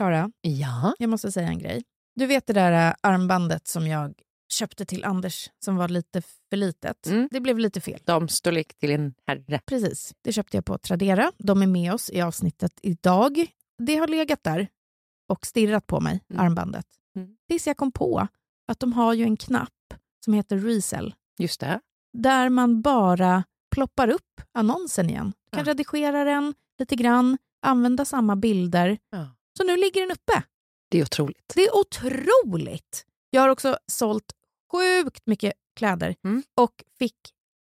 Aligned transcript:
Klara, 0.00 0.30
Ja. 0.40 0.94
jag 0.98 1.10
måste 1.10 1.32
säga 1.32 1.48
en 1.48 1.58
grej. 1.58 1.82
Du 2.14 2.26
vet 2.26 2.46
det 2.46 2.52
där 2.52 2.88
äh, 2.88 2.94
armbandet 3.00 3.68
som 3.68 3.86
jag 3.86 4.14
köpte 4.52 4.84
till 4.84 5.04
Anders 5.04 5.50
som 5.64 5.76
var 5.76 5.88
lite 5.88 6.22
för 6.50 6.56
litet. 6.56 7.06
Mm. 7.06 7.28
Det 7.32 7.40
blev 7.40 7.58
lite 7.58 7.80
fel. 7.80 8.00
De 8.04 8.28
storlek 8.28 8.78
till 8.78 8.90
en 8.90 9.14
herre. 9.26 9.60
Precis. 9.66 10.14
Det 10.24 10.32
köpte 10.32 10.56
jag 10.56 10.64
på 10.64 10.78
Tradera. 10.78 11.32
De 11.38 11.62
är 11.62 11.66
med 11.66 11.94
oss 11.94 12.10
i 12.10 12.20
avsnittet 12.20 12.72
idag. 12.82 13.46
Det 13.78 13.96
har 13.96 14.08
legat 14.08 14.42
där 14.42 14.68
och 15.28 15.46
stirrat 15.46 15.86
på 15.86 16.00
mig, 16.00 16.20
Mm. 16.30 16.44
armbandet. 16.46 16.86
Mm. 17.16 17.28
Tills 17.48 17.66
jag 17.66 17.76
kom 17.76 17.92
på 17.92 18.28
att 18.68 18.80
de 18.80 18.92
har 18.92 19.14
ju 19.14 19.24
en 19.24 19.36
knapp 19.36 19.94
som 20.24 20.34
heter 20.34 20.58
Resell 20.58 21.14
Just 21.38 21.60
det. 21.60 21.80
där 22.12 22.48
man 22.48 22.82
bara 22.82 23.44
ploppar 23.74 24.08
upp 24.08 24.40
annonsen 24.52 25.10
igen. 25.10 25.32
Du 25.50 25.56
kan 25.56 25.66
Ja. 25.66 25.70
redigera 25.72 26.24
den 26.24 26.54
lite 26.78 26.96
grann, 26.96 27.38
använda 27.62 28.04
samma 28.04 28.36
bilder. 28.36 28.98
Ja. 29.10 29.28
Så 29.60 29.66
nu 29.66 29.76
ligger 29.76 30.00
den 30.00 30.10
uppe. 30.10 30.42
Det 30.88 30.98
är 30.98 31.02
otroligt. 31.02 31.52
Det 31.54 31.62
är 31.62 31.76
otroligt! 31.76 33.06
Jag 33.30 33.40
har 33.40 33.48
också 33.48 33.78
sålt 33.86 34.32
sjukt 34.72 35.26
mycket 35.26 35.52
kläder 35.76 36.16
Mm. 36.24 36.42
och 36.54 36.84
fick 36.98 37.16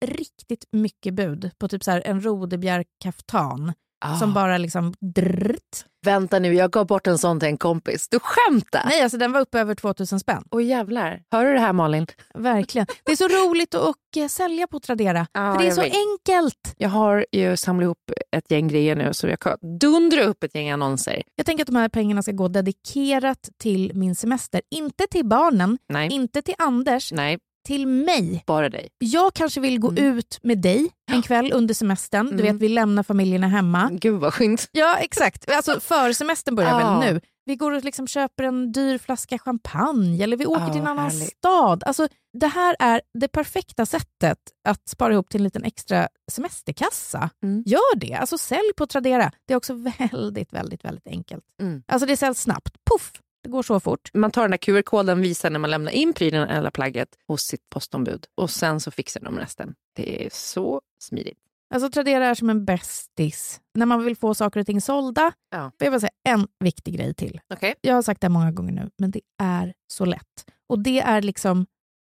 riktigt 0.06 0.64
mycket 0.72 1.14
bud 1.14 1.50
på 1.58 1.68
typ 1.68 1.84
så 1.84 1.90
en 1.90 2.20
rodebjärkaftan 2.24 3.72
Ah. 4.00 4.16
som 4.16 4.34
bara 4.34 4.58
liksom 4.58 4.94
drrt. 5.14 5.84
Vänta 6.06 6.38
nu, 6.38 6.54
jag 6.54 6.70
gav 6.70 6.86
bort 6.86 7.06
en 7.06 7.18
sån 7.18 7.40
till 7.40 7.48
en 7.48 7.58
kompis. 7.58 8.08
Du 8.10 8.18
skämtar? 8.22 8.82
Nej, 8.86 9.02
alltså 9.02 9.18
den 9.18 9.32
var 9.32 9.40
uppe 9.40 9.60
över 9.60 9.74
2000 9.74 10.20
spänn. 10.20 10.44
Åh 10.50 10.64
jävlar. 10.64 11.22
Hör 11.32 11.44
du 11.44 11.52
det 11.52 11.60
här 11.60 11.72
Malin? 11.72 12.06
Verkligen. 12.34 12.86
Det 13.04 13.12
är 13.12 13.16
så 13.16 13.28
roligt 13.28 13.74
att 13.74 13.82
och, 13.82 14.16
eh, 14.22 14.28
sälja 14.28 14.66
på 14.66 14.80
Tradera. 14.80 15.26
Ja, 15.32 15.54
för 15.54 15.62
det 15.62 15.68
är 15.68 15.72
så 15.72 15.80
vet. 15.82 15.92
enkelt. 15.94 16.74
Jag 16.76 16.88
har 16.88 17.26
ju 17.32 17.56
samlat 17.56 17.84
ihop 17.84 17.98
ett 18.36 18.50
gäng 18.50 18.68
grejer 18.68 18.96
nu 18.96 19.14
så 19.14 19.28
jag 19.28 19.40
kan 19.40 19.56
dundra 19.80 20.22
upp 20.24 20.44
ett 20.44 20.54
gäng 20.54 20.70
annonser. 20.70 21.22
Jag 21.36 21.46
tänker 21.46 21.64
att 21.64 21.66
de 21.68 21.76
här 21.76 21.88
pengarna 21.88 22.22
ska 22.22 22.32
gå 22.32 22.48
dedikerat 22.48 23.48
till 23.58 23.92
min 23.94 24.14
semester. 24.14 24.60
Inte 24.70 25.06
till 25.10 25.26
barnen, 25.26 25.78
Nej, 25.88 26.08
inte 26.12 26.42
till 26.42 26.54
Anders, 26.58 27.12
nej, 27.12 27.38
till 27.70 27.86
mig. 27.86 28.42
bara 28.46 28.68
dig. 28.68 28.88
Jag 28.98 29.34
kanske 29.34 29.60
vill 29.60 29.78
gå 29.80 29.88
Mm. 29.90 30.04
ut 30.18 30.38
med 30.42 30.58
dig 30.58 30.90
en 31.10 31.22
kväll 31.22 31.52
under 31.52 31.74
semestern. 31.74 32.26
Du 32.26 32.32
Mm. 32.32 32.44
vet, 32.46 32.62
vi 32.62 32.68
lämnar 32.68 33.02
familjerna 33.02 33.48
hemma. 33.48 33.88
Gud 33.92 34.20
vad 34.20 34.34
skönt. 34.34 34.68
Ja, 34.72 34.96
exakt. 34.98 35.50
Alltså 35.50 35.80
försemestern 35.80 36.54
börjar 36.54 36.80
Ja. 36.80 36.98
väl 37.00 37.12
nu. 37.14 37.20
Vi 37.44 37.56
går 37.56 37.72
och 37.72 37.84
liksom 37.84 38.06
köper 38.06 38.44
en 38.44 38.72
dyr 38.72 38.98
flaska 38.98 39.38
champagne 39.38 40.22
eller 40.24 40.36
vi 40.36 40.46
åker 40.46 40.62
Ja, 40.62 40.72
till 40.72 40.80
en 40.80 40.86
annan 40.86 41.10
härligt. 41.10 41.28
stad. 41.38 41.82
Alltså, 41.86 42.08
det 42.38 42.46
här 42.46 42.76
är 42.78 43.00
det 43.18 43.28
perfekta 43.28 43.86
sättet 43.86 44.38
att 44.68 44.88
spara 44.88 45.12
ihop 45.12 45.28
till 45.28 45.40
en 45.40 45.44
liten 45.44 45.64
extra 45.64 46.08
semesterkassa. 46.32 47.30
Mm. 47.42 47.62
Gör 47.66 47.96
det. 47.96 48.14
Alltså 48.14 48.38
sälj 48.38 48.72
på 48.76 48.86
Tradera. 48.86 49.32
Det 49.46 49.52
är 49.52 49.56
också 49.56 49.74
väldigt, 50.10 50.52
väldigt, 50.52 50.84
väldigt 50.84 51.06
enkelt. 51.06 51.44
Mm. 51.62 51.82
Alltså 51.88 52.06
det 52.06 52.16
säljs 52.16 52.40
snabbt. 52.40 52.74
Puff! 52.90 53.12
Går 53.50 53.62
så 53.62 53.80
fort. 53.80 54.10
Man 54.14 54.30
tar 54.30 54.42
den 54.42 54.50
där 54.50 54.58
QR-koden, 54.58 55.20
visar 55.20 55.50
när 55.50 55.58
man 55.58 55.70
lämnar 55.70 55.92
in 55.92 56.12
prylen 56.12 56.48
eller 56.48 56.70
plagget 56.70 57.08
hos 57.26 57.42
sitt 57.42 57.70
postombud 57.70 58.26
och 58.34 58.50
sen 58.50 58.80
så 58.80 58.90
fixar 58.90 59.20
de 59.20 59.38
resten. 59.38 59.74
Det 59.96 60.26
är 60.26 60.30
så 60.32 60.80
smidigt. 61.02 61.38
Alltså 61.74 61.90
Tradera 61.90 62.26
är 62.26 62.34
som 62.34 62.50
en 62.50 62.64
bästis. 62.64 63.60
När 63.74 63.86
man 63.86 64.04
vill 64.04 64.16
få 64.16 64.34
saker 64.34 64.60
och 64.60 64.66
ting 64.66 64.80
sålda. 64.80 65.32
Ja. 65.50 65.72
Jag 65.78 65.90
vill 65.90 66.00
säga 66.00 66.10
en 66.28 66.46
viktig 66.64 66.94
grej 66.94 67.14
till. 67.14 67.40
Okej. 67.54 67.74
Jag 67.80 67.94
har 67.94 68.02
sagt 68.02 68.20
det 68.20 68.28
många 68.28 68.52
gånger 68.52 68.72
nu, 68.72 68.90
men 68.98 69.10
det 69.10 69.20
är 69.42 69.74
så 69.92 70.04
lätt. 70.04 70.46
Och 70.68 70.78
det 70.82 71.00
är 71.00 71.22
liksom 71.22 71.66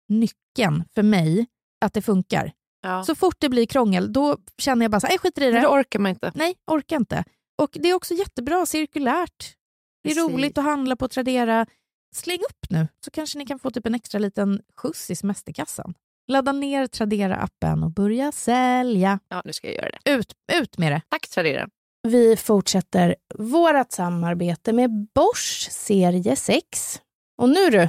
nyckeln 0.08 0.84
för 0.94 1.02
mig 1.02 1.46
att 1.84 1.92
det 1.94 2.02
funkar. 2.02 2.52
Ja. 2.82 3.04
Så 3.04 3.14
fort 3.14 3.36
det 3.38 3.48
blir 3.48 3.66
krångel, 3.66 4.12
då 4.12 4.36
känner 4.58 4.84
jag 4.84 4.90
bara 4.90 5.00
så 5.00 5.06
här, 5.06 5.12
"Nej, 5.12 5.18
skiter 5.18 5.42
i 5.42 5.44
Men 5.44 5.54
det. 5.54 5.60
det 5.60 5.66
orkar 5.68 5.98
man 5.98 6.10
inte. 6.10 6.32
Nej, 6.34 6.54
orkar 6.70 6.96
inte. 6.96 7.24
Och 7.62 7.70
det 7.72 7.90
är 7.90 7.94
också 7.94 8.14
jättebra 8.14 8.66
cirkulärt. 8.66 9.54
Det 10.02 10.10
är 10.10 10.14
Precis. 10.14 10.32
roligt 10.34 10.58
att 10.58 10.64
handla 10.64 10.96
på 10.96 11.08
Tradera. 11.08 11.66
Släng 12.14 12.38
upp 12.38 12.70
nu, 12.70 12.88
så 13.04 13.10
kanske 13.10 13.38
ni 13.38 13.46
kan 13.46 13.58
få 13.58 13.70
typ 13.70 13.86
en 13.86 13.94
extra 13.94 14.18
liten 14.18 14.62
skjuts 14.76 15.10
i 15.10 15.16
semesterkassan. 15.16 15.94
Ladda 16.28 16.52
ner 16.52 16.86
Tradera-appen 16.86 17.84
och 17.84 17.90
börja 17.90 18.32
sälja. 18.32 19.18
Ja, 19.28 19.42
nu 19.44 19.52
ska 19.52 19.66
jag 19.66 19.76
göra 19.76 19.90
det. 20.04 20.10
Ut, 20.10 20.32
ut 20.52 20.78
med 20.78 20.92
det! 20.92 21.00
Tack 21.08 21.28
Tradera. 21.28 21.68
Vi 22.08 22.36
fortsätter 22.36 23.16
vårt 23.34 23.92
samarbete 23.92 24.72
med 24.72 24.90
Bosch 25.14 25.68
serie 25.70 26.36
6. 26.36 27.00
Och 27.42 27.48
nu 27.48 27.70
du, 27.70 27.88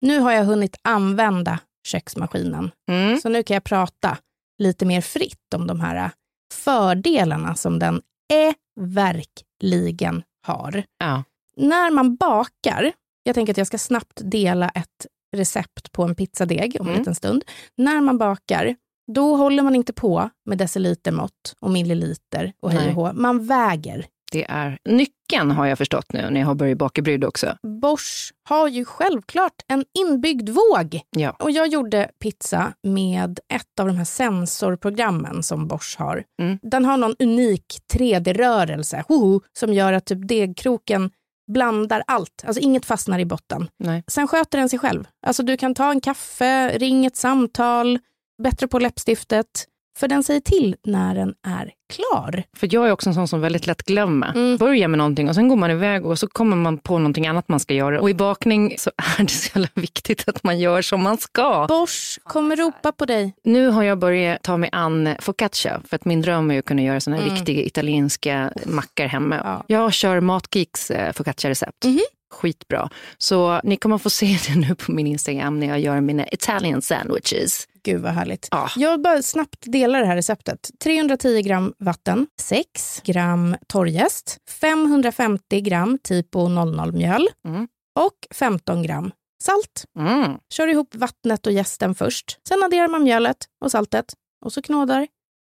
nu 0.00 0.18
har 0.18 0.32
jag 0.32 0.44
hunnit 0.44 0.76
använda 0.82 1.58
köksmaskinen. 1.88 2.70
Mm. 2.90 3.20
Så 3.20 3.28
nu 3.28 3.42
kan 3.42 3.54
jag 3.54 3.64
prata 3.64 4.18
lite 4.58 4.86
mer 4.86 5.00
fritt 5.00 5.54
om 5.54 5.66
de 5.66 5.80
här 5.80 6.10
fördelarna 6.54 7.54
som 7.54 7.78
den 7.78 8.02
är 8.32 8.54
verkligen 8.80 10.22
har. 10.46 10.82
Ja. 10.98 11.24
När 11.56 11.90
man 11.90 12.16
bakar, 12.16 12.92
jag 13.22 13.34
tänker 13.34 13.52
att 13.52 13.56
jag 13.58 13.66
ska 13.66 13.78
snabbt 13.78 14.20
dela 14.24 14.68
ett 14.68 15.06
recept 15.36 15.92
på 15.92 16.02
en 16.02 16.14
pizzadeg 16.14 16.76
om 16.80 16.86
en 16.86 16.90
Mm. 16.92 17.00
liten 17.00 17.14
stund. 17.14 17.44
När 17.76 18.00
man 18.00 18.18
bakar, 18.18 18.76
då 19.12 19.36
håller 19.36 19.62
man 19.62 19.74
inte 19.74 19.92
på 19.92 20.30
med 20.46 20.58
decilitermått 20.58 21.54
och 21.60 21.70
milliliter 21.70 22.52
och 22.62 22.70
hej 22.72 22.88
och 22.88 22.94
hå. 22.94 23.12
Man 23.12 23.46
väger. 23.46 24.06
Det 24.32 24.44
är 24.44 24.78
nyckeln 24.88 25.50
har 25.50 25.66
jag 25.66 25.78
förstått 25.78 26.12
nu 26.12 26.30
när 26.30 26.40
jag 26.40 26.46
har 26.46 26.54
börjat 26.54 26.78
baka 26.78 27.02
brydd 27.02 27.24
också. 27.24 27.56
Bosch 27.82 28.32
har 28.48 28.68
ju 28.68 28.84
självklart 28.84 29.52
en 29.68 29.84
inbyggd 29.98 30.48
våg. 30.48 31.00
Ja. 31.16 31.30
Och 31.30 31.50
jag 31.50 31.66
gjorde 31.68 32.10
pizza 32.18 32.72
med 32.82 33.40
ett 33.54 33.80
av 33.80 33.86
de 33.86 33.96
här 33.96 34.04
sensorprogrammen 34.04 35.42
som 35.42 35.68
Bosch 35.68 35.96
har. 35.98 36.24
Mm. 36.42 36.58
Den 36.62 36.84
har 36.84 36.96
någon 36.96 37.14
unik 37.18 37.64
3D-rörelse 37.94 39.04
hoho, 39.08 39.40
som 39.58 39.72
gör 39.72 39.92
att 39.92 40.04
typ 40.06 40.28
degkroken 40.28 41.10
blandar 41.52 42.02
allt. 42.06 42.44
Alltså 42.46 42.60
inget 42.60 42.86
fastnar 42.86 43.18
i 43.18 43.24
botten. 43.24 43.68
Nej. 43.78 44.04
Sen 44.06 44.28
sköter 44.28 44.58
den 44.58 44.68
sig 44.68 44.78
själv. 44.78 45.08
Alltså 45.26 45.42
du 45.42 45.56
kan 45.56 45.74
ta 45.74 45.90
en 45.90 46.00
kaffe, 46.00 46.78
ring 46.78 47.06
ett 47.06 47.16
samtal, 47.16 47.98
bättre 48.42 48.68
på 48.68 48.78
läppstiftet. 48.78 49.66
För 49.96 50.08
den 50.08 50.22
säger 50.22 50.40
till 50.40 50.76
när 50.84 51.14
den 51.14 51.34
är 51.46 51.70
klar. 51.92 52.42
För 52.56 52.68
jag 52.74 52.86
är 52.88 52.92
också 52.92 53.10
en 53.10 53.14
sån 53.14 53.28
som 53.28 53.40
väldigt 53.40 53.66
lätt 53.66 53.82
glömmer. 53.82 54.30
Mm. 54.30 54.56
Börjar 54.56 54.88
med 54.88 54.98
någonting 54.98 55.28
och 55.28 55.34
sen 55.34 55.48
går 55.48 55.56
man 55.56 55.70
iväg 55.70 56.06
och 56.06 56.18
så 56.18 56.28
kommer 56.28 56.56
man 56.56 56.78
på 56.78 56.98
någonting 56.98 57.26
annat 57.26 57.48
man 57.48 57.60
ska 57.60 57.74
göra. 57.74 58.00
Och 58.00 58.10
i 58.10 58.14
bakning 58.14 58.74
så 58.78 58.90
är 59.18 59.22
det 59.22 59.28
så 59.28 59.50
jävla 59.58 59.68
viktigt 59.74 60.28
att 60.28 60.42
man 60.44 60.58
gör 60.58 60.82
som 60.82 61.02
man 61.02 61.18
ska. 61.18 61.66
Bosch 61.68 62.18
kommer 62.24 62.56
ropa 62.56 62.92
på 62.92 63.04
dig. 63.06 63.34
Nu 63.44 63.68
har 63.68 63.82
jag 63.82 63.98
börjat 63.98 64.42
ta 64.42 64.56
mig 64.56 64.70
an 64.72 65.08
focaccia 65.18 65.80
för 65.88 65.96
att 65.96 66.04
min 66.04 66.22
dröm 66.22 66.50
är 66.50 66.58
att 66.58 66.64
kunna 66.64 66.82
göra 66.82 67.00
såna 67.00 67.16
här 67.16 67.22
Mm. 67.22 67.34
riktiga 67.36 67.62
italienska 67.62 68.52
mackor 68.66 69.04
hemma. 69.04 69.36
Ja. 69.44 69.64
Jag 69.66 69.92
kör 69.92 70.20
Matgeeks 70.20 70.90
eh, 70.90 71.12
focaccia-recept. 71.12 71.84
Mhm. 71.84 72.00
Skitbra. 72.30 72.88
Så 73.18 73.60
ni 73.64 73.76
kommer 73.76 73.98
få 73.98 74.10
se 74.10 74.38
det 74.48 74.54
nu 74.68 74.74
på 74.74 74.92
min 74.92 75.06
Instagram 75.06 75.60
när 75.60 75.66
jag 75.66 75.80
gör 75.80 76.00
mina 76.00 76.26
Italian 76.28 76.82
sandwiches. 76.82 77.68
Gud 77.86 78.02
vad 78.02 78.12
härligt. 78.12 78.48
Ja. 78.50 78.68
Jag 78.76 79.02
bara 79.02 79.22
snabbt 79.22 79.56
delar 79.66 80.00
det 80.00 80.06
här 80.06 80.16
receptet. 80.16 80.70
310 80.82 81.42
gram 81.42 81.74
vatten, 81.78 82.26
6 82.40 83.00
gram 83.04 83.56
torrjäst, 83.66 84.38
550 84.60 85.60
gram 85.60 85.98
typo 86.02 86.48
00 86.48 86.92
mjöl 86.92 87.28
Mm. 87.48 87.68
och 87.98 88.34
15 88.34 88.82
gram 88.82 89.10
salt. 89.44 89.84
Mm. 89.98 90.38
Kör 90.52 90.68
ihop 90.68 90.94
vattnet 90.94 91.46
och 91.46 91.52
jästen 91.52 91.94
först. 91.94 92.38
Sen 92.48 92.62
adderar 92.62 92.88
man 92.88 93.02
mjölet 93.04 93.36
och 93.64 93.70
saltet 93.70 94.14
och 94.44 94.52
så 94.52 94.62
knådar 94.62 95.06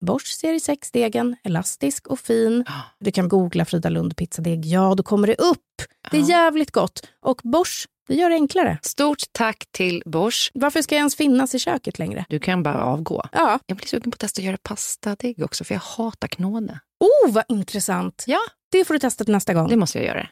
Bosch 0.05 0.27
serie 0.27 0.59
6-degen, 0.59 1.35
elastisk 1.43 2.07
och 2.07 2.19
fin. 2.19 2.65
Du 2.99 3.11
kan 3.11 3.29
googla 3.29 3.65
Frida 3.65 3.89
Lund 3.89 4.17
pizzadeg. 4.17 4.65
Ja, 4.65 4.93
då 4.97 5.03
kommer 5.03 5.27
det 5.27 5.35
upp. 5.35 5.63
Det 6.11 6.17
är 6.17 6.29
jävligt 6.29 6.71
gott. 6.71 6.99
Och 7.21 7.41
Bosch, 7.43 7.87
det 8.07 8.13
gör 8.15 8.29
det 8.29 8.35
enklare. 8.35 8.77
Stort 8.81 9.23
tack 9.31 9.63
till 9.71 10.03
Bosch. 10.05 10.51
Varför 10.53 10.81
ska 10.81 10.95
jag 10.95 10.99
ens 10.99 11.15
finnas 11.15 11.55
i 11.55 11.59
köket 11.59 11.99
längre? 11.99 12.25
Du 12.29 12.39
kan 12.39 12.63
bara 12.63 12.83
avgå. 12.83 13.23
Ja. 13.31 13.59
Jag 13.65 13.77
blir 13.77 13.87
sugen 13.87 14.11
på 14.11 14.15
att 14.15 14.19
testa 14.19 14.39
att 14.41 14.45
göra 14.45 14.57
pastadeg 14.63 15.43
också, 15.43 15.63
för 15.63 15.75
jag 15.75 15.81
hatar 15.81 16.27
knåde. 16.27 16.79
Oh, 16.99 17.31
vad 17.33 17.43
intressant. 17.49 18.23
Ja, 18.27 18.39
Det 18.71 18.85
får 18.85 18.93
du 18.93 18.99
testa 18.99 19.23
till 19.23 19.33
nästa 19.33 19.53
gång. 19.53 19.67
det 19.69 19.75
måste 19.75 19.97
jag 19.97 20.07
göra. 20.07 20.27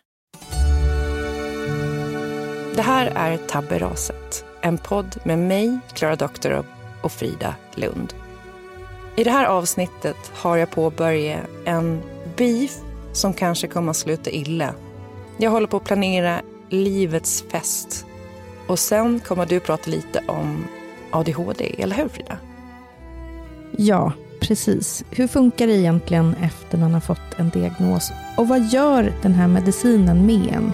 Det 2.75 2.81
här 2.81 3.05
är 3.15 3.37
Tabberaset, 3.37 4.45
en 4.61 4.77
podd 4.77 5.15
med 5.23 5.39
mig, 5.39 5.79
Klara 5.93 6.15
Doktorov 6.15 6.65
och 7.03 7.11
Frida 7.11 7.55
Lund. 7.75 8.13
I 9.17 9.23
det 9.23 9.31
här 9.31 9.45
avsnittet 9.45 10.31
har 10.33 10.57
jag 10.57 10.71
påbörjat 10.71 11.39
en 11.65 12.01
beef 12.37 12.71
som 13.13 13.33
kanske 13.33 13.67
kommer 13.67 13.89
att 13.89 13.97
sluta 13.97 14.29
illa. 14.29 14.73
Jag 15.37 15.51
håller 15.51 15.67
på 15.67 15.77
att 15.77 15.83
planera 15.83 16.41
livets 16.69 17.43
fest. 17.51 18.05
Och 18.67 18.79
sen 18.79 19.19
kommer 19.19 19.45
du 19.45 19.59
prata 19.59 19.91
lite 19.91 20.21
om 20.27 20.67
ADHD, 21.11 21.75
eller 21.77 21.95
hur 21.95 22.07
Frida? 22.07 22.37
Ja, 23.77 24.11
precis. 24.39 25.03
Hur 25.11 25.27
funkar 25.27 25.67
det 25.67 25.73
egentligen 25.73 26.35
efter 26.35 26.77
man 26.77 26.93
har 26.93 27.01
fått 27.01 27.33
en 27.37 27.49
diagnos? 27.49 28.11
Och 28.37 28.47
vad 28.47 28.65
gör 28.65 29.13
den 29.21 29.33
här 29.33 29.47
medicinen 29.47 30.25
med 30.25 30.53
en? 30.53 30.73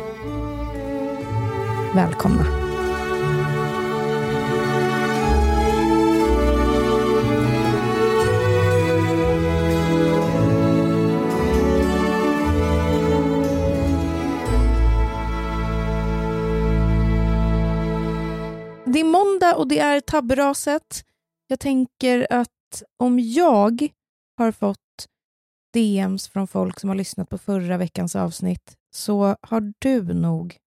Välkomna. 1.95 2.60
Och 19.61 19.67
det 19.67 19.79
är 19.79 19.99
tabberaset. 19.99 21.03
Jag 21.47 21.59
tänker 21.59 22.27
att 22.29 22.83
om 22.97 23.19
jag 23.19 23.87
har 24.37 24.51
fått 24.51 24.77
DMs 25.73 26.29
från 26.29 26.47
folk 26.47 26.79
som 26.79 26.89
har 26.89 26.95
lyssnat 26.95 27.29
på 27.29 27.37
förra 27.37 27.77
veckans 27.77 28.15
avsnitt 28.15 28.75
så 28.95 29.35
har 29.41 29.73
du 29.79 30.13
nog 30.13 30.57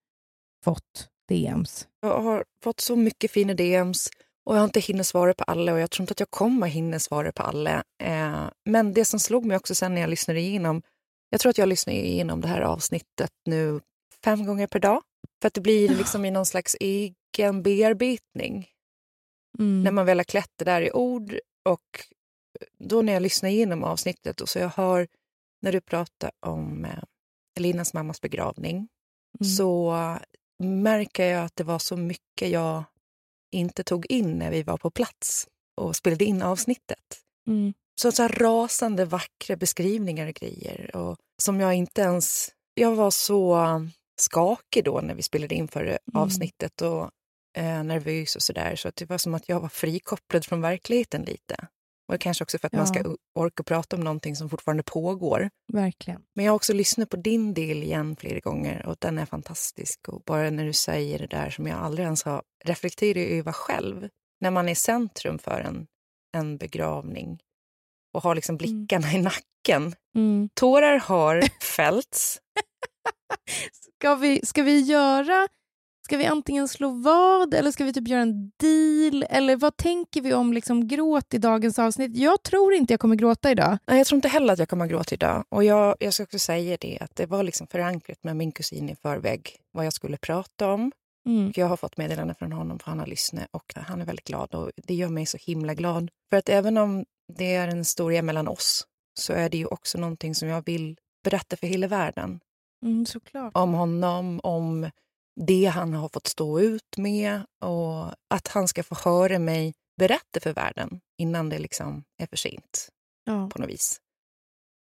fått 0.64 1.08
DMs. 1.28 1.88
Jag 2.00 2.20
har 2.20 2.44
fått 2.64 2.80
så 2.80 2.96
mycket 2.96 3.30
fina 3.30 3.54
DMs 3.54 4.10
och 4.44 4.54
jag 4.54 4.60
har 4.60 4.64
inte 4.64 4.80
hinnit 4.80 5.06
svara 5.06 5.34
på 5.34 5.44
alla 5.44 5.72
och 5.72 5.80
jag 5.80 5.90
tror 5.90 6.02
inte 6.02 6.12
att 6.12 6.20
jag 6.20 6.30
kommer 6.30 6.66
hinna 6.66 6.98
svara 6.98 7.32
på 7.32 7.42
alla. 7.42 7.84
Eh, 8.02 8.44
men 8.64 8.92
det 8.92 9.04
som 9.04 9.20
slog 9.20 9.44
mig 9.44 9.56
också 9.56 9.74
sen 9.74 9.94
när 9.94 10.00
jag 10.00 10.10
lyssnade 10.10 10.40
igenom, 10.40 10.82
jag 11.30 11.40
tror 11.40 11.50
att 11.50 11.58
jag 11.58 11.68
lyssnar 11.68 11.94
igenom 11.94 12.40
det 12.40 12.48
här 12.48 12.60
avsnittet 12.60 13.30
nu 13.46 13.80
fem 14.24 14.46
gånger 14.46 14.66
per 14.66 14.78
dag. 14.78 15.02
För 15.42 15.46
att 15.46 15.54
det 15.54 15.60
blir 15.60 15.88
liksom 15.88 16.24
i 16.24 16.30
någon 16.30 16.46
slags 16.46 16.76
egen 16.80 17.62
bearbetning. 17.62 18.68
Mm. 19.58 19.82
När 19.82 19.90
man 19.90 20.06
väl 20.06 20.18
har 20.18 20.24
klätt 20.24 20.52
det 20.56 20.64
där 20.64 20.82
i 20.82 20.92
ord 20.92 21.38
och 21.62 22.04
då 22.78 23.02
när 23.02 23.12
jag 23.12 23.22
lyssnar 23.22 23.50
igenom 23.50 23.84
avsnittet 23.84 24.40
och 24.40 24.48
så 24.48 24.58
jag 24.58 24.68
hör 24.68 25.08
när 25.62 25.72
du 25.72 25.80
pratar 25.80 26.30
om 26.40 26.84
eh, 26.84 27.02
Elinas 27.56 27.94
mammas 27.94 28.20
begravning 28.20 28.88
Mm. 29.40 29.50
så 29.50 29.96
märker 30.58 31.24
jag 31.26 31.44
att 31.44 31.56
det 31.56 31.64
var 31.64 31.78
så 31.78 31.96
mycket 31.96 32.50
jag 32.50 32.84
inte 33.52 33.84
tog 33.84 34.06
in 34.10 34.38
när 34.38 34.50
vi 34.50 34.62
var 34.62 34.76
på 34.76 34.90
plats 34.90 35.48
och 35.76 35.96
spelade 35.96 36.24
in 36.24 36.42
avsnittet. 36.42 37.20
Mm. 37.46 37.74
Så, 38.00 38.12
så 38.12 38.28
rasande 38.28 39.04
vackra 39.04 39.56
beskrivningar 39.56 40.26
och 40.26 40.34
grejer 40.34 40.96
och 40.96 41.16
som 41.42 41.60
jag 41.60 41.74
inte 41.74 42.00
ens... 42.00 42.50
Jag 42.74 42.94
var 42.94 43.10
så 43.10 43.58
skakig 44.16 44.84
då 44.84 45.00
när 45.00 45.14
vi 45.14 45.22
spelade 45.22 45.54
in 45.54 45.68
förra 45.68 45.98
avsnittet 46.14 46.82
och 46.82 47.10
eh, 47.54 47.84
nervös 47.84 48.36
och 48.36 48.42
sådär 48.42 48.76
så 48.76 48.88
att 48.88 48.96
det 48.96 49.10
var 49.10 49.18
som 49.18 49.34
att 49.34 49.48
jag 49.48 49.60
var 49.60 49.68
frikopplad 49.68 50.44
från 50.44 50.60
verkligheten 50.60 51.22
lite. 51.22 51.56
Och 52.12 52.20
kanske 52.20 52.44
också 52.44 52.58
för 52.58 52.66
att 52.66 52.72
man 52.72 52.80
Ja. 52.80 52.86
ska 52.86 53.08
o- 53.10 53.16
orka 53.34 53.62
prata 53.62 53.96
om 53.96 54.04
någonting 54.04 54.36
som 54.36 54.50
fortfarande 54.50 54.82
pågår. 54.82 55.50
Verkligen. 55.72 56.22
Men 56.34 56.44
jag 56.44 56.52
har 56.52 56.56
också 56.56 56.72
lyssnat 56.72 57.08
på 57.10 57.16
din 57.16 57.54
del 57.54 57.82
igen 57.82 58.16
flera 58.16 58.38
gånger 58.40 58.86
och 58.86 58.96
den 58.98 59.18
är 59.18 59.26
fantastisk. 59.26 60.08
Och 60.08 60.22
bara 60.26 60.50
när 60.50 60.64
du 60.64 60.72
säger 60.72 61.18
det 61.18 61.26
där 61.26 61.50
som 61.50 61.66
jag 61.66 61.78
aldrig 61.78 62.04
ens 62.04 62.22
har 62.24 62.42
reflekterat 62.64 63.28
över 63.28 63.52
själv. 63.52 64.08
När 64.40 64.50
man 64.50 64.68
är 64.68 64.74
centrum 64.74 65.38
för 65.38 65.60
en, 65.60 65.86
en 66.36 66.56
begravning 66.56 67.38
och 68.14 68.22
har 68.22 68.34
liksom 68.34 68.56
blickarna 68.56 69.12
i 69.12 69.18
nacken. 69.22 69.94
Mm. 70.16 70.48
Tårar 70.54 70.98
har 70.98 71.42
fällts. 71.64 72.40
Ska, 73.98 74.14
vi, 74.14 74.46
ska 74.46 74.62
vi 74.62 74.80
göra... 74.80 75.48
Ska 76.04 76.16
vi 76.16 76.24
antingen 76.24 76.68
slå 76.68 76.88
vad 76.88 77.54
eller 77.54 77.70
ska 77.70 77.84
vi 77.84 77.92
typ 77.92 78.08
göra 78.08 78.22
en 78.22 78.50
deal? 78.56 79.26
Eller 79.30 79.56
vad 79.56 79.76
tänker 79.76 80.20
vi 80.20 80.34
om 80.34 80.52
liksom 80.52 80.88
gråt 80.88 81.34
i 81.34 81.38
dagens 81.38 81.78
avsnitt? 81.78 82.16
Jag 82.16 82.42
tror 82.42 82.74
inte 82.74 82.92
jag 82.92 83.00
kommer 83.00 83.16
gråta 83.16 83.50
idag. 83.50 83.78
Nej, 83.86 83.98
jag 83.98 84.06
tror 84.06 84.16
inte 84.16 84.28
heller 84.28 84.52
att 84.52 84.58
jag 84.58 84.68
kommer 84.68 84.86
gråta 84.86 85.14
idag. 85.14 85.44
Och 85.48 85.64
jag, 85.64 85.96
jag 86.00 86.14
ska 86.14 86.22
också 86.22 86.38
säga 86.38 86.76
det 86.80 86.98
att 87.00 87.16
det 87.16 87.26
var 87.26 87.42
liksom 87.42 87.66
förankrat 87.66 88.24
med 88.24 88.36
min 88.36 88.52
kusin 88.52 88.88
i 88.88 88.96
förväg 88.96 89.56
vad 89.72 89.86
jag 89.86 89.92
skulle 89.92 90.16
prata 90.16 90.72
om. 90.72 90.92
Mm. 91.26 91.52
Jag 91.56 91.66
har 91.66 91.76
fått 91.76 91.96
meddelande 91.96 92.34
från 92.34 92.52
honom 92.52 92.78
för 92.78 92.90
han 92.90 92.98
har 92.98 93.06
lyssnat 93.06 93.48
och 93.50 93.72
han 93.76 94.00
är 94.00 94.06
väldigt 94.06 94.26
glad 94.26 94.54
och 94.54 94.70
det 94.76 94.94
gör 94.94 95.08
mig 95.08 95.26
så 95.26 95.38
himla 95.40 95.74
glad. 95.74 96.10
För 96.30 96.36
att 96.36 96.48
även 96.48 96.78
om 96.78 97.04
det 97.32 97.54
är 97.54 97.68
en 97.68 97.78
historia 97.78 98.22
mellan 98.22 98.48
oss 98.48 98.86
så 99.14 99.32
är 99.32 99.48
det 99.48 99.56
ju 99.56 99.66
också 99.66 99.98
någonting 99.98 100.34
som 100.34 100.48
jag 100.48 100.64
vill 100.66 100.96
berätta 101.24 101.56
för 101.56 101.66
hela 101.66 101.86
världen. 101.86 102.40
Mm, 102.82 103.06
såklart. 103.06 103.52
Om 103.54 103.72
honom, 103.74 104.40
om 104.42 104.90
det 105.40 105.64
han 105.66 105.92
har 105.94 106.08
fått 106.08 106.26
stå 106.26 106.60
ut 106.60 106.96
med 106.96 107.46
och 107.60 108.06
att 108.34 108.48
han 108.48 108.68
ska 108.68 108.82
få 108.82 108.94
höra 108.94 109.38
mig 109.38 109.74
berätta 109.96 110.40
för 110.40 110.52
världen 110.52 111.00
innan 111.18 111.48
det 111.48 111.58
liksom 111.58 112.04
är 112.22 112.26
för 112.26 112.36
sent 112.36 112.88
Ja. 113.24 113.48
på 113.52 113.58
något 113.58 113.70
vis. 113.70 114.00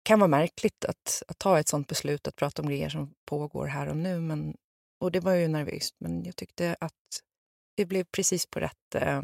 kan 0.04 0.20
vara 0.20 0.28
märkligt 0.28 0.84
att, 0.84 1.22
att 1.28 1.38
ta 1.38 1.58
ett 1.58 1.68
sånt 1.68 1.88
beslut 1.88 2.28
att 2.28 2.36
prata 2.36 2.62
om 2.62 2.68
grejer 2.68 2.88
som 2.88 3.14
pågår 3.24 3.66
här 3.66 3.86
och 3.88 3.96
nu. 3.96 4.20
Men, 4.20 4.56
och 5.00 5.12
det 5.12 5.20
var 5.20 5.32
ju 5.32 5.48
nervöst, 5.48 5.94
men 6.00 6.24
jag 6.24 6.36
tyckte 6.36 6.76
att 6.80 6.92
det 7.76 7.86
blev 7.86 8.04
precis 8.04 8.46
på 8.46 8.60
rätt... 8.60 8.94
Äh, 8.94 9.22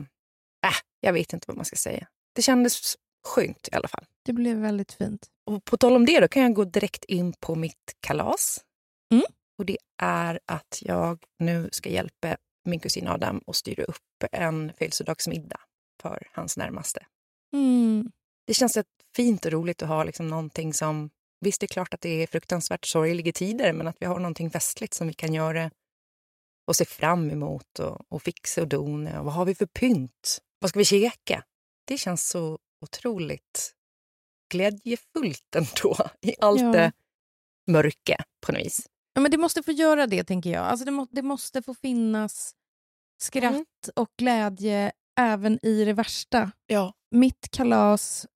jag 1.00 1.12
vet 1.12 1.32
inte 1.32 1.44
vad 1.48 1.56
man 1.56 1.64
ska 1.64 1.76
säga. 1.76 2.08
Det 2.34 2.42
kändes 2.42 2.96
skönt 3.26 3.68
i 3.72 3.74
alla 3.76 3.88
fall. 3.88 4.04
Det 4.22 4.32
blev 4.32 4.56
väldigt 4.56 4.92
fint. 4.92 5.26
Och 5.46 5.64
på 5.64 5.76
tal 5.76 5.96
om 5.96 6.06
det 6.06 6.20
då 6.20 6.28
kan 6.28 6.42
jag 6.42 6.54
gå 6.54 6.64
direkt 6.64 7.04
in 7.04 7.32
på 7.32 7.54
mitt 7.54 7.96
kalas. 8.00 8.64
Mm. 9.12 9.24
Och 9.58 9.66
det 9.66 9.78
är 10.02 10.40
att 10.46 10.78
jag 10.82 11.24
nu 11.38 11.68
ska 11.72 11.88
hjälpa 11.88 12.36
min 12.64 12.80
kusin 12.80 13.08
Adam 13.08 13.42
att 13.46 13.56
styra 13.56 13.84
upp 13.84 14.24
en 14.32 14.72
födelsedagsmiddag 14.78 15.60
för 16.02 16.28
hans 16.32 16.56
närmaste. 16.56 17.06
Mm. 17.52 18.12
Det 18.46 18.54
känns 18.54 18.78
fint 19.16 19.44
och 19.44 19.52
roligt 19.52 19.82
att 19.82 19.88
ha 19.88 20.04
liksom 20.04 20.28
någonting 20.28 20.74
som... 20.74 21.10
Visst, 21.40 21.60
det 21.60 21.64
är 21.64 21.68
klart 21.68 21.94
att 21.94 22.00
det 22.00 22.22
är 22.22 22.26
fruktansvärt 22.26 22.84
sorgliga 22.84 23.32
tider, 23.32 23.72
men 23.72 23.88
att 23.88 23.96
vi 24.00 24.06
har 24.06 24.18
någonting 24.18 24.50
festligt 24.50 24.94
som 24.94 25.06
vi 25.06 25.12
kan 25.12 25.34
göra 25.34 25.70
och 26.66 26.76
se 26.76 26.84
fram 26.84 27.30
emot 27.30 27.78
och, 27.78 28.12
och 28.12 28.22
fixa 28.22 28.60
och 28.60 28.68
dona. 28.68 29.18
Och 29.18 29.24
vad 29.24 29.34
har 29.34 29.44
vi 29.44 29.54
för 29.54 29.66
pynt? 29.66 30.38
Vad 30.58 30.70
ska 30.70 30.78
vi 30.78 30.84
käka? 30.84 31.44
Det 31.84 31.98
känns 31.98 32.28
så 32.28 32.58
otroligt 32.80 33.74
glädjefullt 34.52 35.54
ändå 35.56 35.96
i 36.20 36.34
allt 36.40 36.60
Ja. 36.60 36.72
det 36.72 36.92
mörka 37.66 38.24
på 38.46 38.52
något 38.52 38.60
vis. 38.60 38.86
Ja, 39.14 39.20
men 39.20 39.30
det 39.30 39.38
måste 39.38 39.62
få 39.62 39.72
göra 39.72 40.06
det, 40.06 40.24
tänker 40.24 40.50
jag. 40.50 40.64
Alltså 40.64 40.84
det, 40.84 40.90
må, 40.90 41.06
det 41.10 41.22
måste 41.22 41.62
få 41.62 41.74
finnas 41.74 42.54
skratt 43.20 43.52
Mm. 43.54 43.64
och 43.96 44.08
glädje 44.18 44.92
även 45.20 45.66
i 45.66 45.84
det 45.84 45.92
värsta. 45.92 46.50
Ja. 46.66 46.92
Mitt 47.10 47.50
kalas 47.50 48.26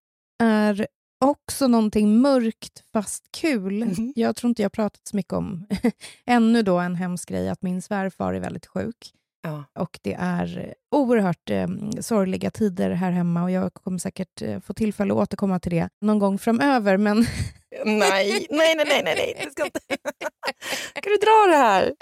är 0.42 0.86
också 1.24 1.68
någonting 1.68 2.20
mörkt 2.20 2.82
fast 2.92 3.24
kul. 3.30 3.84
Mhm. 3.84 4.12
Jag 4.16 4.36
tror 4.36 4.48
inte 4.48 4.62
jag 4.62 4.72
pratat 4.72 5.06
så 5.06 5.16
mycket 5.16 5.32
om 5.32 5.66
ännu 6.26 6.62
då 6.62 6.78
en 6.78 6.94
hemsk 6.94 7.28
grej 7.28 7.48
att 7.48 7.62
min 7.62 7.82
svärfar 7.82 8.34
är 8.34 8.40
väldigt 8.40 8.66
sjuk. 8.66 9.12
ja. 9.42 9.64
Och 9.74 9.98
det 10.02 10.14
är 10.14 10.74
oerhört 10.90 11.50
eh, 11.50 11.68
sorgliga 12.00 12.50
tider 12.50 12.90
här 12.90 13.10
hemma 13.10 13.42
och 13.42 13.50
jag 13.50 13.74
kommer 13.74 13.98
säkert 13.98 14.42
eh, 14.42 14.60
få 14.60 14.74
tillfälle 14.74 15.12
att 15.12 15.18
återkomma 15.18 15.60
till 15.60 15.72
det 15.72 15.88
någon 16.00 16.18
gång 16.18 16.38
framöver. 16.38 16.96
Men 16.96 17.26
Nej, 17.84 18.46
nej, 18.50 18.74
nej, 18.76 18.86
nej, 18.86 19.02
nej. 19.04 19.40
Du 19.44 19.50
ska 19.50 19.64
inte... 19.64 19.80
Kan 20.94 21.12
du 21.12 21.16
dra 21.16 21.46
det 21.48 21.56
här? 21.56 21.94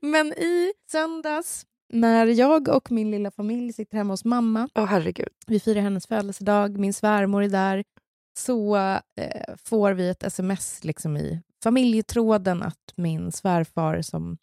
Men 0.00 0.32
i 0.32 0.72
söndags, 0.90 1.66
när 1.92 2.26
jag 2.26 2.68
och 2.68 2.90
min 2.90 3.10
lilla 3.10 3.30
familj 3.30 3.72
sitter 3.72 3.96
hemma 3.96 4.12
hos 4.12 4.24
mamma, 4.24 4.68
Åh, 4.74 4.84
herregud. 4.84 5.28
vi 5.46 5.60
firar 5.60 5.80
hennes 5.80 6.06
födelsedag, 6.06 6.78
min 6.78 6.94
svärmor 6.94 7.42
är 7.42 7.48
där, 7.48 7.84
så 8.38 8.76
eh, 8.76 9.54
får 9.64 9.92
vi 9.92 10.08
ett 10.08 10.22
sms 10.22 10.84
liksom 10.84 11.16
i 11.16 11.42
familjetråden 11.62 12.62
att 12.62 12.92
min 12.96 13.32
svärfar 13.32 14.02
som 14.02 14.38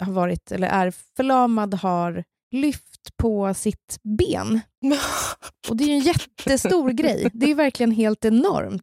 har 0.00 0.12
varit, 0.12 0.52
eller 0.52 0.68
är 0.68 0.90
förlamad 1.16 1.74
har 1.74 2.24
lyft 2.50 3.16
på 3.16 3.54
sitt 3.54 3.98
ben. 4.18 4.60
Och 5.68 5.76
det 5.76 5.84
är 5.84 5.88
ju 5.88 5.94
en 5.94 6.00
jättestor 6.00 6.90
grej. 6.90 7.30
Det 7.32 7.50
är 7.50 7.54
verkligen 7.54 7.90
helt 7.90 8.24
enormt. 8.24 8.82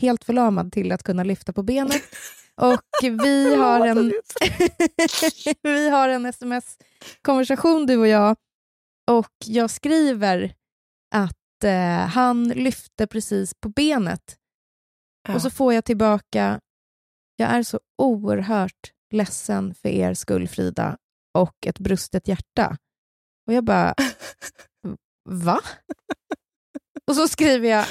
Helt 0.00 0.24
förlamad 0.24 0.72
till 0.72 0.92
att 0.92 1.02
kunna 1.02 1.24
lyfta 1.24 1.52
på 1.52 1.62
benet. 1.62 2.02
Och 2.56 2.82
vi 3.02 3.54
har 3.54 3.86
en, 3.86 4.12
vi 5.62 5.88
har 5.88 6.08
en 6.08 6.26
sms-konversation 6.26 7.86
du 7.86 7.96
och 7.96 8.08
jag 8.08 8.36
och 9.10 9.32
jag 9.44 9.70
skriver 9.70 10.54
att 11.14 11.64
eh, 11.64 12.06
han 12.06 12.48
lyfte 12.48 13.06
precis 13.06 13.54
på 13.54 13.68
benet. 13.68 14.38
Ja. 15.28 15.34
Och 15.34 15.42
så 15.42 15.50
får 15.50 15.74
jag 15.74 15.84
tillbaka, 15.84 16.60
jag 17.36 17.50
är 17.50 17.62
så 17.62 17.80
oerhört 17.98 18.92
ledsen 19.10 19.74
för 19.74 19.88
er 19.88 20.14
skull 20.14 20.48
Frida 20.48 20.96
och 21.38 21.66
ett 21.66 21.78
brustet 21.78 22.28
hjärta. 22.28 22.76
Och 23.46 23.52
jag 23.52 23.64
bara, 23.64 23.94
va? 25.28 25.60
Och 27.06 27.16
så 27.16 27.28
skriver 27.28 27.68
jag, 27.68 27.86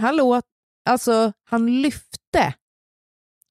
hallå, 0.00 0.42
alltså 0.84 1.32
han 1.44 1.82
lyfte. 1.82 2.54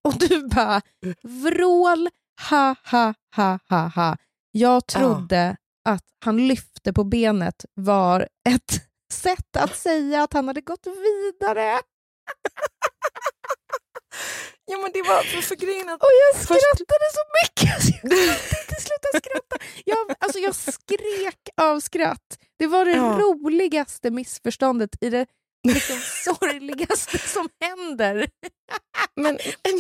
Och 0.03 0.13
du 0.19 0.47
bara, 0.47 0.81
vrål, 1.23 2.09
ha 2.49 2.75
ha 2.91 3.13
ha 3.35 3.59
ha 3.69 3.87
ha. 3.87 4.17
Jag 4.51 4.87
trodde 4.87 5.57
att 5.89 6.03
han 6.25 6.47
lyfte 6.47 6.93
på 6.93 7.03
benet 7.03 7.65
var 7.73 8.27
ett 8.49 8.71
sätt 9.13 9.57
att 9.57 9.77
säga 9.77 10.23
att 10.23 10.33
han 10.33 10.47
hade 10.47 10.61
gått 10.61 10.87
vidare. 10.87 11.79
Ja, 14.65 14.77
men 14.77 14.91
det 14.93 15.01
var 15.01 15.23
för, 15.23 15.41
för 15.41 15.55
grejen 15.55 15.89
att... 15.89 16.01
Och 16.01 16.09
jag 16.21 16.41
Först- 16.41 16.47
skrattade 16.47 17.07
så 17.13 17.23
mycket 17.43 17.83
så 17.83 17.91
jag 17.91 18.01
kunde 18.01 18.61
inte 18.61 18.81
sluta 18.81 19.09
skratta. 19.17 19.65
Jag, 19.85 20.15
alltså 20.19 20.39
jag 20.39 20.55
skrek 20.55 21.49
av 21.61 21.79
skratt. 21.79 22.39
Det 22.59 22.67
var 22.67 22.85
det 22.85 22.91
Ja. 22.91 23.17
roligaste 23.21 24.11
missförståndet 24.11 25.03
i 25.03 25.09
det 25.09 25.25
liksom 25.63 25.97
sorgligaste 26.23 27.17
som 27.17 27.49
händer. 27.61 28.27
Men, 29.15 29.37
men 29.63 29.79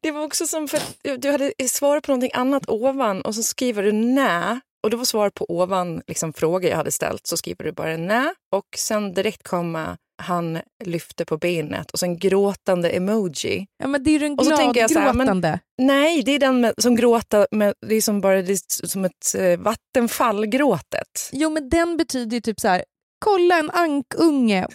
det 0.00 0.10
var 0.10 0.22
också 0.22 0.46
som 0.46 0.68
för 0.68 0.80
du 1.16 1.30
hade 1.30 1.52
svarat 1.68 2.04
på 2.04 2.12
någonting 2.12 2.30
annat 2.34 2.68
ovan 2.68 3.22
och 3.22 3.34
så 3.34 3.42
skriver 3.42 3.82
du 3.82 3.92
nä. 3.92 4.60
Och 4.82 4.90
det 4.90 4.96
var 4.96 5.04
svar 5.04 5.30
på 5.30 5.46
ovan 5.48 6.02
liksom, 6.06 6.32
frågor 6.32 6.70
jag 6.70 6.76
hade 6.76 6.92
ställt. 6.92 7.26
Så 7.26 7.36
skriver 7.36 7.64
du 7.64 7.72
bara 7.72 7.96
nä 7.96 8.34
och 8.52 8.66
sen 8.76 9.14
direkt 9.14 9.42
komma 9.48 9.96
han 10.22 10.60
lyfte 10.84 11.24
på 11.24 11.38
benet 11.38 11.90
och 11.90 11.98
sen 11.98 12.18
gråtande 12.18 12.90
emoji. 12.90 13.66
Ja, 13.78 13.86
men 13.86 14.04
det 14.04 14.10
är 14.10 14.12
ju 14.12 14.18
den 14.18 14.36
gladgråtande. 14.36 15.60
Nej, 15.82 16.22
det 16.22 16.32
är 16.32 16.38
den 16.38 16.60
med, 16.60 16.74
som 16.78 16.96
gråta 16.96 17.46
med, 17.50 17.74
det 17.86 17.94
är 17.94 18.00
som 18.00 18.20
bara 18.20 18.42
det 18.42 18.52
är 18.52 18.86
som 18.86 19.04
ett 19.04 19.34
eh, 19.38 19.58
vattenfall-gråtet. 19.58 21.30
Jo, 21.32 21.50
men 21.50 21.68
den 21.68 21.96
betyder 21.96 22.34
ju 22.34 22.40
typ 22.40 22.60
så 22.60 22.68
här, 22.68 22.84
kolla 23.24 23.58
en 23.58 23.70
ankunge. 23.70 24.66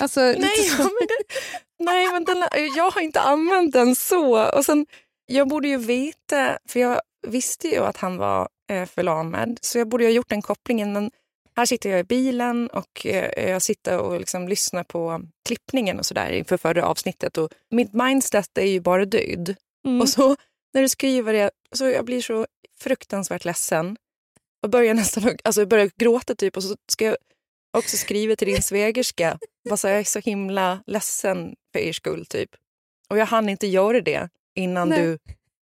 Alltså, 0.00 0.20
Nej, 0.20 0.56
så. 0.56 0.82
men 0.82 1.08
nej 1.78 2.12
men 2.12 2.24
den, 2.24 2.44
jag 2.76 2.90
har 2.90 3.00
inte 3.00 3.20
använt 3.20 3.72
den 3.72 3.96
så. 3.96 4.50
Och 4.56 4.64
sen, 4.64 4.86
jag 5.26 5.48
borde 5.48 5.68
ju 5.68 5.76
veta, 5.76 6.58
för 6.68 6.80
jag 6.80 7.00
visste 7.26 7.68
ju 7.68 7.78
att 7.78 7.96
han 7.96 8.16
var 8.16 8.48
eh, 8.70 8.86
förlamad, 8.86 9.58
så 9.62 9.78
jag 9.78 9.88
borde 9.88 10.04
ju 10.04 10.10
ha 10.10 10.14
gjort 10.14 10.28
den 10.28 10.42
kopplingen. 10.42 10.92
Men 10.92 11.10
här 11.56 11.66
sitter 11.66 11.90
jag 11.90 12.00
i 12.00 12.04
bilen 12.04 12.68
och 12.68 13.06
eh, 13.06 13.50
jag 13.50 13.62
sitter 13.62 13.98
och 13.98 14.20
liksom 14.20 14.48
lyssnar 14.48 14.84
på 14.84 15.20
klippningen 15.48 15.98
och 15.98 16.06
sådär 16.06 16.32
inför 16.32 16.56
förra 16.56 16.86
avsnittet. 16.86 17.38
Och 17.38 17.50
mitt 17.70 17.92
mindset 17.94 18.58
är 18.58 18.66
ju 18.66 18.80
bara 18.80 19.04
död. 19.04 19.54
Mm. 19.86 20.00
Och 20.00 20.08
så 20.08 20.36
när 20.74 20.82
du 20.82 20.88
skriver 20.88 21.32
det, 21.32 21.50
så 21.72 21.84
jag 21.84 22.04
blir 22.04 22.22
så 22.22 22.46
fruktansvärt 22.80 23.44
ledsen. 23.44 23.96
Och 24.62 24.70
börjar 24.70 24.94
nästan 24.94 25.36
alltså 25.44 25.60
jag 25.60 25.68
börjar 25.68 25.90
gråta 25.96 26.34
typ 26.34 26.56
och 26.56 26.62
så 26.62 26.76
ska 26.92 27.04
jag 27.04 27.16
också 27.78 27.96
skriva 27.96 28.36
till 28.36 28.48
din 28.48 28.62
svägerska. 28.62 29.38
Bara 29.68 29.76
så 29.76 29.88
jag 29.88 29.98
är 29.98 30.04
så 30.04 30.18
himla 30.18 30.82
ledsen 30.86 31.54
för 31.72 31.80
er 31.80 31.92
skull 31.92 32.26
typ. 32.26 32.50
Och 33.08 33.18
jag 33.18 33.26
hann 33.26 33.48
inte 33.48 33.66
göra 33.66 34.00
det 34.00 34.28
innan 34.54 34.88
Nej. 34.88 35.02
du 35.02 35.18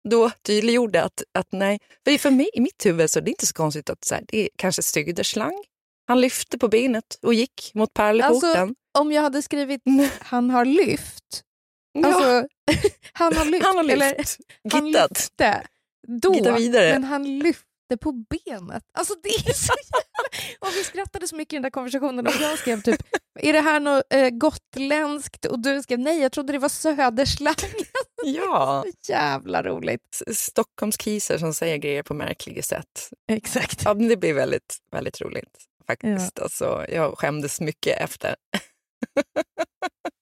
då 0.09 0.31
tydliggjorde 0.41 1.03
att, 1.03 1.23
att 1.33 1.51
nej. 1.51 1.79
För, 2.05 2.17
för 2.17 2.31
mig, 2.31 2.49
i 2.53 2.61
mitt 2.61 2.85
huvud 2.85 3.09
så 3.09 3.19
är 3.19 3.23
det 3.23 3.29
inte 3.29 3.45
så 3.45 3.53
konstigt 3.53 3.89
att 3.89 4.03
så 4.03 4.15
här, 4.15 4.23
det 4.27 4.37
är 4.43 4.49
kanske 4.55 4.83
Söderslang. 4.83 5.63
Han 6.07 6.21
lyfte 6.21 6.57
på 6.57 6.67
benet 6.67 7.19
och 7.21 7.33
gick 7.33 7.71
mot 7.73 7.93
pärleporten. 7.93 8.59
Alltså, 8.59 8.75
om 8.99 9.11
jag 9.11 9.21
hade 9.21 9.41
skrivit 9.41 9.81
han 10.19 10.49
har 10.49 10.65
lyft, 10.65 11.43
ja, 11.93 12.07
alltså, 12.07 12.47
han 13.13 13.35
har 13.37 13.45
lyft, 13.45 13.65
han 13.65 13.77
har 13.77 13.89
eller 13.89 14.17
lyft. 14.17 14.39
han 14.71 14.87
Gittat. 14.87 15.11
lyfte, 15.11 15.67
då, 16.07 16.33
Gitta 16.33 16.55
vidare. 16.55 16.93
men 16.93 17.03
han 17.03 17.39
lyfte 17.39 17.68
på 17.97 18.11
benet. 18.11 18.83
Alltså 18.93 19.13
det 19.23 19.29
är 19.29 19.53
så 19.53 19.73
jävla... 19.73 20.57
Och 20.59 20.67
vi 20.75 20.83
skrattade 20.83 21.27
så 21.27 21.35
mycket 21.35 21.53
i 21.53 21.55
den 21.55 21.63
där 21.63 21.69
konversationen 21.69 22.27
och 22.27 22.33
jag 22.41 22.59
skrev 22.59 22.81
typ, 22.81 23.01
är 23.39 23.53
det 23.53 23.61
här 23.61 23.79
något 23.79 24.03
eh, 24.09 24.29
gotländskt? 24.29 25.45
Och 25.45 25.59
du 25.59 25.81
skrev, 25.81 25.99
nej 25.99 26.21
jag 26.21 26.31
trodde 26.31 26.53
det 26.53 26.59
var 26.59 26.69
söderslang. 26.69 27.55
Ja. 28.25 28.83
Så 29.05 29.11
jävla 29.11 29.63
roligt. 29.63 30.21
Stockholmskiser 30.33 31.37
som 31.37 31.53
säger 31.53 31.77
grejer 31.77 32.03
på 32.03 32.13
märkliga 32.13 32.63
sätt. 32.63 33.09
Exakt. 33.31 33.81
Ja, 33.85 33.93
det 33.93 34.17
blir 34.17 34.33
väldigt, 34.33 34.77
väldigt 34.91 35.21
roligt 35.21 35.69
faktiskt. 35.87 36.39
Alltså, 36.39 36.85
jag 36.89 37.17
skämdes 37.17 37.61
mycket 37.61 38.01
efter. 38.01 38.35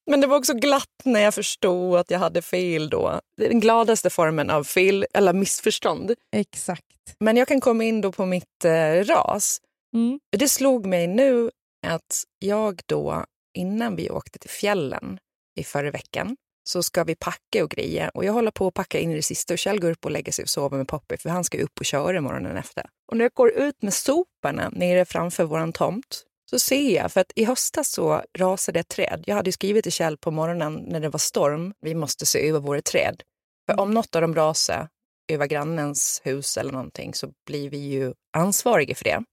men 0.07 0.21
det 0.21 0.27
var 0.27 0.37
också 0.37 0.53
glatt 0.53 1.01
när 1.03 1.19
jag 1.19 1.33
förstod 1.33 1.95
att 1.95 2.11
jag 2.11 2.19
hade 2.19 2.41
fel 2.41 2.89
då. 2.89 3.21
Den 3.37 3.59
gladaste 3.59 4.09
formen 4.09 4.49
av 4.49 4.63
fel 4.63 5.05
eller 5.13 5.33
missförstånd. 5.33 6.13
Exakt. 6.35 6.85
Men 7.19 7.37
jag 7.37 7.47
kan 7.47 7.61
komma 7.61 7.83
in 7.83 8.01
då 8.01 8.11
på 8.11 8.25
mitt 8.25 8.65
eh, 8.65 9.03
ras. 9.03 9.61
Mm. 9.95 10.19
Det 10.37 10.49
slog 10.49 10.85
mig 10.85 11.07
nu 11.07 11.51
att 11.87 12.23
jag 12.39 12.81
då, 12.85 13.25
innan 13.57 13.95
vi 13.95 14.09
åkte 14.09 14.39
till 14.39 14.49
fjällen 14.49 15.19
i 15.59 15.63
förra 15.63 15.91
veckan, 15.91 16.37
så 16.63 16.83
ska 16.83 17.03
vi 17.03 17.15
packa 17.15 17.63
och 17.63 17.69
greja. 17.69 18.09
Och 18.09 18.25
jag 18.25 18.33
håller 18.33 18.51
på 18.51 18.67
att 18.67 18.73
packa 18.73 18.99
in 18.99 19.11
i 19.11 19.15
det 19.15 19.21
sista 19.21 19.53
och 19.53 19.57
Kjell 19.57 19.79
går 19.79 19.91
upp 19.91 20.05
och 20.05 20.11
lägger 20.11 20.31
sig 20.31 20.43
och 20.43 20.49
sover 20.49 20.77
med 20.77 20.87
Poppy 20.87 21.17
för 21.17 21.29
han 21.29 21.43
ska 21.43 21.57
upp 21.61 21.79
och 21.79 21.85
köra 21.85 22.21
morgonen 22.21 22.57
efter. 22.57 22.85
Och 23.11 23.17
när 23.17 23.25
jag 23.25 23.31
går 23.33 23.51
ut 23.51 23.81
med 23.81 23.93
soporna 23.93 24.69
nere 24.69 25.05
framför 25.05 25.43
våran 25.43 25.73
tomt 25.73 26.23
så 26.49 26.59
ser 26.59 26.95
jag, 26.95 27.11
för 27.11 27.21
att 27.21 27.31
i 27.35 27.45
höstas 27.45 27.89
så 27.89 28.23
rasade 28.37 28.79
ett 28.79 28.87
träd. 28.87 29.23
Jag 29.27 29.35
hade 29.35 29.51
skrivit 29.51 29.83
till 29.83 29.91
Kjell 29.91 30.17
på 30.17 30.31
morgonen 30.31 30.73
när 30.87 30.99
det 30.99 31.09
var 31.09 31.19
storm, 31.19 31.73
vi 31.81 31.95
måste 31.95 32.25
se 32.25 32.49
över 32.49 32.59
våra 32.59 32.81
träd. 32.81 33.23
För 33.65 33.79
om 33.79 33.91
något 33.91 34.15
av 34.15 34.21
dem 34.21 34.35
rasar 34.35 34.87
över 35.31 35.47
grannens 35.47 36.21
hus 36.23 36.57
eller 36.57 36.71
någonting 36.71 37.13
så 37.13 37.29
blir 37.45 37.69
vi 37.69 37.77
ju 37.77 38.13
ansvariga 38.37 38.95
för 38.95 39.03
det. 39.03 39.23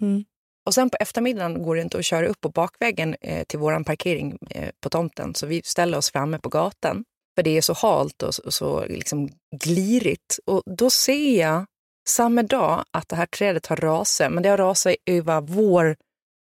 Mm. 0.00 0.24
Och 0.66 0.74
sen 0.74 0.90
på 0.90 0.96
eftermiddagen 1.00 1.62
går 1.62 1.76
det 1.76 1.82
inte 1.82 1.98
att 1.98 2.04
köra 2.04 2.26
upp 2.26 2.40
på 2.40 2.48
bakvägen 2.48 3.16
eh, 3.20 3.44
till 3.44 3.58
vår 3.58 3.84
parkering 3.84 4.38
eh, 4.50 4.70
på 4.80 4.90
tomten, 4.90 5.34
så 5.34 5.46
vi 5.46 5.62
ställer 5.64 5.98
oss 5.98 6.10
framme 6.10 6.38
på 6.38 6.48
gatan. 6.48 7.04
För 7.34 7.42
det 7.42 7.56
är 7.56 7.60
så 7.60 7.72
halt 7.72 8.22
och 8.22 8.34
så, 8.34 8.42
och 8.42 8.54
så 8.54 8.84
liksom 8.84 9.28
glirigt. 9.56 10.38
Och 10.46 10.62
då 10.66 10.90
ser 10.90 11.40
jag 11.40 11.66
samma 12.08 12.42
dag 12.42 12.84
att 12.90 13.08
det 13.08 13.16
här 13.16 13.26
trädet 13.26 13.66
har 13.66 13.76
rasat, 13.76 14.32
men 14.32 14.42
det 14.42 14.48
har 14.48 14.56
rasat 14.56 14.94
över 15.06 15.40
vår 15.40 15.96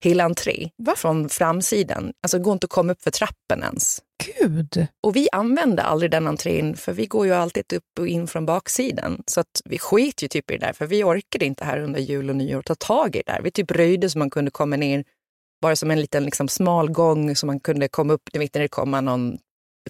hela 0.03 0.23
entré 0.23 0.69
Va? 0.77 0.93
från 0.97 1.29
framsidan. 1.29 2.13
Alltså 2.23 2.37
det 2.37 2.43
går 2.43 2.53
inte 2.53 2.65
att 2.65 2.71
komma 2.71 2.91
upp 2.91 3.01
för 3.01 3.11
trappen 3.11 3.63
ens. 3.63 4.01
Gud. 4.39 4.87
Och 5.03 5.15
vi 5.15 5.27
använder 5.31 5.83
aldrig 5.83 6.11
den 6.11 6.27
entrén 6.27 6.75
för 6.75 6.93
vi 6.93 7.05
går 7.05 7.25
ju 7.25 7.33
alltid 7.33 7.73
upp 7.73 7.99
och 7.99 8.07
in 8.07 8.27
från 8.27 8.45
baksidan. 8.45 9.23
Så 9.27 9.39
att 9.39 9.61
vi 9.65 9.79
skit 9.79 10.23
ju 10.23 10.27
typ 10.27 10.51
i 10.51 10.57
det 10.57 10.65
där 10.65 10.73
för 10.73 10.85
vi 10.85 11.03
orkade 11.03 11.45
inte 11.45 11.65
här 11.65 11.79
under 11.79 11.99
jul 11.99 12.29
och 12.29 12.35
nyår 12.35 12.61
ta 12.61 12.75
tag 12.75 13.15
i 13.15 13.21
det 13.25 13.31
där. 13.31 13.41
Vi 13.41 13.51
typ 13.51 13.71
röjde 13.71 14.09
så 14.09 14.19
man 14.19 14.29
kunde 14.29 14.51
komma 14.51 14.75
ner 14.75 15.03
bara 15.61 15.75
som 15.75 15.91
en 15.91 16.01
liten 16.01 16.25
liksom, 16.25 16.47
smal 16.47 16.91
gång 16.91 17.35
så 17.35 17.45
man 17.45 17.59
kunde 17.59 17.87
komma 17.87 18.13
upp, 18.13 18.29
när 18.33 18.59
det 18.59 18.67
kommer 18.67 19.01
någon 19.01 19.37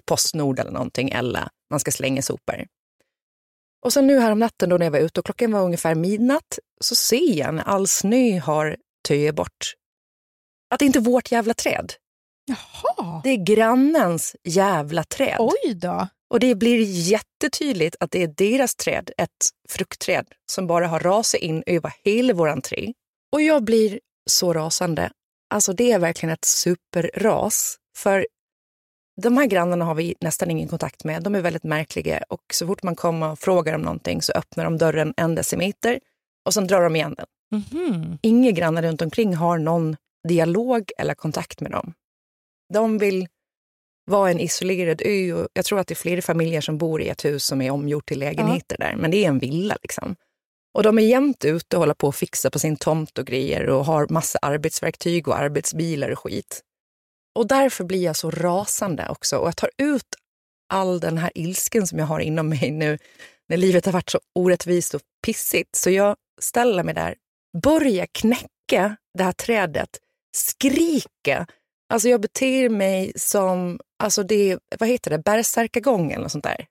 Postnord 0.06 0.58
eller 0.58 0.70
någonting 0.70 1.10
eller 1.10 1.48
man 1.70 1.80
ska 1.80 1.90
slänga 1.90 2.22
sopor. 2.22 2.66
Och 3.84 3.92
sen 3.92 4.06
nu 4.06 4.18
här 4.18 4.32
om 4.32 4.38
natten 4.38 4.68
då 4.68 4.78
när 4.78 4.86
jag 4.86 4.90
var 4.90 4.98
ute 4.98 5.20
och 5.20 5.26
klockan 5.26 5.52
var 5.52 5.62
ungefär 5.62 5.94
midnatt 5.94 6.58
så 6.80 6.94
ser 6.94 7.38
jag 7.38 7.54
när 7.54 7.62
all 7.62 7.88
snö 7.88 8.38
har 8.38 8.76
töjat 9.08 9.34
bort 9.34 9.74
att 10.70 10.78
det 10.78 10.84
inte 10.84 10.98
är 10.98 11.00
vårt 11.00 11.32
jävla 11.32 11.54
träd. 11.54 11.92
Jaha. 12.44 13.20
Det 13.24 13.30
är 13.30 13.44
grannens 13.44 14.36
jävla 14.44 15.04
träd. 15.04 15.36
Oj 15.38 15.74
då. 15.74 16.08
Och 16.30 16.40
det 16.40 16.54
blir 16.54 16.82
jättetydligt 17.10 17.96
att 18.00 18.10
det 18.10 18.22
är 18.22 18.28
deras 18.36 18.74
träd, 18.74 19.10
ett 19.18 19.48
fruktträd, 19.68 20.26
som 20.50 20.66
bara 20.66 20.88
har 20.88 21.00
rasat 21.00 21.40
in 21.40 21.62
över 21.66 21.92
hela 22.04 22.34
vår 22.34 22.48
entré. 22.48 22.92
Och 23.32 23.42
jag 23.42 23.64
blir 23.64 24.00
så 24.30 24.52
rasande. 24.52 25.10
Alltså 25.54 25.72
det 25.72 25.92
är 25.92 25.98
verkligen 25.98 26.32
ett 26.32 26.44
superras. 26.44 27.76
För 27.96 28.26
de 29.22 29.36
här 29.36 29.46
grannarna 29.46 29.84
har 29.84 29.94
vi 29.94 30.14
nästan 30.20 30.50
ingen 30.50 30.68
kontakt 30.68 31.04
med. 31.04 31.22
De 31.22 31.34
är 31.34 31.40
väldigt 31.40 31.64
märkliga 31.64 32.22
och 32.28 32.42
så 32.52 32.66
fort 32.66 32.82
man 32.82 32.96
kommer 32.96 33.30
och 33.30 33.38
frågar 33.38 33.74
om 33.74 33.80
någonting 33.80 34.22
så 34.22 34.32
öppnar 34.32 34.64
de 34.64 34.78
dörren 34.78 35.14
en 35.16 35.34
decimeter 35.34 36.00
och 36.46 36.54
sen 36.54 36.66
drar 36.66 36.82
de 36.82 36.96
igen 36.96 37.14
den. 37.16 37.26
Mhm. 37.50 38.18
Inga 38.22 38.50
grannar 38.50 38.82
runt 38.82 39.02
omkring 39.02 39.34
har 39.34 39.58
någon 39.58 39.96
dialog 40.28 40.90
eller 40.98 41.14
kontakt 41.14 41.60
med 41.60 41.70
dem. 41.70 41.94
De 42.72 42.98
vill 42.98 43.28
vara 44.06 44.30
en 44.30 44.40
isolerad 44.40 45.02
ö 45.04 45.32
och 45.32 45.48
jag 45.52 45.64
tror 45.64 45.78
att 45.78 45.86
det 45.86 45.92
är 45.94 45.96
flera 45.96 46.22
familjer 46.22 46.60
som 46.60 46.78
bor 46.78 47.02
i 47.02 47.08
ett 47.08 47.24
hus 47.24 47.44
som 47.44 47.60
är 47.62 47.70
omgjort 47.70 48.08
till 48.08 48.18
lägenheter 48.18 48.76
där, 48.78 48.96
men 48.96 49.10
det 49.10 49.24
är 49.24 49.28
en 49.28 49.38
villa 49.38 49.76
liksom. 49.82 50.16
Och 50.74 50.82
de 50.82 50.98
är 50.98 51.02
jämt 51.02 51.44
ute 51.44 51.76
och 51.76 51.80
håller 51.82 51.94
på 51.94 52.08
att 52.08 52.16
fixa 52.16 52.50
på 52.50 52.58
sin 52.58 52.76
tomt 52.76 53.18
och 53.18 53.26
grejer 53.26 53.68
och 53.68 53.84
har 53.84 54.06
massa 54.08 54.38
arbetsverktyg 54.42 55.28
och 55.28 55.38
arbetsbilar 55.38 56.10
och 56.10 56.18
skit. 56.18 56.62
Och 57.34 57.46
därför 57.46 57.84
blir 57.84 58.02
jag 58.02 58.16
så 58.16 58.30
rasande 58.30 59.08
också 59.08 59.36
och 59.36 59.46
jag 59.46 59.56
tar 59.56 59.70
ut 59.78 60.06
all 60.72 61.00
den 61.00 61.18
här 61.18 61.30
ilsken 61.34 61.86
som 61.86 61.98
jag 61.98 62.06
har 62.06 62.20
inom 62.20 62.48
mig 62.48 62.70
nu 62.70 62.98
när 63.48 63.56
livet 63.56 63.86
har 63.86 63.92
varit 63.92 64.10
så 64.10 64.20
orättvist 64.34 64.94
och 64.94 65.02
pissigt. 65.26 65.76
Så 65.76 65.90
jag 65.90 66.16
ställer 66.40 66.84
mig 66.84 66.94
där, 66.94 67.14
börjar 67.62 68.06
knäcka 68.12 68.96
det 69.18 69.24
här 69.24 69.32
trädet, 69.32 69.90
skrika. 70.36 71.46
Alltså 71.92 72.08
jag 72.08 72.20
beter 72.20 72.68
mig 72.68 73.12
som, 73.16 73.80
alltså 74.02 74.22
det, 74.22 74.58
vad 74.78 74.88
heter 74.88 75.10
det, 75.10 75.18
bärsärkagång 75.18 76.12
eller 76.12 76.22
något 76.22 76.32
sånt 76.32 76.44
där. 76.44 76.66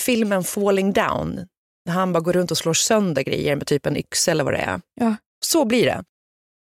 Filmen 0.00 0.44
Falling 0.44 0.92
Down, 0.92 1.46
när 1.86 1.92
han 1.92 2.12
bara 2.12 2.20
går 2.20 2.32
runt 2.32 2.50
och 2.50 2.58
slår 2.58 2.74
sönder 2.74 3.22
grejer 3.22 3.56
med 3.56 3.66
typ 3.66 3.86
en 3.86 3.96
yxa 3.96 4.30
eller 4.30 4.44
vad 4.44 4.54
det 4.54 4.58
är. 4.58 4.80
Ja. 4.94 5.16
Så 5.44 5.64
blir 5.64 5.86
det. 5.86 6.04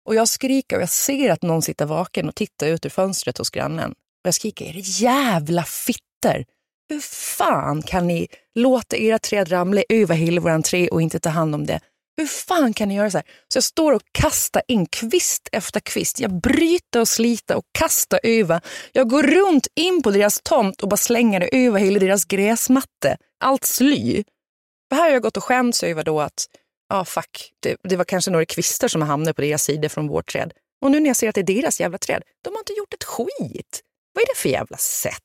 Och 0.05 0.15
jag 0.15 0.27
skriker 0.27 0.75
och 0.75 0.81
jag 0.81 0.89
ser 0.89 1.31
att 1.31 1.41
någon 1.41 1.61
sitter 1.61 1.85
vaken 1.85 2.27
och 2.27 2.35
tittar 2.35 2.67
ut 2.67 2.85
ur 2.85 2.89
fönstret 2.89 3.37
hos 3.37 3.49
grannen. 3.49 3.91
Och 3.91 4.27
jag 4.27 4.33
skriker, 4.33 4.73
det 4.73 4.79
jävla 4.79 5.63
fitter? 5.63 6.45
Hur 6.89 6.99
fan 7.35 7.81
kan 7.81 8.07
ni 8.07 8.27
låta 8.55 8.97
era 8.97 9.19
träd 9.19 9.51
ramla 9.51 9.83
över 9.89 10.15
hela 10.15 10.41
vår 10.41 10.49
entré 10.49 10.87
och 10.87 11.01
inte 11.01 11.19
ta 11.19 11.29
hand 11.29 11.55
om 11.55 11.65
det? 11.65 11.79
Hur 12.21 12.27
fan 12.27 12.73
kan 12.73 12.87
ni 12.87 12.95
göra 12.95 13.11
så 13.11 13.17
här? 13.17 13.25
Så 13.47 13.57
jag 13.57 13.63
står 13.63 13.93
och 13.93 14.01
kastar 14.11 14.61
in 14.67 14.85
kvist 14.85 15.49
efter 15.51 15.79
kvist. 15.79 16.19
Jag 16.19 16.41
bryter 16.41 16.99
och 16.99 17.07
sliter 17.07 17.55
och 17.55 17.65
kastar 17.71 18.19
över. 18.23 18.61
Jag 18.91 19.09
går 19.09 19.23
runt 19.23 19.67
in 19.75 20.01
på 20.01 20.11
deras 20.11 20.41
tomt 20.43 20.81
och 20.81 20.89
bara 20.89 20.97
slänger 20.97 21.39
det 21.39 21.65
över 21.65 21.79
hela 21.79 21.99
deras 21.99 22.25
gräsmatte. 22.25 23.17
Allt 23.39 23.65
sly. 23.65 24.23
För 24.89 24.95
här 24.95 25.03
har 25.03 25.09
jag 25.09 25.21
gått 25.21 25.37
och 25.37 25.43
skämts 25.43 25.83
över 25.83 26.03
då 26.03 26.21
att, 26.21 26.45
ja 26.89 26.99
ah, 26.99 27.05
fuck, 27.05 27.51
det, 27.59 27.77
det, 27.83 27.95
var 27.95 28.05
kanske 28.05 28.31
några 28.31 28.45
kvistar 28.45 28.87
som 28.87 29.01
hamnade 29.01 29.33
på 29.33 29.41
deras 29.41 29.63
sida 29.63 29.89
från 29.89 30.07
vårt 30.07 30.31
träd. 30.31 30.53
Och 30.81 30.91
nu 30.91 30.99
när 30.99 31.07
jag 31.07 31.15
ser 31.17 31.29
att 31.29 31.35
det 31.35 31.41
är 31.41 31.61
deras 31.61 31.79
jävla 31.79 31.97
träd, 31.97 32.23
de 32.43 32.53
har 32.53 32.59
inte 32.59 32.73
gjort 32.73 32.93
ett 32.93 33.03
skit. 33.03 33.81
Vad 34.13 34.21
är 34.21 34.27
det 34.27 34.37
för 34.37 34.49
jävla 34.49 34.77
sätt? 34.77 35.23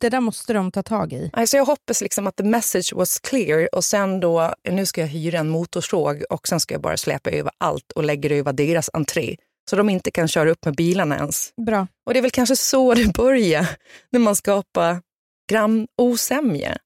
Det 0.00 0.08
där 0.08 0.20
måste 0.20 0.52
de 0.52 0.72
ta 0.72 0.82
tag 0.82 1.12
i. 1.12 1.30
Alltså 1.32 1.56
jag 1.56 1.64
hoppas 1.64 2.00
liksom 2.00 2.26
att 2.26 2.36
the 2.36 2.44
message 2.44 2.92
was 2.94 3.18
clear 3.18 3.74
och 3.74 3.84
sen 3.84 4.20
då, 4.20 4.54
nu 4.70 4.86
ska 4.86 5.00
jag 5.00 5.08
hyra 5.08 5.38
en 5.38 5.48
motorsåg 5.48 6.22
och 6.30 6.48
sen 6.48 6.60
ska 6.60 6.74
jag 6.74 6.82
bara 6.82 6.96
släpa 6.96 7.30
över 7.30 7.52
allt 7.58 7.92
och 7.92 8.04
lägga 8.04 8.36
över 8.36 8.52
deras 8.52 8.90
entré. 8.92 9.36
Så 9.70 9.76
de 9.76 9.88
inte 9.90 10.10
kan 10.10 10.28
köra 10.28 10.50
upp 10.50 10.64
med 10.64 10.76
bilarna 10.76 11.16
ens. 11.16 11.52
Bra. 11.66 11.86
Och 12.06 12.12
det 12.12 12.20
är 12.20 12.22
väl 12.22 12.30
kanske 12.30 12.56
så 12.56 12.94
det 12.94 13.12
börjar 13.12 13.66
när 14.10 14.20
man 14.20 14.36
skapar 14.36 15.00
grannosämja. 15.50 16.76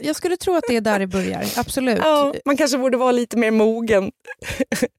Jag 0.00 0.16
skulle 0.16 0.36
tro 0.36 0.54
att 0.54 0.64
det 0.68 0.76
är 0.76 0.80
där 0.80 0.98
det 0.98 1.06
börjar, 1.06 1.44
absolut. 1.56 1.98
Ja, 1.98 2.34
man 2.44 2.56
kanske 2.56 2.78
borde 2.78 2.96
vara 2.96 3.12
lite 3.12 3.36
mer 3.36 3.50
mogen. 3.50 4.12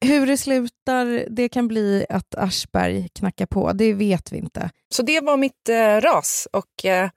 Hur 0.01 0.27
det 0.27 0.38
slutar, 0.38 1.25
det 1.29 1.50
kan 1.50 1.68
bli 1.68 2.06
att 2.10 2.36
Aschberg 2.36 3.10
knackar 3.10 3.46
på, 3.46 3.74
det 3.74 3.94
vet 3.94 4.32
vi 4.32 4.38
inte. 4.38 4.70
Så 4.94 5.03
det 5.03 5.22
var 5.22 5.38
mitt 5.38 5.70
eh, 5.70 6.01
ras 6.01 6.48
och 6.51 6.86
eh, 6.86 7.10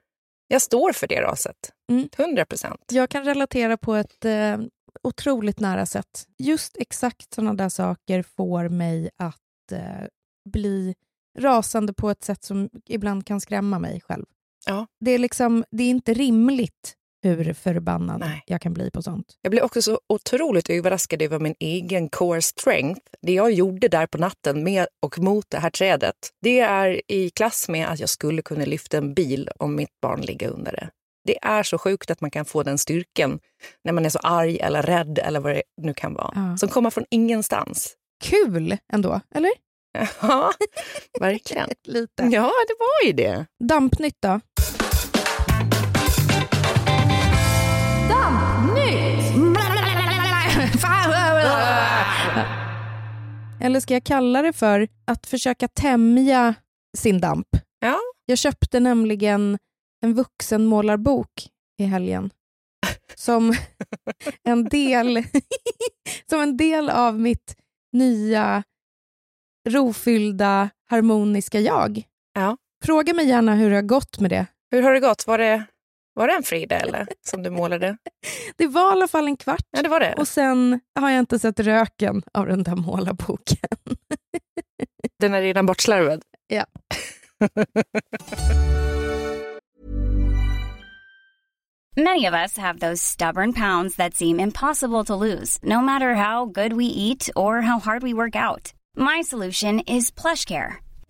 jag 0.48 0.62
står 0.62 0.92
för 0.92 1.06
det 1.06 1.20
raset. 1.22 1.56
Mm. 1.90 2.08
100 2.18 2.44
procent. 2.44 2.80
Jag 2.90 3.10
kan 3.10 3.24
relatera 3.24 3.76
på 3.76 3.94
ett 3.94 4.24
eh, 4.24 4.58
otroligt 5.02 5.60
nära 5.60 5.86
sätt. 5.86 6.26
Just 6.38 6.76
exakt 6.76 7.34
sådana 7.34 7.54
där 7.54 7.68
saker 7.68 8.22
får 8.22 8.68
mig 8.68 9.10
att 9.16 9.72
eh, 9.72 10.06
bli 10.50 10.94
rasande 11.38 11.92
på 11.92 12.10
ett 12.10 12.24
sätt 12.24 12.44
som 12.44 12.70
ibland 12.86 13.26
kan 13.26 13.40
skrämma 13.40 13.78
mig 13.78 14.00
själv. 14.00 14.24
Ja. 14.66 14.86
Det, 15.00 15.10
är 15.10 15.18
liksom, 15.18 15.64
det 15.70 15.84
är 15.84 15.90
inte 15.90 16.14
rimligt 16.14 16.96
hur 17.22 17.52
förbannad 17.52 18.20
Nej. 18.20 18.42
jag 18.46 18.60
kan 18.60 18.74
bli 18.74 18.90
på 18.90 19.02
sånt. 19.02 19.26
Jag 19.42 19.50
blev 19.50 19.64
också 19.64 19.82
så 19.82 20.00
otroligt 20.08 20.70
överraskad 20.70 21.22
över 21.22 21.38
min 21.38 21.54
egen 21.60 22.08
core 22.08 22.42
strength. 22.42 23.00
Det 23.22 23.32
jag 23.32 23.52
gjorde 23.52 23.88
där 23.88 24.06
på 24.06 24.18
natten 24.18 24.64
med 24.64 24.86
och 25.02 25.18
mot 25.18 25.50
det 25.50 25.58
här 25.58 25.70
trädet, 25.70 26.14
det 26.42 26.60
är 26.60 27.12
i 27.12 27.30
klass 27.30 27.68
med 27.68 27.88
att 27.88 28.00
jag 28.00 28.08
skulle 28.08 28.42
kunna 28.42 28.64
lyfta 28.64 28.98
en 28.98 29.14
bil 29.14 29.50
om 29.58 29.74
mitt 29.74 30.00
barn 30.02 30.20
ligger 30.20 30.48
under 30.48 30.72
det. 30.72 30.88
Det 31.24 31.38
är 31.42 31.62
så 31.62 31.78
sjukt 31.78 32.10
att 32.10 32.20
man 32.20 32.30
kan 32.30 32.44
få 32.44 32.62
den 32.62 32.78
styrkan 32.78 33.38
när 33.84 33.92
man 33.92 34.04
är 34.04 34.10
så 34.10 34.18
arg 34.18 34.58
eller 34.58 34.82
rädd 34.82 35.18
eller 35.18 35.40
vad 35.40 35.54
det 35.54 35.62
nu 35.82 35.94
kan 35.94 36.14
vara. 36.14 36.32
Ja. 36.34 36.56
Som 36.56 36.68
kommer 36.68 36.90
från 36.90 37.04
ingenstans. 37.10 37.94
Kul 38.24 38.76
ändå, 38.92 39.20
eller? 39.34 39.50
Ja, 40.20 40.52
verkligen. 41.20 41.68
Lite. 41.86 42.22
Ja, 42.22 42.52
det 42.68 42.74
var 42.78 43.06
ju 43.06 43.12
det. 43.12 43.46
Dampnytt 43.64 44.16
då? 44.20 44.40
Eller 53.62 53.80
ska 53.80 53.94
jag 53.94 54.04
kalla 54.04 54.42
det 54.42 54.52
för 54.52 54.88
att 55.04 55.26
försöka 55.26 55.68
tämja 55.68 56.54
sin 56.96 57.20
damp? 57.20 57.46
Ja. 57.80 57.98
Jag 58.26 58.38
köpte 58.38 58.80
nämligen 58.80 59.58
en 60.04 60.14
vuxenmålarbok 60.14 61.48
i 61.78 61.84
helgen. 61.84 62.30
Som 63.14 63.54
en 64.42 64.64
del, 64.64 65.24
som 66.30 66.40
en 66.40 66.56
del 66.56 66.90
av 66.90 67.20
mitt 67.20 67.56
nya 67.92 68.62
rofyllda 69.68 70.70
harmoniska 70.90 71.60
jag. 71.60 72.02
Ja. 72.34 72.56
Fråga 72.84 73.14
mig 73.14 73.28
gärna 73.28 73.54
hur 73.54 73.70
det 73.70 73.76
har 73.76 73.82
gått 73.82 74.20
med 74.20 74.30
det. 74.30 74.46
Hur 74.70 74.82
har 74.82 74.92
det 74.92 75.00
gått? 75.00 75.26
Var 75.26 75.38
det, 75.38 75.64
var 76.14 76.28
det 76.28 76.34
en 76.34 76.42
Frida 76.42 76.80
eller, 76.80 77.06
som 77.26 77.42
du 77.42 77.50
målade? 77.50 77.96
Det 78.56 78.66
var 78.66 78.88
i 78.88 78.92
alla 78.92 79.08
fall 79.08 79.26
en 79.26 79.36
kvart 79.36 79.64
Ja, 79.70 79.82
det 79.82 79.88
var 79.88 80.00
det. 80.00 80.14
och 80.18 80.28
sen 80.28 80.80
har 81.00 81.10
jag 81.10 81.18
inte 81.18 81.38
sett 81.38 81.60
röken 81.60 82.22
av 82.34 82.46
den 82.46 82.62
där 82.62 82.76
målarboken. 82.76 83.68
Den 85.20 85.34
är 85.34 85.42
redan 85.42 85.66
bortslarvad. 85.66 86.22
Ja. 86.46 86.64
Many 91.96 92.24
of 92.24 92.34
us 92.34 92.56
have 92.56 92.78
those 92.80 93.02
stubborn 93.02 93.52
pounds 93.52 93.96
that 93.96 94.14
seem 94.14 94.40
impossible 94.40 95.04
to 95.04 95.14
lose, 95.14 95.58
no 95.62 95.80
matter 95.82 96.14
how 96.14 96.46
good 96.46 96.72
we 96.72 96.86
eat 96.86 97.28
or 97.36 97.60
how 97.60 97.78
hard 97.78 98.02
we 98.02 98.14
work 98.14 98.34
out. 98.34 98.72
My 98.96 99.22
solution 99.22 99.80
is 99.80 100.10
PlushCare. 100.10 100.76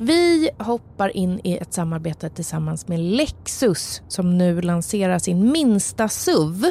Vi 0.00 0.50
hoppar 0.58 1.16
in 1.16 1.40
i 1.44 1.56
ett 1.56 1.72
samarbete 1.72 2.28
tillsammans 2.28 2.88
med 2.88 3.00
Lexus 3.00 4.02
som 4.08 4.38
nu 4.38 4.60
lanserar 4.60 5.18
sin 5.18 5.52
minsta 5.52 6.08
SUV. 6.08 6.64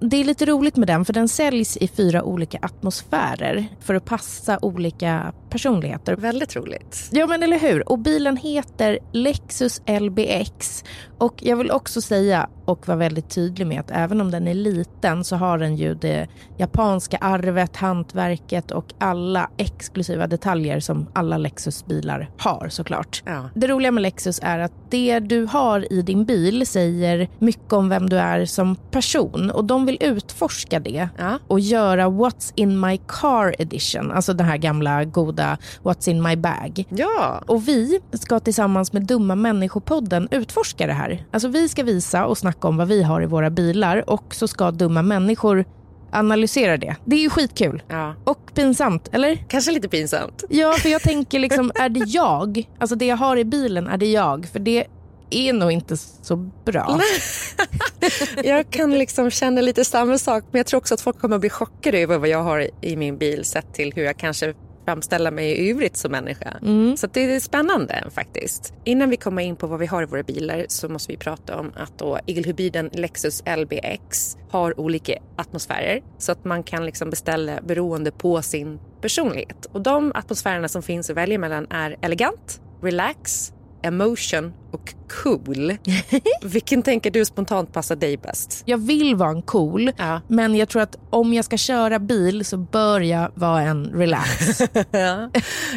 Det 0.00 0.16
är 0.16 0.24
lite 0.24 0.46
roligt 0.46 0.76
med 0.76 0.88
den 0.88 1.04
för 1.04 1.12
den 1.12 1.28
säljs 1.28 1.76
i 1.76 1.88
fyra 1.88 2.22
olika 2.22 2.58
atmosfärer 2.62 3.66
för 3.80 3.94
att 3.94 4.04
passa 4.04 4.58
olika 4.62 5.32
personligheter. 5.50 6.16
Väldigt 6.16 6.56
roligt. 6.56 7.08
Ja 7.12 7.26
men 7.26 7.42
eller 7.42 7.58
hur. 7.58 7.88
Och 7.88 7.98
bilen 7.98 8.36
heter 8.36 8.98
Lexus 9.12 9.82
LBX. 10.00 10.84
Och 11.18 11.34
jag 11.38 11.56
vill 11.56 11.70
också 11.70 12.00
säga 12.00 12.48
och 12.64 12.88
vara 12.88 12.98
väldigt 12.98 13.30
tydlig 13.30 13.66
med 13.66 13.80
att 13.80 13.90
även 13.90 14.20
om 14.20 14.30
den 14.30 14.48
är 14.48 14.54
liten 14.54 15.24
så 15.24 15.36
har 15.36 15.58
den 15.58 15.76
ju 15.76 15.94
det 15.94 16.26
japanska 16.56 17.16
arvet, 17.16 17.76
hantverket 17.76 18.70
och 18.70 18.84
alla 18.98 19.50
exklusiva 19.56 20.26
detaljer 20.26 20.80
som 20.80 21.06
alla 21.12 21.38
Lexus-bilar 21.38 22.30
har 22.38 22.68
såklart. 22.68 23.22
Ja. 23.26 23.50
Det 23.54 23.66
roliga 23.66 23.90
med 23.92 24.02
Lexus 24.02 24.40
är 24.42 24.58
att 24.58 24.72
det 24.90 25.18
du 25.20 25.44
har 25.44 25.92
i 25.92 26.02
din 26.02 26.24
bil 26.24 26.66
säger 26.66 27.28
mycket 27.38 27.72
om 27.72 27.88
vem 27.88 28.08
du 28.08 28.18
är 28.18 28.44
som 28.44 28.76
person 28.76 29.50
och 29.50 29.64
de 29.64 29.86
vill 29.86 29.98
utforska 30.00 30.80
det 30.80 31.08
Ja. 31.18 31.38
och 31.46 31.60
göra 31.60 32.08
What's 32.08 32.52
in 32.54 32.80
my 32.80 32.98
car 33.06 33.54
edition, 33.58 34.10
alltså 34.12 34.32
den 34.32 34.46
här 34.46 34.56
gamla 34.56 35.04
goda 35.04 35.37
podda 35.38 35.58
What's 35.82 36.08
in 36.08 36.22
my 36.22 36.36
bag. 36.36 36.84
Ja. 36.88 37.42
Och 37.46 37.68
vi 37.68 38.00
ska 38.12 38.40
tillsammans 38.40 38.92
med 38.92 39.06
Dumma 39.06 39.34
människor-podden 39.34 40.28
utforska 40.30 40.86
det 40.86 40.92
här. 40.92 41.26
Alltså 41.30 41.48
vi 41.48 41.68
ska 41.68 41.82
visa 41.82 42.26
och 42.26 42.38
snacka 42.38 42.68
om 42.68 42.76
vad 42.76 42.88
vi 42.88 43.02
har 43.02 43.22
i 43.22 43.26
våra 43.26 43.50
bilar 43.50 44.10
och 44.10 44.34
så 44.34 44.48
ska 44.48 44.70
Dumma 44.70 45.02
människor 45.02 45.64
analysera 46.10 46.76
det. 46.76 46.96
Det 47.04 47.16
är 47.16 47.20
ju 47.20 47.30
skitkul. 47.30 47.82
ja. 47.88 48.14
Och 48.24 48.54
pinsamt, 48.54 49.08
eller? 49.12 49.36
Kanske 49.48 49.70
lite 49.70 49.88
pinsamt. 49.88 50.44
Ja, 50.48 50.72
för 50.72 50.88
jag 50.88 51.02
tänker 51.02 51.38
liksom, 51.38 51.72
är 51.80 51.88
det 51.88 52.04
jag? 52.06 52.68
Alltså 52.78 52.96
det 52.96 53.06
jag 53.06 53.16
har 53.16 53.36
i 53.36 53.44
bilen, 53.44 53.86
är 53.88 53.96
det 53.96 54.06
jag? 54.06 54.46
För 54.52 54.58
det 54.58 54.86
är 55.30 55.52
nog 55.52 55.72
inte 55.72 55.96
så 55.96 56.36
bra. 56.64 57.00
Jag 58.44 58.70
kan 58.70 58.90
liksom 58.98 59.30
känna 59.30 59.60
lite 59.60 59.84
samma 59.84 60.18
sak 60.18 60.44
men 60.50 60.58
jag 60.58 60.66
tror 60.66 60.78
också 60.78 60.94
att 60.94 61.00
folk 61.00 61.18
kommer 61.20 61.36
att 61.36 61.40
bli 61.40 61.50
chockade 61.50 61.98
över 61.98 62.18
vad 62.18 62.28
jag 62.28 62.42
har 62.42 62.70
i 62.80 62.96
min 62.96 63.18
bil 63.18 63.44
sett 63.44 63.74
till 63.74 63.92
hur 63.94 64.04
jag 64.04 64.16
kanske 64.16 64.54
framställer 64.88 65.30
mig 65.30 65.50
i 65.50 65.70
övrigt 65.70 65.96
som 65.96 66.12
människa. 66.12 66.56
Så 66.96 67.06
att 67.06 67.14
det 67.14 67.20
är 67.20 67.40
spännande 67.40 68.04
faktiskt. 68.10 68.72
Innan 68.84 69.10
vi 69.10 69.16
kommer 69.16 69.42
in 69.42 69.56
på 69.56 69.66
vad 69.66 69.78
vi 69.80 69.86
har 69.86 70.02
i 70.02 70.06
våra 70.06 70.22
bilar 70.22 70.66
så 70.68 70.88
måste 70.88 71.12
vi 71.12 71.18
prata 71.18 71.60
om 71.60 71.72
att 71.76 71.98
då 71.98 72.18
egelhybriden 72.26 72.90
Lexus 72.92 73.42
LBX 73.56 74.36
har 74.50 74.80
olika 74.80 75.14
atmosfärer 75.36 76.00
så 76.18 76.32
att 76.32 76.44
man 76.44 76.62
kan 76.62 76.86
liksom 76.86 77.10
beställa 77.10 77.60
beroende 77.60 78.10
på 78.10 78.42
sin 78.42 78.78
personlighet. 79.00 79.66
Och 79.72 79.82
de 79.82 80.12
atmosfärerna 80.14 80.68
som 80.68 80.82
finns 80.82 81.10
att 81.10 81.16
välja 81.16 81.38
mellan 81.38 81.66
är 81.70 81.96
elegant, 82.02 82.60
relax, 82.82 83.52
emotion 83.82 84.52
och 84.72 84.94
cool. 85.22 85.76
Vilken 86.42 86.82
tänker 86.82 87.10
du 87.10 87.24
spontant 87.24 87.72
passar 87.72 87.96
dig 87.96 88.16
bäst? 88.16 88.62
Jag 88.66 88.78
vill 88.78 89.14
vara 89.16 89.30
en 89.30 89.42
cool, 89.42 89.90
Ja. 89.96 90.20
men 90.28 90.54
jag 90.54 90.68
tror 90.68 90.82
att 90.82 90.96
om 91.10 91.34
jag 91.34 91.44
ska 91.44 91.56
köra 91.56 91.98
bil 91.98 92.44
så 92.44 92.56
bör 92.56 93.00
jag 93.00 93.30
vara 93.34 93.60
en 93.62 93.84
relax. 93.86 94.60
Ja. 94.90 95.30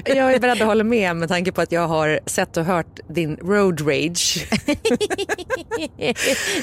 Jag 0.06 0.34
är 0.34 0.40
beredd 0.40 0.62
att 0.62 0.68
hålla 0.68 0.84
med 0.84 1.16
med 1.16 1.30
tanke 1.30 1.52
på 1.52 1.62
att 1.62 1.72
jag 1.72 1.88
har 1.88 2.20
sett 2.26 2.58
och 2.58 2.66
hört 2.66 3.00
din 3.10 3.36
road 3.36 3.82
rage. 3.88 4.48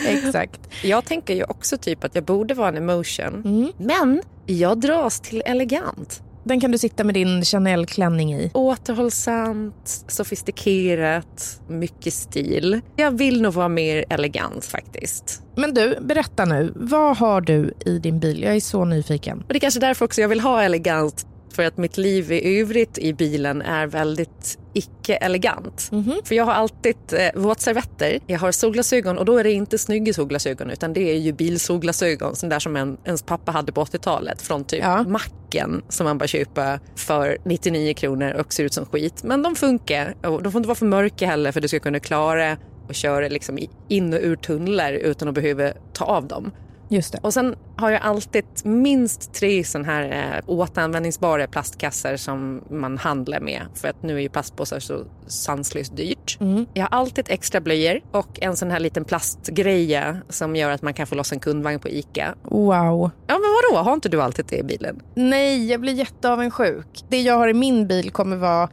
Exakt. 0.06 0.60
Jag 0.82 1.04
tänker 1.04 1.34
ju 1.34 1.44
också 1.44 1.76
typ 1.78 2.04
att 2.04 2.14
jag 2.14 2.24
borde 2.24 2.54
vara 2.54 2.68
en 2.68 2.76
emotion. 2.76 3.72
Men 3.78 4.22
jag 4.46 4.80
dras 4.80 5.20
till 5.20 5.42
elegant. 5.46 6.22
Den 6.48 6.60
kan 6.60 6.72
du 6.72 6.78
sitta 6.78 7.04
med 7.04 7.14
din 7.14 7.44
Chanel-klänning 7.44 8.34
i. 8.34 8.50
Återhållsamt, 8.54 10.04
sofistikerat, 10.08 11.60
mycket 11.68 12.14
stil. 12.14 12.80
Jag 12.96 13.18
vill 13.18 13.42
nog 13.42 13.54
vara 13.54 13.68
mer 13.68 14.04
elegant 14.10 14.64
faktiskt. 14.64 15.42
Men 15.56 15.74
du, 15.74 15.98
berätta 16.00 16.44
nu. 16.44 16.72
Vad 16.76 17.16
har 17.16 17.40
du 17.40 17.74
i 17.86 17.98
din 17.98 18.20
bil? 18.20 18.42
Jag 18.42 18.56
är 18.56 18.60
så 18.60 18.84
nyfiken. 18.84 19.38
Och 19.38 19.48
det 19.48 19.56
är 19.56 19.60
kanske 19.60 19.80
därför 19.80 20.04
också 20.04 20.20
jag 20.20 20.28
vill 20.28 20.40
ha 20.40 20.62
elegant. 20.62 21.26
För 21.52 21.64
att 21.64 21.76
mitt 21.76 21.96
liv 21.96 22.32
i 22.32 22.60
övrigt 22.60 22.98
i 22.98 23.12
bilen 23.12 23.62
är 23.62 23.86
väldigt 23.86 24.58
icke-elegant. 24.74 25.90
För 26.24 26.34
jag 26.34 26.44
har 26.44 26.52
alltid 26.52 26.96
eh, 27.12 27.40
våtservetter, 27.40 28.18
jag 28.26 28.38
har 28.38 28.52
solglasögon 28.52 29.18
och 29.18 29.24
då 29.24 29.38
är 29.38 29.44
det 29.44 29.52
inte 29.52 29.78
snygga 29.78 30.12
solglasögon 30.12 30.70
utan 30.70 30.92
det 30.92 31.10
är 31.10 31.18
ju 31.18 31.32
bilsolglasögon, 31.32 32.36
sån 32.36 32.48
där 32.48 32.58
som 32.58 32.76
en, 32.76 32.96
ens 33.04 33.22
pappa 33.22 33.52
hade 33.52 33.72
på 33.72 33.84
80-talet 33.84 34.42
från 34.42 34.64
typ 34.64 34.80
Ja. 34.82 35.02
macken 35.02 35.82
som 35.88 36.04
man 36.04 36.18
bara 36.18 36.26
köper 36.26 36.80
för 36.96 37.38
99 37.44 37.94
kronor 37.94 38.32
och 38.32 38.52
ser 38.52 38.64
ut 38.64 38.72
som 38.74 38.86
skit. 38.86 39.22
Men 39.22 39.42
de 39.42 39.54
funkar 39.54 40.14
och 40.22 40.42
de 40.42 40.52
får 40.52 40.58
inte 40.58 40.68
vara 40.68 40.76
för 40.78 40.86
mörka 40.86 41.26
heller 41.26 41.52
för 41.52 41.60
du 41.60 41.68
ska 41.68 41.80
kunna 41.80 42.00
klara 42.00 42.56
och 42.88 42.94
köra 42.94 43.28
liksom 43.28 43.58
in 43.88 44.14
och 44.14 44.20
ur 44.22 44.36
tunnlar 44.36 44.92
utan 44.92 45.28
att 45.28 45.34
behöva 45.34 45.72
ta 45.92 46.04
av 46.04 46.26
dem. 46.28 46.50
Just 46.88 47.12
det. 47.12 47.18
Och 47.22 47.34
sen 47.34 47.56
har 47.76 47.90
jag 47.90 48.02
alltid 48.02 48.44
minst 48.64 49.32
tre 49.32 49.64
sån 49.64 49.84
här 49.84 50.02
eh, 50.02 50.50
återanvändningsbara 50.50 51.46
plastkassar 51.46 52.16
som 52.16 52.62
man 52.70 52.98
handlar 52.98 53.40
med. 53.40 53.62
För 53.74 53.88
att 53.88 54.02
nu 54.02 54.16
är 54.16 54.20
ju 54.20 54.28
plastpåsar 54.28 54.80
så 54.80 55.04
sanslöst 55.26 55.96
dyrt. 55.96 56.38
Jag 56.74 56.82
har 56.82 56.98
alltid 56.98 57.26
extra 57.28 57.60
blöjor 57.60 58.00
och 58.12 58.42
en 58.42 58.56
sån 58.56 58.70
här 58.70 58.80
liten 58.80 59.04
plastgreja 59.04 60.16
som 60.28 60.56
gör 60.56 60.70
att 60.70 60.82
man 60.82 60.94
kan 60.94 61.06
få 61.06 61.14
loss 61.14 61.32
en 61.32 61.40
kundvagn 61.40 61.80
på 61.80 61.88
ICA. 61.88 62.34
Wow. 62.42 63.10
Ja 63.26 63.38
men 63.38 63.72
vadå, 63.72 63.82
har 63.84 63.92
inte 63.92 64.08
du 64.08 64.22
alltid 64.22 64.44
det 64.48 64.58
i 64.58 64.62
bilen? 64.62 65.02
Nej, 65.14 65.70
jag 65.70 65.80
blir 65.80 65.92
jätteavundsjuk. 65.92 67.04
Det 67.08 67.20
jag 67.20 67.34
har 67.34 67.48
i 67.48 67.54
min 67.54 67.86
bil 67.86 68.10
kommer 68.10 68.36
vara 68.36 68.68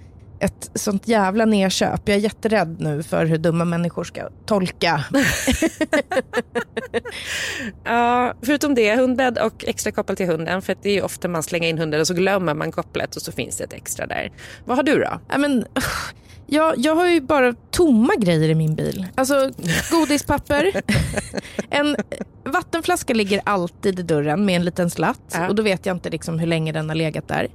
ett 0.46 0.72
sånt 0.74 1.08
jävla 1.08 1.46
nedköp. 1.46 2.02
Jag 2.06 2.16
är 2.16 2.20
jätterädd 2.20 2.76
nu 2.80 3.04
för 3.04 3.26
hur 3.26 3.38
dumma 3.38 3.66
människor 3.66 4.04
ska 4.04 4.30
tolka. 4.46 5.06
Ja, 7.84 8.34
förutom 8.42 8.76
det, 8.76 8.96
hundbädd 8.96 9.38
och 9.38 9.66
extra 9.68 9.92
koppel 9.92 10.16
till 10.16 10.28
hunden. 10.28 10.62
För 10.62 10.76
det 10.82 10.90
är 10.90 10.94
ju 10.94 11.02
ofta 11.02 11.28
man 11.28 11.44
slänger 11.44 11.70
in 11.70 11.78
hunden 11.78 12.02
och 12.02 12.08
så 12.08 12.14
glömmer 12.14 12.54
man 12.54 12.72
kopplet 12.72 13.16
och 13.16 13.22
så 13.22 13.32
finns 13.32 13.58
det 13.58 13.64
ett 13.64 13.74
extra 13.74 14.08
där. 14.08 14.32
Vad 14.66 14.78
har 14.78 14.84
du 14.84 15.00
då? 15.00 15.20
Ja, 15.30 15.38
men, 15.38 15.66
usch. 16.48 16.54
jag, 16.54 16.74
jag 16.78 16.96
har 16.96 17.08
ju 17.08 17.22
bara 17.22 17.54
tomma 17.72 18.14
grejer 18.16 18.50
i 18.50 18.56
min 18.56 18.76
bil. 18.76 19.08
Alltså 19.16 19.52
godispapper. 19.92 20.82
en 21.70 21.96
vattenflaska 22.44 23.14
ligger 23.14 23.42
alltid 23.46 24.00
i 24.00 24.04
dörren 24.04 24.46
med 24.46 24.56
en 24.56 24.66
liten 24.66 24.90
slatt. 24.90 25.22
Ja. 25.34 25.48
Och 25.48 25.56
då 25.56 25.64
vet 25.64 25.86
jag 25.86 25.96
inte 25.96 26.10
liksom 26.10 26.40
hur 26.40 26.48
länge 26.48 26.72
den 26.72 26.90
har 26.90 26.96
legat 26.96 27.28
där. 27.28 27.48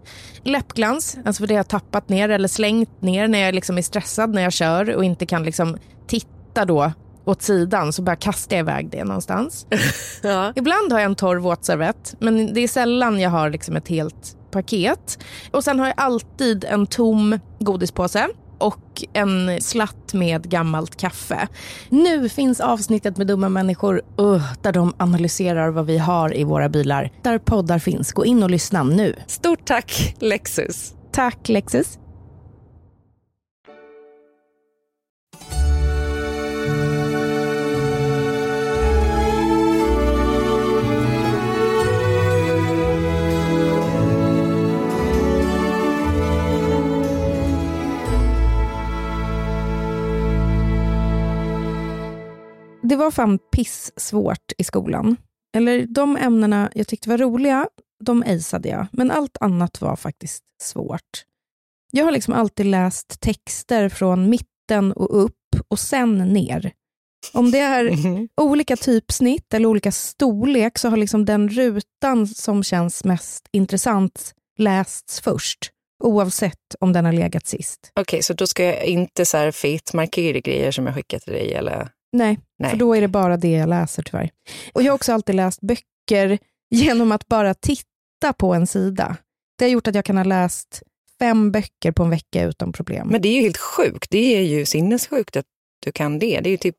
Läppglans, 0.42 1.18
alltså 1.24 1.42
för 1.42 1.46
det 1.46 1.54
har 1.54 1.58
jag 1.58 1.68
tappat 1.68 2.08
ner 2.08 2.28
eller 2.28 2.48
slängt 2.48 3.02
ner 3.02 3.28
när 3.28 3.38
jag 3.38 3.54
liksom 3.54 3.78
är 3.78 3.82
stressad 3.82 4.34
när 4.34 4.42
jag 4.42 4.52
kör 4.52 4.94
och 4.96 5.04
inte 5.04 5.26
kan 5.26 5.42
liksom 5.42 5.76
titta 6.06 6.64
då 6.64 6.92
åt 7.24 7.42
sidan 7.42 7.92
så 7.92 8.02
bara 8.02 8.16
kastar 8.16 8.56
jag 8.56 8.64
iväg 8.64 8.88
det 8.90 9.04
någonstans. 9.04 9.66
Ja. 10.22 10.52
Ibland 10.56 10.92
har 10.92 11.00
jag 11.00 11.06
en 11.06 11.14
torr 11.14 11.36
våtservett, 11.36 12.14
men 12.18 12.54
det 12.54 12.60
är 12.60 12.68
sällan 12.68 13.20
jag 13.20 13.30
har 13.30 13.50
liksom 13.50 13.76
ett 13.76 13.88
helt 13.88 14.36
paket. 14.50 15.18
Och 15.50 15.64
sen 15.64 15.78
har 15.78 15.86
jag 15.86 15.94
alltid 15.96 16.64
en 16.64 16.86
tom 16.86 17.38
godispåse 17.58 18.28
och 18.60 19.04
en 19.12 19.60
slatt 19.60 20.14
med 20.14 20.50
gammalt 20.50 20.96
kaffe. 20.96 21.48
Nu 21.88 22.28
finns 22.28 22.60
avsnittet 22.60 23.16
med 23.16 23.26
dumma 23.26 23.48
människor 23.48 24.02
uh, 24.20 24.52
där 24.62 24.72
de 24.72 24.94
analyserar 24.96 25.70
vad 25.70 25.86
vi 25.86 25.98
har 25.98 26.36
i 26.36 26.44
våra 26.44 26.68
bilar. 26.68 27.12
Där 27.22 27.38
poddar 27.38 27.78
finns. 27.78 28.12
Gå 28.12 28.24
in 28.24 28.42
och 28.42 28.50
lyssna 28.50 28.82
nu. 28.82 29.16
Stort 29.26 29.64
tack 29.64 30.14
Lexus! 30.18 30.94
Tack 31.12 31.48
Lexus. 31.48 31.98
Det 52.90 52.96
var 52.96 53.10
fan 53.10 53.38
piss 53.38 53.92
svårt 53.96 54.52
i 54.58 54.64
skolan. 54.64 55.16
Eller 55.56 55.86
de 55.86 56.16
ämnena 56.16 56.70
jag 56.74 56.88
tyckte 56.88 57.08
var 57.08 57.18
roliga, 57.18 57.68
de 58.04 58.22
aceade 58.26 58.68
jag. 58.68 58.86
Men 58.92 59.10
allt 59.10 59.36
annat 59.40 59.80
var 59.80 59.96
faktiskt 59.96 60.44
svårt. 60.62 61.24
Jag 61.90 62.04
har 62.04 62.12
liksom 62.12 62.34
alltid 62.34 62.66
läst 62.66 63.20
texter 63.20 63.88
från 63.88 64.30
mitten 64.30 64.92
och 64.92 65.24
upp 65.24 65.34
och 65.68 65.78
sen 65.78 66.18
ner. 66.18 66.72
Om 67.32 67.50
det 67.50 67.58
är 67.58 67.96
olika 68.36 68.76
typsnitt 68.76 69.54
eller 69.54 69.66
olika 69.66 69.92
storlek 69.92 70.78
så 70.78 70.88
har 70.88 70.96
liksom 70.96 71.24
den 71.24 71.48
rutan 71.48 72.26
som 72.26 72.62
känns 72.62 73.04
mest 73.04 73.48
intressant 73.52 74.34
lästs 74.58 75.20
först. 75.20 75.70
Oavsett 76.04 76.74
om 76.80 76.92
den 76.92 77.04
har 77.04 77.12
legat 77.12 77.46
sist. 77.46 77.92
Okej, 78.00 78.22
så 78.22 78.34
då 78.34 78.46
ska 78.46 78.64
jag 78.64 78.84
inte 78.84 79.24
så 79.24 79.36
här 79.36 79.52
fetmarkera 79.52 80.40
grejer 80.40 80.70
som 80.70 80.86
jag 80.86 80.94
skickar 80.94 81.18
till 81.18 81.32
dig 81.32 81.54
eller? 81.54 81.90
Nej, 82.12 82.38
Nej. 82.58 82.70
för 82.70 82.76
då 82.76 82.96
är 82.96 83.00
det 83.00 83.08
bara 83.08 83.36
det 83.36 83.50
jag 83.50 83.68
läser 83.68 84.02
tyvärr. 84.02 84.30
Och 84.72 84.82
jag 84.82 84.92
har 84.92 84.94
också 84.94 85.12
alltid 85.12 85.34
läst 85.34 85.60
böcker 85.60 86.38
genom 86.70 87.12
att 87.12 87.28
bara 87.28 87.54
titta 87.54 88.32
på 88.38 88.54
en 88.54 88.66
sida. 88.66 89.16
Det 89.58 89.64
har 89.64 89.70
gjort 89.70 89.88
att 89.88 89.94
jag 89.94 90.04
kan 90.04 90.16
ha 90.16 90.24
läst 90.24 90.82
fem 91.18 91.52
böcker 91.52 91.92
på 91.92 92.02
en 92.02 92.10
vecka 92.10 92.44
utan 92.44 92.72
problem. 92.72 93.08
Men 93.08 93.22
det 93.22 93.28
är 93.28 93.34
ju 93.34 93.42
helt 93.42 93.58
sjukt. 93.58 94.10
Det 94.10 94.36
är 94.36 94.42
ju 94.42 94.66
sinnessjukt 94.66 95.36
att 95.36 95.46
du 95.84 95.92
kan 95.92 96.18
det. 96.18 96.40
Det 96.40 96.48
är 96.48 96.50
ju 96.50 96.56
typ 96.56 96.76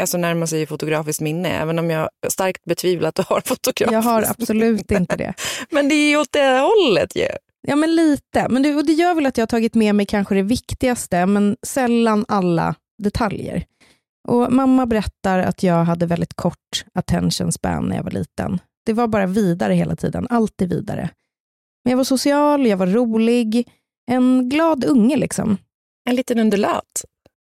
alltså 0.00 0.18
närmar 0.18 0.46
sig 0.46 0.66
fotografiskt 0.66 1.20
minne, 1.20 1.48
även 1.48 1.78
om 1.78 1.90
jag 1.90 2.08
starkt 2.28 2.64
betvivlar 2.64 3.08
att 3.08 3.14
du 3.14 3.22
har 3.26 3.40
fotografiskt 3.44 3.92
jag 3.92 4.02
har 4.02 4.22
absolut 4.22 4.90
inte 4.90 5.16
det. 5.16 5.34
Men 5.70 5.88
det 5.88 5.94
är 5.94 6.10
ju 6.10 6.16
åt 6.16 6.32
det 6.32 6.58
hållet 6.58 7.16
ju. 7.16 7.28
Ja, 7.62 7.76
men 7.76 7.96
lite. 7.96 8.48
Men 8.48 8.62
det, 8.62 8.74
och 8.74 8.86
det 8.86 8.92
gör 8.92 9.14
väl 9.14 9.26
att 9.26 9.38
jag 9.38 9.42
har 9.42 9.46
tagit 9.46 9.74
med 9.74 9.94
mig 9.94 10.06
kanske 10.06 10.34
det 10.34 10.42
viktigaste, 10.42 11.26
men 11.26 11.56
sällan 11.66 12.24
alla 12.28 12.74
detaljer. 13.02 13.64
Och 14.28 14.52
mamma 14.52 14.86
berättar 14.86 15.38
att 15.38 15.62
jag 15.62 15.84
hade 15.84 16.06
väldigt 16.06 16.34
kort 16.34 16.84
attention 16.94 17.52
span 17.52 17.84
när 17.84 17.96
jag 17.96 18.02
var 18.02 18.10
liten. 18.10 18.58
Det 18.86 18.92
var 18.92 19.08
bara 19.08 19.26
vidare 19.26 19.74
hela 19.74 19.96
tiden, 19.96 20.26
alltid 20.30 20.68
vidare. 20.68 21.10
Men 21.84 21.90
jag 21.90 21.96
var 21.96 22.04
social, 22.04 22.66
jag 22.66 22.76
var 22.76 22.86
rolig, 22.86 23.68
en 24.10 24.48
glad 24.48 24.84
unge 24.84 25.16
liksom. 25.16 25.56
En 26.08 26.16
liten 26.16 26.38
undulat. 26.38 27.04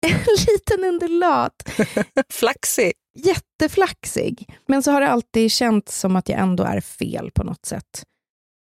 En 0.06 0.18
liten 0.46 0.84
undulat. 0.84 1.68
Flaxig. 2.32 2.92
Jätteflaxig. 3.18 4.54
Men 4.66 4.82
så 4.82 4.90
har 4.90 5.00
det 5.00 5.08
alltid 5.08 5.52
känts 5.52 5.98
som 6.00 6.16
att 6.16 6.28
jag 6.28 6.40
ändå 6.40 6.64
är 6.64 6.80
fel 6.80 7.30
på 7.30 7.44
något 7.44 7.66
sätt. 7.66 8.04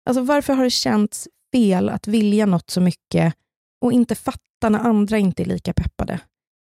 Alltså 0.08 0.22
varför 0.22 0.52
har 0.52 0.64
det 0.64 0.70
känts 0.70 1.28
fel 1.52 1.88
att 1.88 2.06
vilja 2.06 2.46
något 2.46 2.70
så 2.70 2.80
mycket 2.80 3.34
och 3.80 3.92
inte 3.92 4.14
fatta 4.14 4.68
när 4.68 4.78
andra 4.78 5.18
inte 5.18 5.42
är 5.42 5.46
lika 5.46 5.72
peppade. 5.72 6.20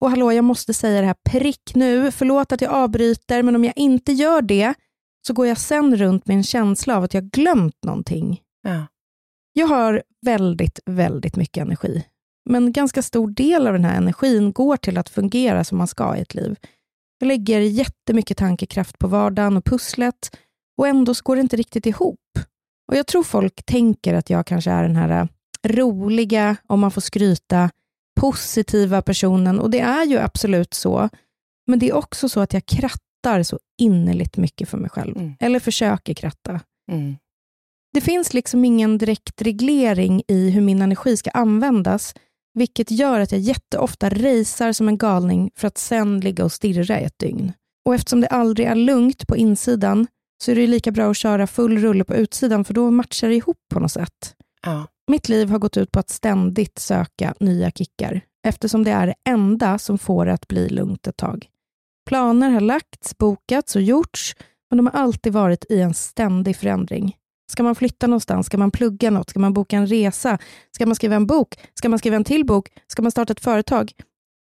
Och 0.01 0.11
hallå, 0.11 0.33
jag 0.33 0.45
måste 0.45 0.75
säga 0.75 1.01
det 1.01 1.07
här 1.07 1.17
prick 1.31 1.75
nu. 1.75 2.11
Förlåt 2.11 2.53
att 2.53 2.61
jag 2.61 2.73
avbryter, 2.73 3.43
men 3.43 3.57
om 3.57 3.65
jag 3.65 3.73
inte 3.77 4.13
gör 4.13 4.43
det 4.43 4.75
så 5.27 5.33
går 5.33 5.47
jag 5.47 5.59
sen 5.59 5.97
runt 5.97 6.27
med 6.27 6.37
en 6.37 6.43
känsla 6.43 6.97
av 6.97 7.05
att 7.05 7.15
jag 7.15 7.25
glömt 7.31 7.85
någonting. 7.85 8.41
Ja. 8.63 8.87
Jag 9.53 9.67
har 9.67 10.03
väldigt, 10.27 10.81
väldigt 10.87 11.37
mycket 11.37 11.63
energi. 11.63 12.07
Men 12.51 12.73
ganska 12.73 13.03
stor 13.03 13.31
del 13.31 13.67
av 13.67 13.73
den 13.73 13.85
här 13.85 13.97
energin 13.97 14.53
går 14.53 14.77
till 14.77 14.99
att 14.99 15.09
fungera 15.09 15.65
som 15.65 15.79
man 15.79 15.87
ska 15.87 16.17
i 16.17 16.21
ett 16.21 16.35
liv. 16.35 16.57
Jag 17.19 17.27
lägger 17.27 17.61
jättemycket 17.61 18.37
tankekraft 18.37 18.99
på 18.99 19.07
vardagen 19.07 19.57
och 19.57 19.65
pusslet 19.65 20.37
och 20.77 20.89
ändå 20.89 21.15
så 21.15 21.23
går 21.23 21.37
det 21.37 21.43
inte 21.43 21.57
riktigt 21.57 21.87
ihop. 21.87 22.39
Och 22.89 22.97
Jag 22.97 23.07
tror 23.07 23.23
folk 23.23 23.63
tänker 23.67 24.15
att 24.15 24.31
jag 24.31 24.47
kanske 24.47 24.71
är 24.71 24.83
den 24.83 24.97
här 24.97 25.29
roliga, 25.63 26.57
om 26.67 26.81
man 26.81 26.91
får 26.91 27.01
skryta, 27.01 27.71
positiva 28.21 29.03
personen 29.03 29.61
och 29.61 29.71
det 29.71 29.81
är 29.81 30.07
ju 30.07 30.19
absolut 30.19 30.75
så. 30.75 31.09
Men 31.67 31.79
det 31.79 31.89
är 31.89 31.95
också 31.95 32.29
så 32.29 32.41
att 32.41 32.53
jag 32.53 32.67
krattar 32.67 33.43
så 33.43 33.59
innerligt 33.81 34.37
mycket 34.37 34.69
för 34.69 34.79
mig 34.79 34.91
själv. 34.91 35.17
Mm. 35.17 35.35
Eller 35.41 35.61
försöker 35.61 36.15
kratta. 36.15 36.61
Mm. 36.93 37.17
Det 37.93 38.01
finns 38.01 38.35
liksom 38.35 38.65
ingen 38.65 38.99
direkt 38.99 39.43
reglering 39.43 40.23
i 40.29 40.51
hur 40.51 40.61
min 40.61 40.83
energi 40.83 41.17
ska 41.17 41.31
användas, 41.31 42.15
vilket 42.55 42.91
gör 42.91 43.21
att 43.21 43.33
jag 43.33 43.41
jätteofta 43.41 44.11
racear 44.11 44.73
som 44.73 44.89
en 44.89 44.99
galning 44.99 45.51
för 45.55 45.69
att 45.69 45.79
sen 45.79 46.21
ligga 46.21 46.45
och 46.45 46.53
stirra 46.53 47.01
i 47.01 47.05
ett 47.05 47.19
dygn. 47.19 47.53
Och 47.85 47.95
eftersom 47.95 48.21
det 48.21 48.29
aldrig 48.29 48.67
är 48.67 48.75
lugnt 48.75 49.27
på 49.27 49.37
insidan 49.37 50.07
så 50.45 50.51
är 50.51 50.55
det 50.55 50.67
lika 50.67 50.91
bra 50.91 51.11
att 51.11 51.17
köra 51.17 51.47
full 51.47 51.79
rulle 51.79 52.05
på 52.05 52.15
utsidan, 52.15 52.65
för 52.65 52.75
då 52.75 52.91
matchar 52.91 53.29
det 53.29 53.35
ihop 53.35 53.59
på 53.73 53.81
något 53.81 53.93
sätt. 53.93 54.35
Ja. 54.63 54.87
Mitt 55.11 55.29
liv 55.29 55.51
har 55.51 55.59
gått 55.59 55.77
ut 55.77 55.93
på 55.93 56.01
att 56.01 56.11
ständigt 56.11 56.79
söka 56.79 57.35
nya 57.41 57.71
kickar, 57.71 58.21
eftersom 58.47 58.85
det 58.85 58.91
är 58.91 59.07
det 59.07 59.15
enda 59.29 59.79
som 59.79 59.99
får 59.99 60.27
det 60.27 60.33
att 60.33 60.49
bli 60.49 60.69
lugnt 60.69 61.07
ett 61.07 61.17
tag. 61.17 61.47
Planer 62.09 62.51
har 62.51 62.61
lagts, 62.61 63.19
bokats 63.19 63.77
och 63.77 63.83
gjorts, 63.83 64.37
men 64.71 64.77
de 64.77 64.87
har 64.87 64.93
alltid 64.93 65.33
varit 65.33 65.65
i 65.71 65.81
en 65.81 65.95
ständig 65.95 66.57
förändring. 66.57 67.17
Ska 67.53 67.63
man 67.63 67.75
flytta 67.75 68.07
någonstans? 68.07 68.47
Ska 68.47 68.59
man 68.59 68.71
plugga 68.71 69.11
något? 69.11 69.31
Ska 69.31 69.41
man 69.41 69.53
boka 69.53 69.77
en 69.77 69.87
resa? 69.87 70.39
Ska 70.75 70.87
man 70.87 70.95
skriva 70.95 71.17
en 71.17 71.27
bok? 71.27 71.55
Ska 71.75 71.89
man 71.89 71.99
skriva 71.99 72.17
en 72.17 72.25
till 72.25 72.47
bok? 72.47 72.69
Ska 72.87 73.03
man 73.03 73.11
starta 73.11 73.33
ett 73.33 73.41
företag? 73.41 73.93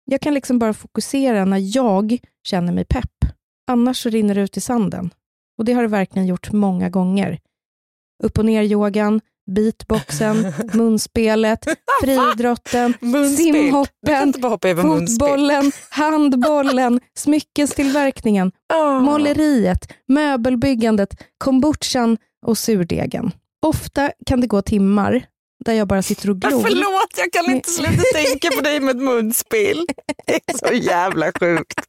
Jag 0.06 0.22
kan 0.22 0.34
liksom 0.34 0.60
bara 0.60 0.74
fokusera 0.74 1.46
när 1.46 1.76
jag 1.76 2.18
känner 2.48 2.74
mig 2.74 2.86
pepp. 2.86 3.26
Annars 3.68 4.04
så 4.04 4.10
rinner 4.10 4.36
det 4.36 4.42
ut 4.42 4.58
i 4.58 4.62
sanden. 4.62 5.14
Och 5.58 5.66
det 5.66 5.74
har 5.74 5.82
det 5.82 5.88
verkligen 5.88 6.28
gjort 6.28 6.52
många 6.52 6.90
gånger. 6.90 7.40
Upp 8.24 8.38
och 8.38 8.46
ner-yogan, 8.46 9.22
beatboxen, 9.52 10.54
munspelet, 10.74 11.66
friidrotten, 12.02 12.94
simhoppen, 13.38 14.34
fotbollen, 14.82 15.72
handbollen, 15.90 17.00
smyckestillverkningen, 17.18 18.52
Åh. 18.74 19.02
måleriet, 19.02 19.92
möbelbyggandet, 20.08 21.10
kombuchan 21.38 22.18
och 22.46 22.58
surdegen. 22.58 23.32
Ofta 23.62 24.12
kan 24.26 24.42
det 24.42 24.48
gå 24.48 24.62
timmar 24.62 25.26
där 25.66 25.74
jag 25.74 25.88
bara 25.88 26.02
sitter 26.02 26.30
och 26.30 26.38
Ja, 26.42 26.50
glor. 26.50 26.62
Förlåt, 26.62 27.18
jag 27.18 27.32
kan 27.32 27.56
inte 27.56 27.70
sluta 27.70 28.04
tänka 28.14 28.50
på 28.56 28.62
dig 28.62 28.80
med 28.80 28.96
ett 28.96 29.02
munspel. 29.02 29.86
Det 30.28 30.34
är 30.34 30.68
så 30.68 30.74
jävla 30.74 31.32
sjukt. 31.40 31.80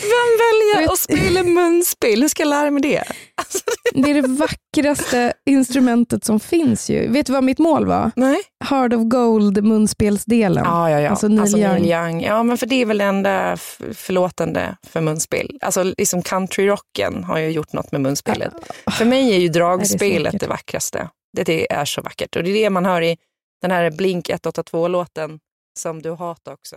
Vem 0.00 0.28
väljer 0.38 0.92
att 0.92 0.98
spela 0.98 1.42
munspel? 1.42 2.20
Hur 2.22 2.28
ska 2.28 2.42
jag 2.42 2.50
lära 2.50 2.70
mig 2.70 2.82
det? 2.82 3.04
Alltså, 3.34 3.58
Det 3.94 4.10
är 4.10 4.14
det 4.22 4.28
vackraste 4.28 5.32
instrumentet 5.50 6.24
som 6.24 6.40
finns 6.40 6.90
ju. 6.90 7.08
Vet 7.08 7.26
du 7.26 7.32
vad 7.32 7.44
mitt 7.44 7.58
mål 7.58 7.86
var? 7.86 8.10
nej. 8.16 8.38
Heart 8.64 8.92
of 8.92 9.02
Gold, 9.02 9.64
munspelsdelen. 9.64 10.64
Ja, 10.64 10.90
ja, 10.90 11.00
ja. 11.00 11.10
Alltså 11.10 11.28
Neil 11.28 11.58
Young. 11.58 11.84
Young. 11.84 12.22
Ja, 12.22 12.42
men 12.42 12.58
för 12.58 12.66
det 12.66 12.74
är 12.82 12.86
väl 12.86 12.98
det 12.98 13.04
enda 13.04 13.56
förlåtande 13.94 14.76
för 14.86 15.00
munspel. 15.00 15.58
Alltså 15.60 15.82
liksom 15.82 16.22
countryrocken 16.22 17.24
har 17.24 17.38
ju 17.38 17.50
gjort 17.50 17.72
något 17.72 17.92
med 17.92 18.00
munspelet. 18.00 18.52
För 18.98 19.04
mig 19.04 19.34
är 19.34 19.38
ju 19.38 19.48
dragspelet 19.48 20.24
vackert. 20.24 20.40
det, 20.40 20.46
vackraste. 20.46 21.08
Det, 21.36 21.44
det 21.44 21.72
är 21.72 21.84
så 21.84 22.02
vackert. 22.02 22.36
Och 22.36 22.42
det 22.42 22.50
är 22.50 22.54
det 22.54 22.70
man 22.70 22.86
hör 22.86 23.02
i 23.02 23.16
den 23.62 23.70
här 23.70 23.90
Blink 23.90 24.30
182-låten 24.30 25.40
som 25.78 26.02
du 26.02 26.12
hatar 26.14 26.52
också. 26.52 26.76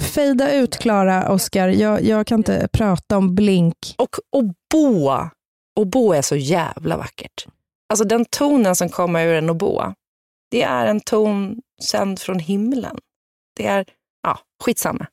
Fejda 0.00 0.54
ut 0.54 0.76
Klara, 0.76 1.32
Oscar. 1.32 1.68
Jag, 1.68 2.02
jag 2.02 2.26
kan 2.26 2.40
inte 2.40 2.68
prata 2.72 3.16
om 3.16 3.34
Blink. 3.34 3.94
Och 3.98 4.16
oboa. 4.32 5.30
Oboa 5.80 6.16
är 6.16 6.22
så 6.22 6.36
jävla 6.36 6.96
vackert. 6.96 7.46
Alltså 7.88 8.04
den 8.04 8.24
tonen 8.24 8.76
som 8.76 8.88
kommer 8.88 9.26
ur 9.26 9.34
en 9.34 9.50
oboa, 9.50 9.94
det 10.50 10.62
är 10.62 10.86
en 10.86 11.00
ton 11.00 11.60
sänd 11.82 12.18
från 12.18 12.38
himlen. 12.38 12.98
Det 13.56 13.66
är, 13.66 13.84
ja, 14.22 14.38
skitsamma. 14.64 15.06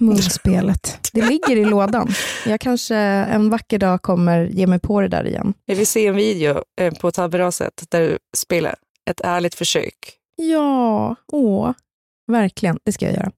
Munspelet. 0.00 0.98
Det 1.12 1.22
ligger 1.22 1.56
i 1.56 1.64
lådan. 1.64 2.08
Jag 2.46 2.60
kanske 2.60 2.96
en 2.96 3.50
vacker 3.50 3.78
dag 3.78 4.02
kommer 4.02 4.44
ge 4.44 4.66
mig 4.66 4.78
på 4.78 5.00
det 5.00 5.08
där 5.08 5.26
igen. 5.26 5.54
Jag 5.64 5.76
vill 5.76 5.86
se 5.86 6.06
en 6.06 6.16
video 6.16 6.62
eh, 6.80 6.94
på 6.94 7.10
tabberaset 7.10 7.84
där 7.88 8.00
du 8.00 8.18
spelar 8.36 8.74
ett 9.10 9.20
ärligt 9.20 9.54
försök. 9.54 9.94
Ja, 10.36 11.16
åh. 11.32 11.72
Verkligen, 12.26 12.78
det 12.84 12.92
ska 12.92 13.06
jag 13.06 13.14
göra. 13.14 13.32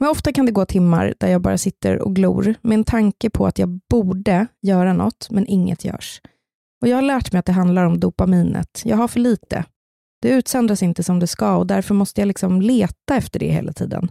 Men 0.00 0.08
ofta 0.08 0.32
kan 0.32 0.46
det 0.46 0.52
gå 0.52 0.64
timmar 0.64 1.14
där 1.18 1.28
jag 1.28 1.42
bara 1.42 1.58
sitter 1.58 1.98
och 1.98 2.16
glor 2.16 2.54
med 2.62 2.74
en 2.74 2.84
tanke 2.84 3.30
på 3.30 3.46
att 3.46 3.58
jag 3.58 3.80
borde 3.90 4.46
göra 4.62 4.92
något, 4.92 5.30
men 5.30 5.46
inget 5.46 5.84
görs. 5.84 6.20
Och 6.82 6.88
Jag 6.88 6.96
har 6.96 7.02
lärt 7.02 7.32
mig 7.32 7.38
att 7.38 7.46
det 7.46 7.52
handlar 7.52 7.84
om 7.84 8.00
dopaminet. 8.00 8.82
Jag 8.84 8.96
har 8.96 9.08
för 9.08 9.20
lite. 9.20 9.64
Det 10.22 10.28
utsöndras 10.28 10.82
inte 10.82 11.02
som 11.02 11.18
det 11.18 11.26
ska 11.26 11.56
och 11.56 11.66
därför 11.66 11.94
måste 11.94 12.20
jag 12.20 12.28
liksom 12.28 12.62
leta 12.62 13.16
efter 13.16 13.40
det 13.40 13.48
hela 13.48 13.72
tiden. 13.72 14.10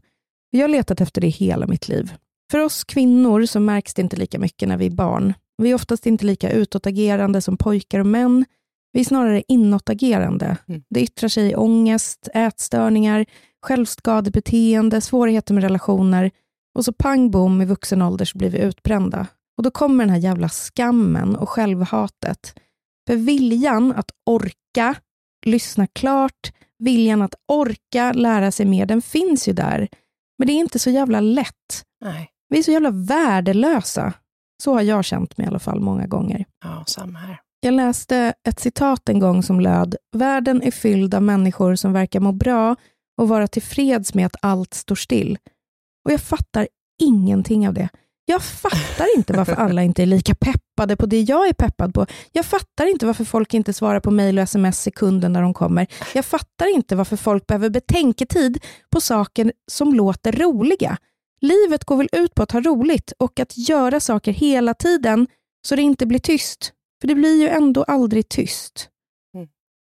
Jag 0.50 0.62
har 0.62 0.68
letat 0.68 1.02
efter 1.02 1.22
det 1.22 1.28
hela 1.28 1.68
mitt 1.68 1.88
liv. 1.88 2.14
För 2.52 2.60
oss 2.60 2.84
kvinnor 2.84 3.46
så 3.46 3.60
märks 3.60 3.94
det 3.94 4.02
inte 4.02 4.18
lika 4.18 4.40
mycket 4.40 4.70
när 4.70 4.78
vi 4.78 4.86
är 4.86 4.92
barn. 4.92 5.34
Vi 5.58 5.72
är 5.72 5.76
oftast 5.76 6.06
inte 6.06 6.26
lika 6.26 6.52
utåtagerande 6.52 7.42
som 7.42 7.58
pojkar 7.58 8.00
och 8.00 8.06
män. 8.06 8.46
Vi 8.94 9.00
är 9.00 9.06
snarare 9.06 9.44
inåtagerande. 9.48 10.58
Mm. 10.68 10.84
Det 10.90 11.02
yttrar 11.02 11.30
sig 11.30 11.52
i 11.52 11.56
ångest, 11.56 12.28
ätstörningar, 12.34 13.26
självskadebeteende, 13.62 15.02
svårigheter 15.02 15.54
med 15.54 15.64
relationer 15.64 16.32
och 16.76 16.86
så 16.86 16.94
pang 16.94 17.32
bom 17.32 17.62
i 17.62 17.66
vuxen 17.66 18.02
ålder 18.02 18.26
så 18.26 18.38
blir 18.38 18.50
vi 18.50 18.60
utbrända. 18.60 19.28
Och 19.58 19.64
då 19.64 19.72
kommer 19.72 20.04
den 20.04 20.10
här 20.14 20.22
jävla 20.22 20.50
skammen 20.50 21.36
och 21.36 21.50
självhatet. 21.50 22.54
För 23.08 23.16
viljan 23.16 23.92
att 23.92 24.12
orka, 24.26 24.96
lyssna 25.46 25.88
klart, 25.88 26.54
viljan 26.80 27.22
att 27.22 27.36
orka 27.48 28.14
lära 28.14 28.52
sig 28.52 28.66
mer, 28.66 28.86
den 28.86 29.02
finns 29.02 29.48
ju 29.48 29.54
där. 29.54 29.88
Men 30.38 30.48
det 30.48 30.54
är 30.54 30.60
inte 30.60 30.80
så 30.80 30.90
jävla 30.90 31.20
lätt. 31.20 31.84
Nej, 32.04 32.30
Vi 32.50 32.60
är 32.60 32.64
så 32.64 32.72
jävla 32.72 32.92
värdelösa. 32.92 34.14
Så 34.64 34.74
har 34.74 34.82
jag 34.82 35.06
känt 35.06 35.38
mig 35.38 35.46
i 35.46 35.48
alla 35.48 35.60
fall 35.60 35.80
många 35.80 36.08
gånger. 36.08 36.46
ja, 36.64 36.84
samma 36.88 37.20
här. 37.20 37.40
Jag 37.60 37.74
läste 37.74 38.34
ett 38.48 38.60
citat 38.60 39.10
en 39.10 39.20
gång 39.20 39.44
som 39.44 39.60
löd 39.60 39.96
“Världen 40.12 40.62
är 40.62 40.72
fylld 40.72 41.16
av 41.16 41.24
människor 41.24 41.76
som 41.76 41.94
verkar 41.94 42.20
må 42.20 42.32
bra 42.32 42.76
och 43.18 43.28
vara 43.28 43.48
tillfreds 43.48 44.14
med 44.14 44.26
att 44.26 44.36
allt 44.42 44.74
står 44.74 44.96
still”. 44.96 45.38
Och 46.06 46.12
jag 46.12 46.22
fattar 46.22 46.68
ingenting 47.02 47.68
av 47.68 47.74
det. 47.74 47.90
Jag 48.26 48.44
fattar 48.44 49.18
inte 49.18 49.34
varför 49.34 49.54
alla 49.58 49.84
inte 49.84 50.02
är 50.02 50.06
lika 50.06 50.36
peppade 50.36 50.98
på 50.98 51.06
det 51.06 51.22
jag 51.22 51.48
är 51.48 51.54
peppad 51.54 51.94
på. 51.94 52.06
Jag 52.32 52.46
fattar 52.46 52.86
inte 52.86 53.06
varför 53.06 53.26
folk 53.26 53.54
inte 53.54 53.74
svarar 53.74 54.00
på 54.00 54.12
mejl 54.12 54.38
och 54.38 54.44
sms 54.44 54.82
sekunden 54.82 55.34
när 55.34 55.42
de 55.42 55.54
kommer. 55.54 55.88
Jag 56.14 56.26
fattar 56.26 56.76
inte 56.76 56.96
varför 56.96 57.18
folk 57.18 57.48
behöver 57.48 57.70
betänketid 57.70 58.64
på 58.90 59.02
saker 59.02 59.54
som 59.72 59.94
låter 59.94 60.32
roliga. 60.32 60.98
Livet 61.42 61.86
går 61.86 61.98
väl 61.98 62.10
ut 62.12 62.36
på 62.36 62.44
att 62.44 62.52
ha 62.52 62.62
roligt 62.62 63.14
och 63.20 63.40
att 63.40 63.58
göra 63.58 64.00
saker 64.00 64.32
hela 64.32 64.74
tiden 64.74 65.28
så 65.68 65.76
det 65.76 65.82
inte 65.82 66.06
blir 66.06 66.20
tyst. 66.20 66.74
För 67.02 67.08
det 67.08 67.16
blir 67.16 67.42
ju 67.42 67.48
ändå 67.48 67.84
aldrig 67.84 68.30
tyst. 68.30 68.90
Mm. 69.36 69.48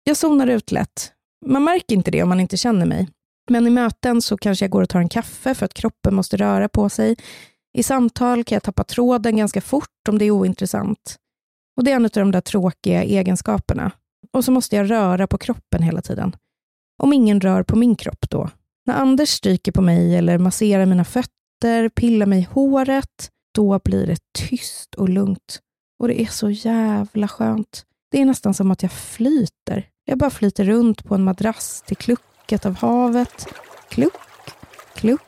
Jag 0.05 0.16
zonar 0.16 0.46
ut 0.46 0.72
lätt. 0.72 1.12
Man 1.46 1.64
märker 1.64 1.94
inte 1.94 2.11
det 2.11 2.22
om 2.22 2.28
man 2.28 2.40
inte 2.40 2.57
känner 2.57 2.87
mig. 2.87 3.09
Men 3.50 3.66
i 3.66 3.70
möten 3.70 4.22
så 4.22 4.37
kanske 4.37 4.64
jag 4.64 4.70
går 4.70 4.83
och 4.83 4.88
tar 4.88 5.00
en 5.00 5.09
kaffe 5.09 5.54
för 5.54 5.66
att 5.66 5.74
kroppen 5.74 6.14
måste 6.14 6.37
röra 6.37 6.68
på 6.68 6.88
sig. 6.88 7.16
I 7.72 7.83
samtal 7.83 8.44
kan 8.44 8.57
jag 8.57 8.62
tappa 8.62 8.85
tråden 8.85 9.37
ganska 9.37 9.61
fort 9.61 10.09
om 10.09 10.18
det 10.18 10.24
är 10.24 10.30
ointressant. 10.30 11.16
Och 11.76 11.85
Det 11.85 11.90
är 11.90 11.96
en 11.96 12.04
av 12.04 12.11
de 12.12 12.30
där 12.30 12.40
tråkiga 12.40 13.04
egenskaperna. 13.04 13.90
Och 14.33 14.44
så 14.44 14.52
måste 14.52 14.76
jag 14.76 14.90
röra 14.90 15.26
på 15.26 15.38
kroppen 15.38 15.83
hela 15.83 16.02
tiden. 16.02 16.37
Om 17.02 17.12
ingen 17.12 17.40
rör 17.40 17.62
på 17.62 17.76
min 17.76 17.96
kropp 17.96 18.30
då. 18.30 18.50
När 18.87 18.94
Anders 18.94 19.28
stryker 19.28 19.72
på 19.72 19.83
mig 19.83 20.16
eller 20.16 20.38
masserar 20.38 20.87
mina 20.87 21.04
fötter, 21.04 21.88
pillar 21.88 22.26
mig 22.26 22.40
i 22.40 22.48
håret, 22.50 23.30
då 23.54 23.80
blir 23.85 24.07
det 24.07 24.18
tyst 24.38 24.94
och 24.94 25.09
lugnt. 25.09 25.61
Och 25.98 26.09
det 26.09 26.22
är 26.22 26.26
så 26.26 26.50
jävla 26.50 27.28
skönt. 27.28 27.85
Det 28.11 28.20
är 28.20 28.24
nästan 28.24 28.54
som 28.54 28.70
att 28.70 28.83
jag 28.83 28.92
flyter. 28.92 29.88
Jag 30.05 30.19
bara 30.19 30.31
flyter 30.31 30.64
runt 30.64 31.05
på 31.05 31.14
en 31.14 31.25
madrass 31.25 31.83
till 31.87 31.97
klucket 31.97 32.67
av 32.67 32.77
havet. 32.77 33.47
Kluck, 33.88 34.12
kluck. 34.95 35.21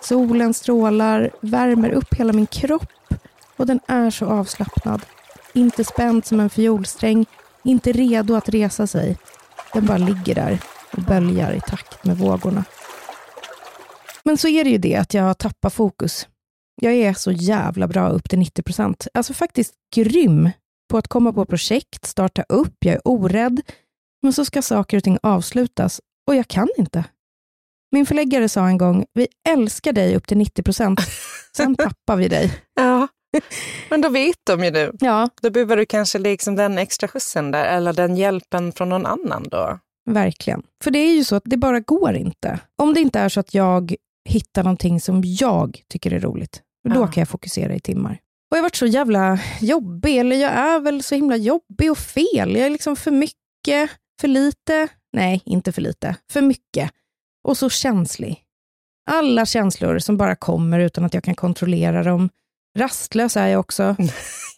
Solen 0.00 0.54
strålar, 0.54 1.30
värmer 1.40 1.90
upp 1.90 2.14
hela 2.14 2.32
min 2.32 2.46
kropp 2.46 3.14
och 3.56 3.66
den 3.66 3.80
är 3.86 4.10
så 4.10 4.26
avslappnad. 4.26 5.02
Inte 5.52 5.84
spänd 5.84 6.26
som 6.26 6.40
en 6.40 6.50
fiolsträng, 6.50 7.26
inte 7.64 7.92
redo 7.92 8.34
att 8.34 8.48
resa 8.48 8.86
sig. 8.86 9.18
Den 9.72 9.86
bara 9.86 9.98
ligger 9.98 10.34
där 10.34 10.58
och 10.92 11.02
böljar 11.02 11.52
i 11.52 11.60
takt 11.60 12.04
med 12.04 12.18
vågorna. 12.18 12.64
Men 14.24 14.38
så 14.38 14.48
är 14.48 14.64
det 14.64 14.70
ju 14.70 14.78
det 14.78 14.96
att 14.96 15.14
jag 15.14 15.38
tappar 15.38 15.70
fokus. 15.70 16.28
Jag 16.80 16.92
är 16.92 17.14
så 17.14 17.32
jävla 17.32 17.88
bra 17.88 18.08
upp 18.08 18.30
till 18.30 18.38
90 18.38 18.62
procent. 18.62 19.06
Alltså 19.14 19.34
faktiskt 19.34 19.74
grym 19.94 20.50
på 20.90 20.98
att 20.98 21.08
komma 21.08 21.32
på 21.32 21.44
projekt, 21.44 22.04
starta 22.06 22.44
upp, 22.48 22.76
jag 22.78 22.94
är 22.94 23.00
orädd. 23.08 23.60
Men 24.22 24.32
så 24.32 24.44
ska 24.44 24.62
saker 24.62 24.96
och 24.96 25.04
ting 25.04 25.18
avslutas 25.22 26.00
och 26.26 26.34
jag 26.36 26.48
kan 26.48 26.68
inte. 26.78 27.04
Min 27.92 28.06
förläggare 28.06 28.48
sa 28.48 28.66
en 28.68 28.78
gång, 28.78 29.04
vi 29.14 29.26
älskar 29.48 29.92
dig 29.92 30.16
upp 30.16 30.26
till 30.26 30.36
90 30.38 30.62
procent, 30.62 31.00
sen 31.56 31.74
tappar 31.76 32.16
vi 32.16 32.28
dig. 32.28 32.52
Ja, 32.74 33.08
men 33.90 34.00
då 34.00 34.08
vet 34.08 34.36
de 34.46 34.64
ju 34.64 34.70
nu. 34.70 34.92
Ja, 35.00 35.28
Då 35.42 35.50
behöver 35.50 35.76
du 35.76 35.86
kanske 35.86 36.18
liksom 36.18 36.56
den 36.56 36.78
extra 36.78 37.08
skjutsen 37.08 37.50
där, 37.50 37.64
eller 37.64 37.92
den 37.92 38.16
hjälpen 38.16 38.72
från 38.72 38.88
någon 38.88 39.06
annan 39.06 39.42
då. 39.50 39.78
verkligen. 40.10 40.62
För 40.84 40.90
det 40.90 40.98
är 40.98 41.14
ju 41.14 41.24
så 41.24 41.36
att 41.36 41.42
det 41.46 41.56
bara 41.56 41.80
går 41.80 42.14
inte. 42.14 42.58
Om 42.82 42.94
det 42.94 43.00
inte 43.00 43.18
är 43.20 43.28
så 43.28 43.40
att 43.40 43.54
jag 43.54 43.94
hittar 44.28 44.62
någonting 44.62 45.00
som 45.00 45.22
jag 45.24 45.80
tycker 45.88 46.12
är 46.12 46.20
roligt, 46.20 46.62
då 46.88 47.00
Ja. 47.00 47.06
kan 47.06 47.20
jag 47.20 47.28
fokusera 47.28 47.74
i 47.74 47.80
timmar. 47.80 48.18
Och 48.50 48.56
jag 48.56 48.58
har 48.58 48.62
varit 48.62 48.76
så 48.76 48.86
jävla 48.86 49.38
jobbig, 49.60 50.16
eller 50.18 50.36
jag 50.36 50.52
är 50.52 50.80
väl 50.80 51.02
så 51.02 51.14
himla 51.14 51.36
jobbig 51.36 51.90
och 51.90 51.98
fel. 51.98 52.56
Jag 52.56 52.66
är 52.66 52.70
liksom 52.70 52.96
för 52.96 53.10
mycket, 53.10 53.90
för 54.22 54.28
lite. 54.28 54.88
Nej, 55.12 55.42
inte 55.44 55.72
för 55.72 55.82
lite. 55.82 56.16
För 56.32 56.40
mycket. 56.40 56.90
Och 57.44 57.56
så 57.56 57.70
känslig. 57.70 58.42
Alla 59.10 59.46
känslor 59.46 59.98
som 59.98 60.16
bara 60.16 60.36
kommer 60.36 60.80
utan 60.80 61.04
att 61.04 61.14
jag 61.14 61.24
kan 61.24 61.34
kontrollera 61.34 62.02
dem. 62.02 62.28
Rastlös 62.78 63.36
är 63.36 63.46
jag 63.46 63.60
också. 63.60 63.96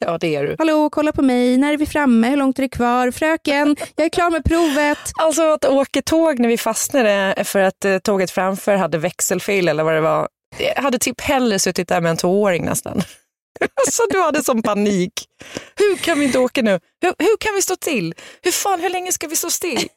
Ja, 0.01 0.19
det 0.19 0.35
är 0.35 0.45
du. 0.45 0.57
Hallå, 0.59 0.91
kolla 0.91 1.13
på 1.13 1.23
mig. 1.23 1.57
När 1.57 1.73
är 1.73 1.77
vi 1.77 1.87
framme? 1.87 2.29
Hur 2.29 2.37
långt 2.37 2.59
är 2.59 2.63
det 2.63 2.69
kvar? 2.69 3.11
Fröken, 3.11 3.77
jag 3.97 4.05
är 4.05 4.09
klar 4.09 4.31
med 4.31 4.45
provet. 4.45 4.99
Alltså 5.21 5.43
att 5.43 5.65
åka 5.65 6.03
tåg 6.03 6.39
när 6.39 6.49
vi 6.49 6.59
fastnade 6.59 7.45
för 7.45 7.61
att 7.61 7.85
eh, 7.85 7.99
tåget 7.99 8.31
framför 8.31 8.77
hade 8.77 8.99
växelfel 8.99 9.69
eller 9.69 9.85
vad 9.85 9.95
det 9.95 10.01
var. 10.01 10.29
Jag 10.77 10.83
hade 10.83 10.99
typ 10.99 11.21
hellre 11.21 11.59
suttit 11.59 11.89
där 11.89 12.01
med 12.01 12.11
en 12.11 12.17
tvååring 12.17 12.65
nästan. 12.65 13.03
Alltså 13.87 14.03
du 14.11 14.23
hade 14.23 14.45
sån 14.45 14.63
panik. 14.63 15.13
Hur 15.77 15.97
kan 15.97 16.19
vi 16.19 16.25
inte 16.25 16.39
åka 16.39 16.63
nu? 16.63 16.81
Hur, 17.03 17.15
hur 17.19 17.37
kan 17.37 17.55
vi 17.55 17.63
stå 17.63 17.77
till? 17.77 18.15
Hur 18.43 18.51
fan, 18.51 18.81
hur 18.81 18.91
länge 18.91 19.13
ska 19.13 19.27
vi 19.27 19.37
stå 19.37 19.51
still? 19.51 19.89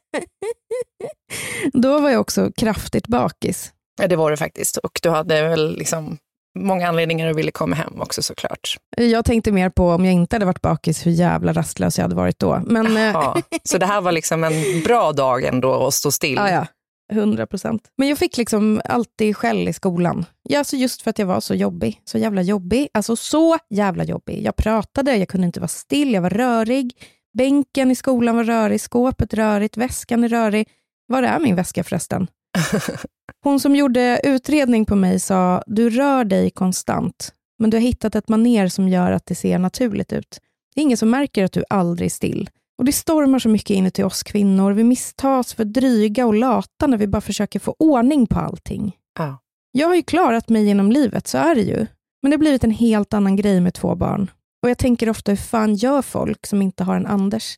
Då 1.73 1.99
var 1.99 2.09
jag 2.09 2.21
också 2.21 2.51
kraftigt 2.57 3.07
bakis. 3.07 3.71
Ja, 4.01 4.07
det 4.07 4.15
var 4.15 4.31
det 4.31 4.37
faktiskt. 4.37 4.77
Och 4.77 4.99
du 5.03 5.09
hade 5.09 5.41
väl 5.49 5.77
liksom 5.77 6.17
många 6.59 6.87
anledningar 6.87 7.29
att 7.29 7.35
vilja 7.35 7.51
komma 7.51 7.75
hem 7.75 8.01
också 8.01 8.21
såklart. 8.21 8.77
Jag 8.97 9.25
tänkte 9.25 9.51
mer 9.51 9.69
på 9.69 9.89
om 9.89 10.05
jag 10.05 10.13
inte 10.13 10.35
hade 10.35 10.45
varit 10.45 10.61
bakis, 10.61 11.05
hur 11.05 11.11
jävla 11.11 11.53
rastlös 11.53 11.97
jag 11.97 12.03
hade 12.03 12.15
varit 12.15 12.39
då. 12.39 12.61
Men 12.65 12.97
eh, 12.97 13.03
Ja, 13.03 13.41
så 13.63 13.77
det 13.77 13.85
här 13.85 14.01
var 14.01 14.11
liksom 14.11 14.43
en 14.43 14.81
bra 14.83 15.11
dag 15.11 15.43
ändå 15.43 15.87
att 15.87 15.93
stå 15.93 16.11
still. 16.11 16.35
ja, 16.37 16.49
ja, 16.51 16.67
100 17.11 17.47
procent. 17.47 17.91
Men 17.97 18.07
jag 18.07 18.17
fick 18.17 18.37
liksom 18.37 18.81
alltid 18.85 19.37
skäll 19.37 19.67
i 19.67 19.73
skolan. 19.73 20.25
Ja, 20.43 20.59
alltså 20.59 20.75
just 20.75 21.01
för 21.01 21.09
att 21.09 21.19
jag 21.19 21.25
var 21.25 21.39
så 21.39 21.55
jobbig. 21.55 22.01
Så 22.05 22.17
jävla 22.17 22.41
jobbig. 22.41 22.87
Alltså 22.93 23.15
så 23.15 23.57
jävla 23.69 24.03
jobbig. 24.03 24.43
Jag 24.43 24.55
pratade, 24.55 25.15
jag 25.15 25.27
kunde 25.27 25.47
inte 25.47 25.59
vara 25.59 25.67
still, 25.67 26.13
jag 26.13 26.21
var 26.21 26.29
rörig. 26.29 26.93
Bänken 27.37 27.91
i 27.91 27.95
skolan 27.95 28.35
var 28.35 28.43
rörig, 28.43 28.81
skåpet 28.81 29.33
rörigt, 29.33 29.77
väskan 29.77 30.23
är 30.23 30.29
rörig. 30.29 30.67
Var 31.07 31.23
är 31.23 31.39
min 31.39 31.55
väska 31.55 31.83
förresten? 31.83 32.27
Hon 33.43 33.59
som 33.59 33.75
gjorde 33.75 34.21
utredning 34.23 34.85
på 34.85 34.95
mig 34.95 35.19
sa, 35.19 35.63
du 35.67 35.89
rör 35.89 36.23
dig 36.23 36.49
konstant, 36.49 37.33
men 37.59 37.69
du 37.69 37.77
har 37.77 37.81
hittat 37.81 38.15
ett 38.15 38.29
maner 38.29 38.67
som 38.67 38.89
gör 38.89 39.11
att 39.11 39.25
det 39.25 39.35
ser 39.35 39.59
naturligt 39.59 40.13
ut. 40.13 40.39
Det 40.75 40.81
är 40.81 40.83
ingen 40.83 40.97
som 40.97 41.09
märker 41.09 41.43
att 41.43 41.51
du 41.51 41.63
aldrig 41.69 42.05
är 42.05 42.09
still. 42.09 42.49
Och 42.77 42.85
det 42.85 42.91
stormar 42.91 43.39
så 43.39 43.49
mycket 43.49 43.69
inuti 43.69 44.03
oss 44.03 44.23
kvinnor. 44.23 44.71
Vi 44.71 44.83
misstas 44.83 45.53
för 45.53 45.65
dryga 45.65 46.25
och 46.25 46.33
lata 46.33 46.87
när 46.87 46.97
vi 46.97 47.07
bara 47.07 47.21
försöker 47.21 47.59
få 47.59 47.75
ordning 47.79 48.27
på 48.27 48.39
allting. 48.39 48.95
Ja. 49.19 49.37
Jag 49.71 49.87
har 49.87 49.95
ju 49.95 50.03
klarat 50.03 50.49
mig 50.49 50.65
genom 50.65 50.91
livet, 50.91 51.27
så 51.27 51.37
är 51.37 51.55
det 51.55 51.61
ju. 51.61 51.85
Men 52.21 52.31
det 52.31 52.35
har 52.35 52.39
blivit 52.39 52.63
en 52.63 52.71
helt 52.71 53.13
annan 53.13 53.35
grej 53.35 53.61
med 53.61 53.73
två 53.73 53.95
barn. 53.95 54.31
Och 54.63 54.69
jag 54.69 54.77
tänker 54.77 55.09
ofta, 55.09 55.31
hur 55.31 55.37
fan 55.37 55.75
gör 55.75 56.01
folk 56.01 56.45
som 56.45 56.61
inte 56.61 56.83
har 56.83 56.95
en 56.95 57.05
Anders? 57.05 57.57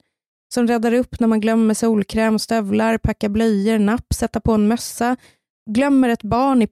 Som 0.54 0.68
räddar 0.68 0.94
upp 0.94 1.20
när 1.20 1.28
man 1.28 1.40
glömmer 1.42 1.74
solkräm 1.74 2.40
stövlar, 2.40 2.98
packar 2.98 3.30
blöjor, 3.30 3.80
napp, 3.80 4.14
sätta 4.14 4.40
på 4.40 4.54
en 4.54 4.68
mössa, 4.68 5.16
glömmer 5.70 6.10
ett 6.10 6.24
barn 6.24 6.62
i 6.62 6.68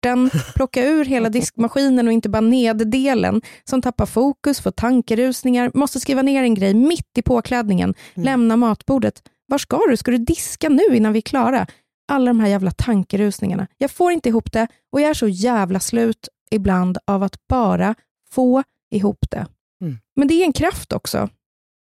porten, 0.00 0.30
plocka 0.54 0.82
ur 0.84 1.04
hela 1.04 1.28
diskmaskinen 1.28 2.06
och 2.06 2.12
inte 2.12 2.28
bara 2.28 2.40
neddelen, 2.40 3.42
som 3.64 3.82
tappar 3.82 4.06
fokus, 4.06 4.60
får 4.60 4.70
tankerusningar, 4.70 5.70
måste 5.74 6.00
skriva 6.00 6.22
ner 6.22 6.42
en 6.42 6.54
grej 6.54 6.74
mitt 6.74 7.18
i 7.18 7.22
påklädningen, 7.22 7.94
lämna 8.14 8.56
matbordet. 8.56 9.22
Var 9.46 9.58
ska 9.58 9.80
du? 9.90 9.96
Ska 9.96 10.10
du 10.10 10.18
diska 10.18 10.68
nu 10.68 10.96
innan 10.96 11.12
vi 11.12 11.18
är 11.18 11.22
klara? 11.22 11.66
Alla 12.12 12.26
de 12.26 12.40
här 12.40 12.48
jävla 12.48 12.70
tankerusningarna. 12.70 13.66
Jag 13.78 13.90
får 13.90 14.12
inte 14.12 14.28
ihop 14.28 14.52
det 14.52 14.66
och 14.92 15.00
jag 15.00 15.10
är 15.10 15.14
så 15.14 15.28
jävla 15.28 15.80
slut 15.80 16.28
ibland 16.50 16.98
av 17.06 17.22
att 17.22 17.36
bara 17.48 17.94
få 18.30 18.62
ihop 18.90 19.18
det. 19.30 19.46
Mm. 19.82 19.98
Men 20.16 20.28
det 20.28 20.34
är 20.34 20.44
en 20.44 20.52
kraft 20.52 20.92
också. 20.92 21.28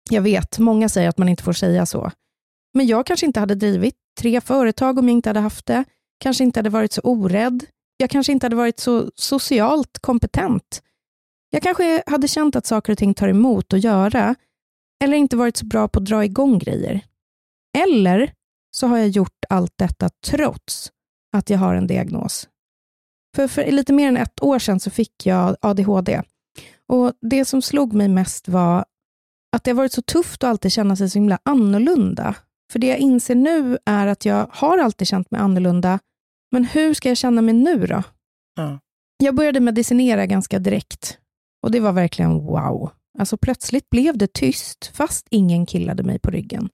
Jag 0.10 0.22
vet, 0.22 0.60
många 0.60 0.90
säger 0.90 1.10
att 1.10 1.18
man 1.18 1.30
inte 1.30 1.44
får 1.44 1.54
säga 1.54 1.86
så. 1.86 2.12
Men 2.74 2.88
jag 2.88 3.06
kanske 3.06 3.26
inte 3.26 3.40
hade 3.40 3.56
drivit 3.56 3.96
tre 4.20 4.42
företag 4.42 4.98
om 5.00 5.08
jag 5.08 5.18
inte 5.18 5.30
hade 5.30 5.40
haft 5.40 5.66
det. 5.66 5.84
Kanske 6.20 6.44
inte 6.44 6.60
hade 6.60 6.70
varit 6.70 6.94
så 6.94 7.02
orädd. 7.02 7.66
Jag 8.02 8.10
kanske 8.10 8.32
inte 8.32 8.46
hade 8.46 8.56
varit 8.56 8.80
så 8.80 9.12
socialt 9.16 10.00
kompetent. 10.00 10.84
Jag 11.50 11.62
kanske 11.62 12.04
hade 12.08 12.28
känt 12.28 12.56
att 12.56 12.66
saker 12.66 12.92
och 12.92 12.98
ting 12.98 13.14
tar 13.14 13.28
emot 13.28 13.74
att 13.74 13.84
göra, 13.84 14.36
eller 15.04 15.18
inte 15.18 15.38
varit 15.38 15.58
så 15.58 15.66
bra 15.66 15.88
på 15.88 16.00
att 16.00 16.06
dra 16.06 16.26
igång 16.26 16.60
grejer. 16.60 17.02
Eller 17.78 18.34
så 18.72 18.88
har 18.88 18.98
jag 18.98 19.08
gjort 19.08 19.46
allt 19.50 19.74
detta 19.76 20.10
trots 20.26 20.92
att 21.38 21.50
jag 21.50 21.58
har 21.60 21.76
en 21.76 21.88
diagnos. 21.88 22.50
För, 23.36 23.48
för 23.48 23.72
lite 23.72 23.94
mer 23.94 24.08
än 24.08 24.18
ett 24.18 24.44
år 24.44 24.60
sedan 24.60 24.80
så 24.80 24.90
fick 24.90 25.26
jag 25.26 25.58
ADHD. 25.62 26.22
Och 26.88 27.14
Det 27.22 27.46
som 27.46 27.62
slog 27.62 27.94
mig 27.94 28.08
mest 28.08 28.48
var 28.48 28.86
att 29.56 29.64
det 29.64 29.72
har 29.72 29.76
varit 29.76 29.94
så 29.94 30.02
tufft 30.02 30.44
att 30.44 30.50
alltid 30.50 30.72
känna 30.72 30.96
sig 30.96 31.10
så 31.10 31.20
himla 31.20 31.40
annorlunda. 31.44 32.36
För 32.72 32.80
det 32.80 32.88
jag 32.88 32.98
inser 32.98 33.36
nu 33.36 33.78
är 33.86 34.08
att 34.08 34.26
jag 34.26 34.48
har 34.52 34.78
alltid 34.78 35.08
känt 35.08 35.32
mig 35.32 35.42
annorlunda, 35.42 36.00
men 36.52 36.66
hur 36.66 36.94
ska 36.94 37.10
jag 37.10 37.18
känna 37.18 37.42
mig 37.42 37.54
nu 37.54 37.88
då? 37.88 38.04
Ja. 38.56 38.80
Jag 39.24 39.36
började 39.36 39.60
medicinera 39.60 40.26
ganska 40.26 40.60
direkt 40.60 41.18
och 41.64 41.72
det 41.72 41.80
var 41.80 41.92
verkligen 41.92 42.34
wow. 42.34 42.92
Alltså 43.20 43.38
plötsligt 43.38 43.90
blev 43.90 44.18
det 44.18 44.34
tyst, 44.34 44.92
fast 44.94 45.28
ingen 45.30 45.66
killade 45.66 46.04
mig 46.04 46.20
på 46.20 46.32
ryggen. 46.32 46.70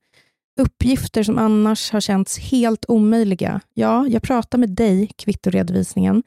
Uppgifter 0.61 1.23
som 1.23 1.37
annars 1.37 1.91
har 1.91 2.01
känts 2.01 2.39
helt 2.39 2.85
omöjliga. 2.87 3.61
Ja, 3.73 4.07
jag 4.07 4.21
pratar 4.21 4.57
med 4.57 4.69
dig, 4.69 5.11
kvittoredovisningen. 5.15 6.23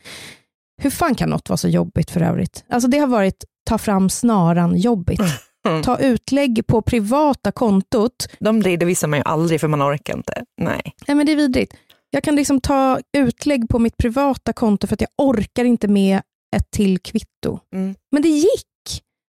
Hur 0.82 0.90
fan 0.90 1.14
kan 1.14 1.30
något 1.30 1.48
vara 1.48 1.56
så 1.56 1.68
jobbigt 1.68 2.10
för 2.10 2.20
övrigt? 2.20 2.64
Alltså 2.68 2.88
det 2.88 2.98
har 2.98 3.06
varit 3.06 3.44
ta 3.64 3.78
fram 3.78 4.10
snaran 4.10 4.76
jobbigt. 4.76 5.20
Ta 5.84 5.98
utlägg 5.98 6.66
på 6.66 6.82
privata 6.82 7.52
kontot. 7.52 8.28
De 8.40 8.62
redovisar 8.62 9.08
man 9.08 9.18
ju 9.18 9.22
aldrig 9.24 9.60
för 9.60 9.68
man 9.68 9.82
orkar 9.82 10.16
inte. 10.16 10.44
Nej. 10.60 10.94
Nej, 11.06 11.16
men 11.16 11.26
det 11.26 11.32
är 11.32 11.36
vidrigt. 11.36 11.74
Jag 12.10 12.22
kan 12.22 12.36
liksom 12.36 12.60
ta 12.60 13.00
utlägg 13.16 13.68
på 13.68 13.78
mitt 13.78 13.96
privata 13.96 14.52
konto 14.52 14.86
för 14.86 14.94
att 14.94 15.00
jag 15.00 15.10
orkar 15.16 15.64
inte 15.64 15.88
med 15.88 16.22
ett 16.56 16.70
till 16.70 16.98
kvitto. 16.98 17.58
Mm. 17.74 17.94
Men 18.12 18.22
det 18.22 18.28
gick. 18.28 18.64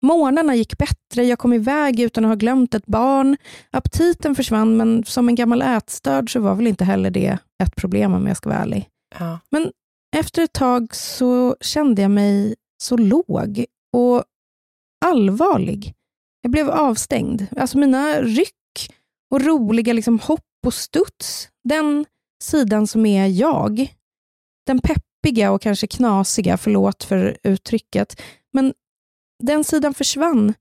Månaderna 0.03 0.55
gick 0.55 0.79
bättre, 0.79 1.25
jag 1.25 1.39
kom 1.39 1.53
iväg 1.53 2.01
utan 2.01 2.25
att 2.25 2.29
ha 2.29 2.35
glömt 2.35 2.75
ett 2.75 2.87
barn. 2.87 3.37
Aptiten 3.71 4.35
försvann, 4.35 4.77
men 4.77 5.05
som 5.05 5.29
en 5.29 5.35
gammal 5.35 5.63
ätstörd 5.63 6.33
så 6.33 6.41
var 6.41 6.55
väl 6.55 6.67
inte 6.67 6.85
heller 6.85 7.11
det 7.11 7.39
ett 7.63 7.77
problem 7.77 8.15
om 8.15 8.27
jag 8.27 8.37
ska 8.37 8.49
vara 8.49 8.59
ärlig. 8.59 8.89
Ja. 9.19 9.39
Men 9.51 9.71
efter 10.17 10.43
ett 10.43 10.53
tag 10.53 10.95
så 10.95 11.57
kände 11.61 12.03
jag 12.03 12.11
mig 12.11 12.55
så 12.83 12.97
låg 12.97 13.65
och 13.93 14.25
allvarlig. 15.05 15.95
Jag 16.43 16.53
blev 16.53 16.71
avstängd. 16.71 17.47
Alltså 17.57 17.79
mina 17.79 18.21
ryck 18.21 18.91
och 19.31 19.45
roliga 19.45 19.93
liksom 19.93 20.19
hopp 20.19 20.41
och 20.67 20.75
studs, 20.75 21.49
den 21.69 22.05
sidan 22.43 22.87
som 22.87 23.07
är 23.07 23.27
jag, 23.27 23.95
den 24.67 24.81
peppiga 24.81 25.53
och 25.53 25.63
kanske 25.63 25.87
knasiga, 25.87 26.57
förlåt 26.57 27.05
för 27.05 27.39
uttrycket, 27.43 28.23
men 28.53 28.75
den 29.43 29.65
sidan 29.65 29.95
försvann 29.95 30.55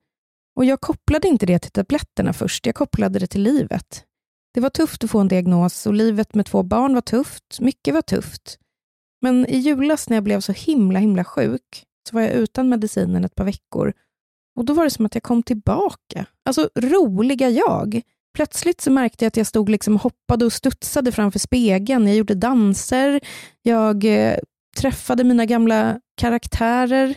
och 0.56 0.66
jag 0.66 0.82
kopplade 0.82 1.28
inte 1.28 1.46
det 1.46 1.60
till 1.60 1.72
tabletterna 1.72 2.34
först, 2.34 2.66
jag 2.66 2.76
kopplade 2.76 3.20
det 3.20 3.28
till 3.28 3.42
livet. 3.42 4.06
Det 4.54 4.62
var 4.62 4.70
tufft 4.70 5.04
att 5.04 5.12
få 5.12 5.20
en 5.20 5.28
diagnos 5.28 5.86
och 5.86 5.94
livet 5.94 6.36
med 6.36 6.46
två 6.46 6.64
barn 6.64 6.94
var 6.94 7.02
tufft, 7.02 7.60
mycket 7.60 7.94
var 7.94 8.02
tufft. 8.02 8.60
Men 9.22 9.46
i 9.46 9.58
julas 9.58 10.10
när 10.10 10.18
jag 10.18 10.24
blev 10.24 10.40
så 10.40 10.52
himla, 10.52 11.00
himla 11.00 11.24
sjuk, 11.24 11.86
så 12.10 12.16
var 12.16 12.22
jag 12.22 12.32
utan 12.32 12.70
medicinen 12.70 13.26
ett 13.26 13.36
par 13.36 13.46
veckor 13.46 13.94
och 14.56 14.66
då 14.66 14.74
var 14.74 14.84
det 14.84 14.90
som 14.90 15.06
att 15.06 15.16
jag 15.16 15.24
kom 15.24 15.44
tillbaka. 15.44 16.26
Alltså 16.46 16.70
roliga 16.76 17.50
jag. 17.50 18.02
Plötsligt 18.36 18.82
så 18.82 18.92
märkte 18.92 19.26
jag 19.26 19.28
att 19.28 19.38
jag 19.38 19.48
stod 19.48 19.70
liksom 19.70 19.98
hoppade 19.98 20.46
och 20.46 20.54
studsade 20.54 21.12
framför 21.12 21.40
spegeln. 21.40 22.08
Jag 22.08 22.16
gjorde 22.18 22.36
danser, 22.36 23.20
jag 23.62 24.06
eh, 24.06 24.38
träffade 24.78 25.24
mina 25.24 25.46
gamla 25.46 26.00
karaktärer. 26.22 27.16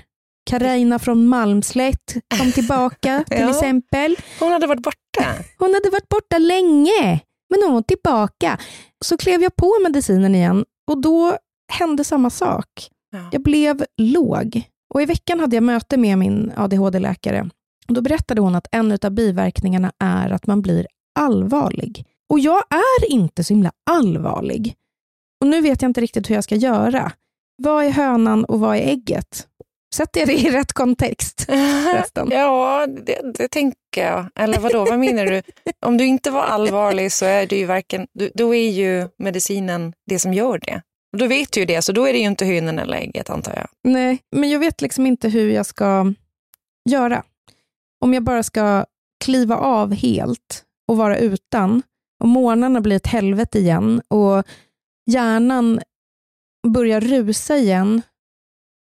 Karina 0.50 0.98
från 0.98 1.26
Malmslätt 1.26 2.14
kom 2.38 2.52
tillbaka 2.52 3.24
till 3.30 3.40
Ja. 3.40 3.50
exempel. 3.50 4.16
Hon 4.40 4.52
hade 4.52 4.66
varit 4.66 4.82
borta? 4.82 5.24
Hon 5.58 5.74
hade 5.74 5.90
varit 5.90 6.08
borta 6.08 6.38
länge, 6.38 7.20
men 7.50 7.70
hon 7.72 7.82
tillbaka. 7.84 8.58
Så 9.04 9.16
klev 9.16 9.42
jag 9.42 9.56
på 9.56 9.72
medicinen 9.82 10.34
igen 10.34 10.64
och 10.90 11.00
då 11.00 11.36
hände 11.72 12.04
samma 12.04 12.30
sak. 12.30 12.68
Ja. 13.10 13.28
Jag 13.32 13.42
blev 13.42 13.84
låg. 13.96 14.62
Och 14.94 15.02
I 15.02 15.06
veckan 15.06 15.40
hade 15.40 15.56
jag 15.56 15.62
möte 15.62 15.96
med 15.96 16.18
min 16.18 16.52
ADHD-läkare. 16.56 17.50
Och 17.88 17.94
Då 17.94 18.00
berättade 18.00 18.40
hon 18.40 18.54
att 18.54 18.66
en 18.72 18.98
av 19.02 19.10
biverkningarna 19.10 19.92
är 19.98 20.30
att 20.30 20.46
man 20.46 20.62
blir 20.62 20.86
allvarlig. 21.18 22.04
Och 22.30 22.38
jag 22.40 22.62
är 22.70 23.10
inte 23.12 23.44
så 23.44 23.54
himla 23.54 23.72
allvarlig. 23.90 24.74
Och 25.40 25.46
nu 25.46 25.60
vet 25.60 25.82
jag 25.82 25.88
inte 25.88 26.00
riktigt 26.00 26.30
hur 26.30 26.34
jag 26.34 26.44
ska 26.44 26.54
göra. 26.54 27.12
Vad 27.62 27.84
är 27.84 27.90
hönan 27.90 28.44
och 28.44 28.60
vad 28.60 28.76
är 28.76 28.80
ägget? 28.80 29.46
Sätter 29.94 30.20
jag 30.20 30.28
det 30.28 30.34
i 30.34 30.50
rätt 30.50 30.72
kontext? 30.72 31.46
Ja, 32.30 32.86
det, 32.86 33.32
det 33.38 33.48
tänker 33.48 33.76
jag. 34.06 34.26
Eller 34.34 34.58
vadå, 34.58 34.84
vad 34.84 34.98
menar 34.98 35.26
du? 35.26 35.42
Om 35.86 35.96
du 35.96 36.06
inte 36.06 36.30
var 36.30 36.42
allvarlig 36.42 37.12
så 37.12 37.24
är 37.24 37.46
det 37.46 37.56
ju 37.58 37.64
varken, 37.64 38.06
då- 38.34 38.54
är 38.54 38.70
ju 38.70 39.08
medicinen 39.18 39.92
det 40.06 40.18
som 40.18 40.34
gör 40.34 40.58
det. 40.58 40.82
Då 41.16 41.26
vet 41.26 41.52
du 41.52 41.60
ju 41.60 41.66
det, 41.66 41.82
så 41.82 41.92
då 41.92 42.04
är 42.08 42.12
det 42.12 42.18
ju 42.18 42.24
inte 42.26 42.44
hönan 42.46 42.78
eller 42.78 42.96
ägget 42.98 43.30
antar 43.30 43.52
jag. 43.56 43.68
Nej, 43.92 44.18
men 44.36 44.50
jag 44.50 44.58
vet 44.58 44.80
liksom 44.82 45.06
inte 45.06 45.28
hur 45.28 45.50
jag 45.50 45.66
ska 45.66 46.14
göra. 46.90 47.22
Om 48.04 48.14
jag 48.14 48.22
bara 48.22 48.42
ska 48.42 48.84
kliva 49.24 49.56
av 49.56 49.92
helt 49.94 50.64
och 50.89 50.97
vara 50.97 51.18
utan 51.18 51.82
och 52.20 52.28
morgnarna 52.28 52.80
blir 52.80 52.97
ett 52.97 53.07
helvete 53.07 53.59
igen 53.59 54.03
och 54.09 54.45
hjärnan 55.11 55.80
börjar 56.68 57.01
rusa 57.01 57.57
igen. 57.57 58.03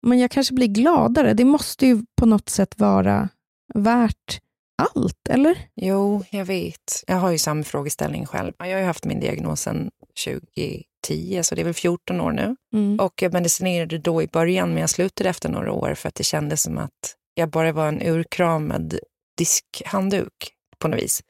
Men 0.07 0.19
jag 0.19 0.31
kanske 0.31 0.53
blir 0.53 0.67
gladare. 0.67 1.33
Det 1.33 1.45
måste 1.45 1.85
ju 1.87 2.05
på 2.21 2.25
något 2.25 2.49
sätt 2.49 2.79
vara 2.79 3.29
värt 3.73 4.41
allt, 4.77 5.27
eller? 5.29 5.57
Jo, 5.75 6.23
jag 6.29 6.45
vet. 6.45 7.03
Jag 7.07 7.15
har 7.15 7.31
ju 7.31 7.37
samma 7.37 7.63
frågeställning 7.63 8.25
själv. 8.25 8.53
Jag 8.57 8.65
har 8.65 8.79
ju 8.79 8.85
haft 8.85 9.05
min 9.05 9.19
diagnos 9.19 9.61
sedan 9.61 9.91
2010, 10.25 11.43
så 11.43 11.55
det 11.55 11.61
är 11.61 11.65
väl 11.65 11.73
14 11.73 12.21
år 12.21 12.31
nu. 12.31 12.55
Mm. 12.73 12.99
Och 12.99 13.21
jag 13.21 13.33
medicinerade 13.33 13.97
då 13.97 14.21
i 14.21 14.27
början, 14.27 14.69
men 14.69 14.77
jag 14.77 14.89
slutade 14.89 15.29
efter 15.29 15.49
några 15.49 15.71
år 15.71 15.93
för 15.93 16.07
att 16.07 16.15
det 16.15 16.23
kändes 16.23 16.63
som 16.63 16.77
att 16.77 17.15
jag 17.33 17.49
bara 17.49 17.71
var 17.71 17.87
en 17.87 18.01
urkramad 18.01 18.99
diskhandduk 19.37 20.53
på 20.79 20.87
något 20.87 20.99
vis. 20.99 21.23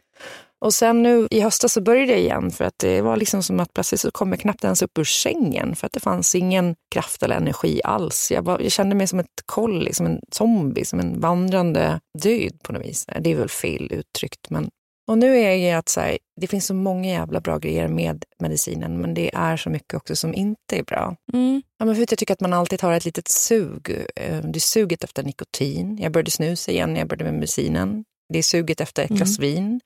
Och 0.63 0.73
sen 0.73 1.03
nu 1.03 1.27
i 1.31 1.39
höstas 1.39 1.73
så 1.73 1.81
började 1.81 2.11
jag 2.11 2.19
igen 2.19 2.51
för 2.51 2.65
att 2.65 2.79
det 2.79 3.01
var 3.01 3.17
liksom 3.17 3.43
som 3.43 3.59
att 3.59 3.73
plötsligt 3.73 4.01
så 4.01 4.11
kom 4.11 4.31
jag 4.31 4.39
knappt 4.39 4.63
ens 4.63 4.81
upp 4.81 4.97
ur 4.97 5.03
sängen 5.03 5.75
för 5.75 5.87
att 5.87 5.93
det 5.93 5.99
fanns 5.99 6.35
ingen 6.35 6.75
kraft 6.93 7.23
eller 7.23 7.35
energi 7.35 7.81
alls. 7.83 8.31
Jag, 8.31 8.41
var, 8.41 8.59
jag 8.59 8.71
kände 8.71 8.95
mig 8.95 9.07
som 9.07 9.19
ett 9.19 9.43
kolli, 9.45 9.93
som 9.93 10.05
en 10.05 10.19
zombie, 10.31 10.85
som 10.85 10.99
en 10.99 11.19
vandrande 11.19 11.99
död 12.23 12.59
på 12.63 12.73
något 12.73 12.85
vis. 12.85 13.05
Det 13.19 13.31
är 13.31 13.35
väl 13.35 13.49
fel 13.49 13.91
uttryckt, 13.91 14.49
men 14.49 14.69
och 15.07 15.17
nu 15.17 15.37
är 15.37 15.55
jag 15.55 15.79
att 15.79 15.89
så 15.89 15.99
här, 15.99 16.17
det 16.41 16.47
finns 16.47 16.65
så 16.65 16.73
många 16.73 17.09
jävla 17.09 17.39
bra 17.39 17.57
grejer 17.57 17.87
med 17.87 18.25
medicinen, 18.39 19.01
men 19.01 19.13
det 19.13 19.35
är 19.35 19.57
så 19.57 19.69
mycket 19.69 19.93
också 19.93 20.15
som 20.15 20.33
inte 20.33 20.77
är 20.79 20.83
bra. 20.83 21.15
Mm. 21.33 21.61
Ja, 21.79 21.85
men 21.85 21.95
för 21.95 22.01
jag 22.01 22.19
tycker 22.19 22.33
att 22.33 22.41
man 22.41 22.53
alltid 22.53 22.81
har 22.81 22.93
ett 22.93 23.05
litet 23.05 23.27
sug. 23.27 23.89
Eh, 24.15 24.41
Det 24.43 24.57
är 24.57 24.59
suget 24.59 25.03
efter 25.03 25.23
nikotin. 25.23 25.97
Jag 25.97 26.11
började 26.11 26.31
snusa 26.31 26.71
igen 26.71 26.93
när 26.93 26.99
jag 26.99 27.07
började 27.07 27.23
med 27.23 27.33
medicinen. 27.33 28.03
Det 28.33 28.39
är 28.39 28.43
suget 28.43 28.81
efter 28.81 29.03
ett 29.03 29.09
glas 29.09 29.39
vin. 29.39 29.79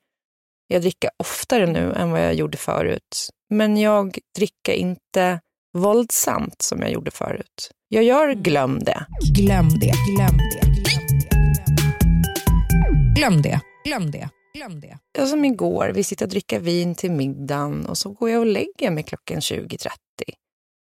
Jag 0.70 0.82
dricker 0.82 1.10
oftare 1.16 1.66
nu 1.66 1.92
än 1.92 2.10
vad 2.10 2.20
jag 2.20 2.34
gjorde 2.34 2.58
förut. 2.58 3.28
Men 3.50 3.76
jag 3.76 4.18
dricker 4.36 4.72
inte 4.72 5.40
våldsamt 5.78 6.62
som 6.62 6.80
jag 6.80 6.90
gjorde 6.90 7.10
förut. 7.10 7.70
Jag 7.88 8.04
gör 8.04 8.34
glöm 8.34 8.78
det. 8.78 9.06
Glöm 9.38 9.68
det, 9.68 9.92
glöm 10.16 10.38
det, 10.38 10.60
glöm 10.60 11.12
det. 11.24 11.38
Glöm 13.20 13.42
det, 13.42 13.60
glöm 13.84 14.10
det, 14.10 14.28
glöm 14.54 14.80
det. 14.80 14.98
Ja, 15.18 15.26
Som 15.26 15.44
igår, 15.44 15.92
vi 15.94 16.04
sitter 16.04 16.24
och 16.24 16.30
dricker 16.30 16.60
vin 16.60 16.94
till 16.94 17.10
middagen 17.10 17.86
och 17.86 17.98
så 17.98 18.10
går 18.10 18.30
jag 18.30 18.40
och 18.40 18.46
lägger 18.46 18.90
mig 18.90 19.02
klockan 19.02 19.40
20.30. 19.40 19.88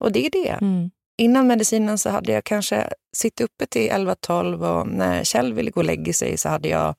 Och 0.05 0.13
det 0.13 0.27
är 0.27 0.31
det. 0.31 0.49
Mm. 0.49 0.91
Innan 1.19 1.47
medicinen 1.47 1.99
så 1.99 2.11
hade 2.11 2.33
jag 2.33 2.45
kanske 2.45 2.89
suttit 3.17 3.41
uppe 3.41 3.67
till 3.67 3.91
11-12 3.91 4.81
och 4.81 4.89
när 4.89 5.25
Kjell 5.25 5.53
ville 5.53 5.71
gå 5.71 5.81
och 5.81 5.85
lägga 5.85 6.13
sig 6.13 6.37
så 6.37 6.49
hade 6.49 6.69
jag, 6.69 6.95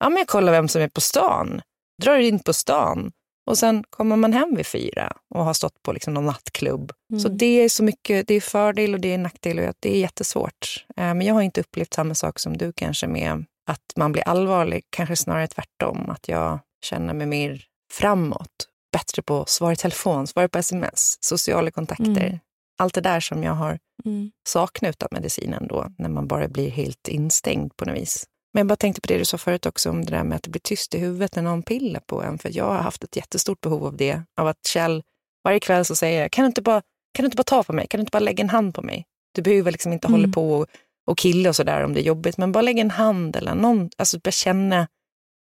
ja 0.00 0.08
men 0.08 0.18
jag 0.18 0.28
kollar 0.28 0.52
vem 0.52 0.68
som 0.68 0.82
är 0.82 0.88
på 0.88 1.00
stan, 1.00 1.60
drar 2.00 2.16
in 2.18 2.38
på 2.38 2.52
stan 2.52 3.12
och 3.46 3.58
sen 3.58 3.84
kommer 3.90 4.16
man 4.16 4.32
hem 4.32 4.54
vid 4.56 4.66
fyra 4.66 5.12
och 5.34 5.44
har 5.44 5.54
stått 5.54 5.82
på 5.82 5.92
liksom 5.92 6.14
någon 6.14 6.26
nattklubb. 6.26 6.92
Så 7.22 7.28
det 7.28 7.46
är 7.64 7.68
så 7.68 7.82
mycket, 7.84 8.28
det 8.28 8.34
är 8.34 8.40
fördel 8.40 8.94
och 8.94 9.00
det 9.00 9.14
är 9.14 9.18
nackdel 9.18 9.58
och 9.58 9.74
det 9.80 9.94
är 9.96 10.00
jättesvårt. 10.00 10.84
Eh, 10.96 11.14
Men 11.14 11.22
jag 11.22 11.34
har 11.34 11.42
inte 11.42 11.60
upplevt 11.60 11.94
samma 11.94 12.14
sak 12.14 12.38
som 12.38 12.56
du 12.56 12.72
kanske 12.72 13.06
med 13.06 13.44
att 13.66 13.92
man 13.96 14.12
blir 14.12 14.28
allvarlig, 14.28 14.84
kanske 14.90 15.16
snarare 15.16 15.46
tvärtom, 15.46 16.10
att 16.10 16.28
jag 16.28 16.58
känner 16.84 17.14
mig 17.14 17.26
mer 17.26 17.64
framåt, 17.92 18.68
bättre 18.92 19.22
på 19.22 19.40
att 19.40 19.48
svara 19.48 19.72
i 19.72 19.76
telefon, 19.76 20.26
svara 20.26 20.48
på 20.48 20.58
sms, 20.58 21.16
sociala 21.20 21.70
kontakter. 21.70 22.26
Mm. 22.26 22.38
Allt 22.78 22.94
det 22.94 23.00
där 23.00 23.20
som 23.20 23.42
jag 23.42 23.52
har 23.54 23.78
Mm. 24.04 24.30
saknat 24.48 25.02
av 25.02 25.08
medicinen 25.12 25.66
då, 25.68 25.86
när 25.98 26.08
man 26.08 26.26
bara 26.28 26.48
blir 26.48 26.70
helt 26.70 27.08
instängd 27.08 27.76
på 27.76 27.84
något 27.84 27.96
vis. 27.96 28.24
Men 28.52 28.60
jag 28.60 28.66
bara 28.66 28.76
tänkte 28.76 29.00
på 29.00 29.06
det 29.08 29.18
du 29.18 29.24
sa 29.24 29.38
förut 29.38 29.66
också 29.66 29.90
om 29.90 30.04
det 30.04 30.10
där 30.16 30.24
med 30.24 30.36
att 30.36 30.42
det 30.42 30.50
blir 30.50 30.60
tyst 30.60 30.94
i 30.94 30.98
huvudet 30.98 31.36
när 31.36 31.42
någon 31.42 31.62
pillar 31.62 32.00
på 32.00 32.22
en. 32.22 32.38
För 32.38 32.56
jag 32.56 32.64
har 32.64 32.74
haft 32.78 33.04
ett 33.04 33.16
jättestort 33.16 33.60
behov 33.60 33.86
av 33.86 33.96
det. 33.96 34.22
Av 34.36 34.46
att 34.46 34.66
Kjell, 34.66 35.02
varje 35.44 35.60
kväll 35.60 35.84
så 35.84 35.96
säger 35.96 36.22
jag, 36.22 36.32
kan 36.32 36.42
du 36.42 36.46
inte 36.46 36.62
bara, 36.62 36.82
kan 37.14 37.22
du 37.22 37.26
inte 37.26 37.36
bara 37.36 37.44
ta 37.44 37.62
på 37.62 37.72
mig? 37.72 37.86
Kan 37.86 37.98
du 37.98 38.02
inte 38.02 38.10
bara 38.10 38.18
lägga 38.20 38.42
en 38.42 38.50
hand 38.50 38.74
på 38.74 38.82
mig? 38.82 39.06
Du 39.34 39.42
behöver 39.42 39.72
liksom 39.72 39.92
inte 39.92 40.08
hålla 40.08 40.28
på 40.28 40.52
och, 40.58 40.66
och 41.06 41.18
killa 41.18 41.48
och 41.48 41.56
sådär 41.56 41.84
om 41.84 41.94
det 41.94 42.00
är 42.00 42.04
jobbigt. 42.04 42.36
Men 42.38 42.52
bara 42.52 42.62
lägga 42.62 42.80
en 42.80 42.90
hand 42.90 43.36
eller 43.36 43.54
någon, 43.54 43.90
alltså 43.98 44.18
bara 44.18 44.30
känna 44.30 44.88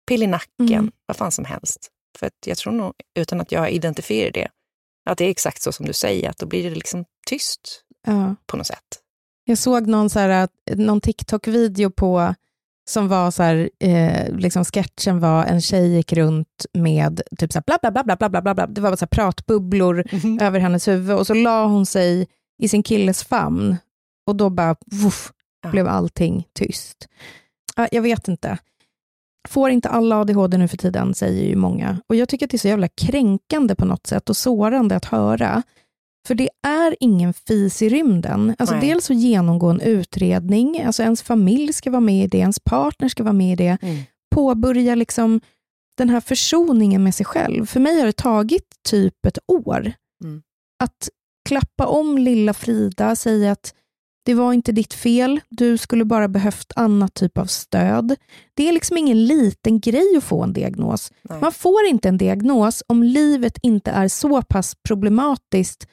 pill 0.07 0.23
i 0.23 0.27
nacken, 0.27 0.67
Mm. 0.69 0.91
vad 1.05 1.17
fan 1.17 1.31
som 1.31 1.45
helst. 1.45 1.87
För 2.19 2.29
jag 2.45 2.57
tror 2.57 2.73
nog, 2.73 2.93
utan 3.19 3.41
att 3.41 3.51
jag 3.51 3.71
identifierar 3.71 4.31
det, 4.31 4.47
att 5.09 5.17
det 5.17 5.25
är 5.25 5.29
exakt 5.29 5.61
så 5.61 5.71
som 5.71 5.85
du 5.85 5.93
säger, 5.93 6.29
att 6.29 6.37
då 6.37 6.45
blir 6.45 6.69
det 6.69 6.75
liksom 6.75 7.05
tyst 7.27 7.83
Ja. 8.05 8.35
på 8.45 8.57
något 8.57 8.67
sätt. 8.67 8.99
Jag 9.43 9.57
såg 9.57 9.87
någon, 9.87 10.09
så 10.09 10.19
här, 10.19 10.49
någon 10.75 11.01
TikTok-video 11.01 11.89
på 11.89 12.35
som 12.89 13.07
var 13.07 13.31
så 13.31 13.43
här, 13.43 13.69
eh, 13.79 14.35
liksom 14.35 14.65
sketchen 14.65 15.19
var 15.19 15.45
en 15.45 15.61
tjej 15.61 15.95
gick 15.95 16.13
runt 16.13 16.65
med 16.73 17.21
typ 17.37 17.53
så 17.53 17.59
här 17.59 17.63
bla, 17.67 17.91
bla, 17.91 18.03
bla, 18.03 18.15
bla, 18.15 18.29
bla, 18.29 18.41
bla, 18.41 18.53
bla. 18.55 18.67
Det 18.67 18.81
var 18.81 18.95
så 18.95 19.05
här 19.05 19.07
pratbubblor 19.07 20.03
över 20.41 20.59
hennes 20.59 20.87
huvud 20.87 21.15
och 21.17 21.27
så 21.27 21.33
la 21.33 21.65
hon 21.65 21.85
sig 21.85 22.27
i 22.63 22.67
sin 22.67 22.83
killes 22.83 23.23
famn 23.23 23.77
och 24.27 24.35
då 24.35 24.49
bara 24.49 24.75
Ja. 25.63 25.69
blev 25.71 25.87
allting 25.87 26.47
tyst. 26.53 27.07
Ja, 27.75 27.87
jag 27.91 28.01
vet 28.01 28.27
inte. 28.27 28.57
Får 29.47 29.69
inte 29.69 29.89
alla 29.89 30.19
ADHD 30.19 30.57
nu 30.57 30.67
för 30.67 30.77
tiden, 30.77 31.13
säger 31.13 31.43
ju 31.49 31.55
många. 31.55 31.97
Och 32.07 32.15
jag 32.15 32.29
tycker 32.29 32.45
att 32.45 32.49
det 32.51 32.55
är 32.55 32.59
så 32.59 32.67
jävla 32.67 32.87
kränkande 32.87 33.75
på 33.75 33.85
något 33.85 34.07
sätt 34.07 34.29
och 34.29 34.37
sårande 34.37 34.95
att 34.95 35.05
höra. 35.05 35.63
För 36.27 36.35
det 36.35 36.49
är 36.67 36.95
ingen 36.99 37.33
fis 37.33 37.81
i 37.81 37.89
rymden. 37.89 38.55
Alltså 38.59 38.75
Nej. 38.75 38.87
dels 38.87 39.11
att 39.11 39.17
genomgå 39.17 39.69
en 39.69 39.81
utredning, 39.81 40.81
alltså 40.81 41.03
ens 41.03 41.21
familj 41.21 41.73
ska 41.73 41.91
vara 41.91 42.01
med 42.01 42.23
i 42.23 42.27
det, 42.27 42.37
ens 42.37 42.59
partner 42.59 43.09
ska 43.09 43.23
vara 43.23 43.33
med 43.33 43.53
i 43.53 43.55
det. 43.55 43.77
Mm. 43.81 44.03
Påbörja 44.35 44.95
liksom 44.95 45.41
den 45.97 46.09
här 46.09 46.21
försoningen 46.21 47.03
med 47.03 47.15
sig 47.15 47.25
själv. 47.25 47.65
För 47.65 47.79
mig 47.79 47.99
har 47.99 48.05
det 48.05 48.17
tagit 48.17 48.65
typ 48.89 49.25
ett 49.25 49.37
år. 49.47 49.93
Mm. 50.23 50.41
Att 50.83 51.09
klappa 51.49 51.85
om 51.85 52.17
lilla 52.17 52.53
Frida, 52.53 53.15
säga 53.15 53.51
att 53.51 53.73
det 54.25 54.33
var 54.33 54.53
inte 54.53 54.71
ditt 54.71 54.93
fel, 54.93 55.39
du 55.49 55.77
skulle 55.77 56.05
bara 56.05 56.27
behövt 56.27 56.71
annat 56.75 57.13
typ 57.13 57.37
av 57.37 57.45
stöd. 57.45 58.15
Det 58.53 58.69
är 58.69 58.71
liksom 58.71 58.97
ingen 58.97 59.25
liten 59.25 59.79
grej 59.79 60.17
att 60.17 60.23
få 60.23 60.43
en 60.43 60.53
diagnos. 60.53 61.11
Nej. 61.21 61.41
Man 61.41 61.51
får 61.51 61.85
inte 61.85 62.09
en 62.09 62.17
diagnos 62.17 62.83
om 62.87 63.03
livet 63.03 63.57
inte 63.61 63.91
är 63.91 64.07
så 64.07 64.41
pass 64.41 64.75
problematiskt 64.87 65.87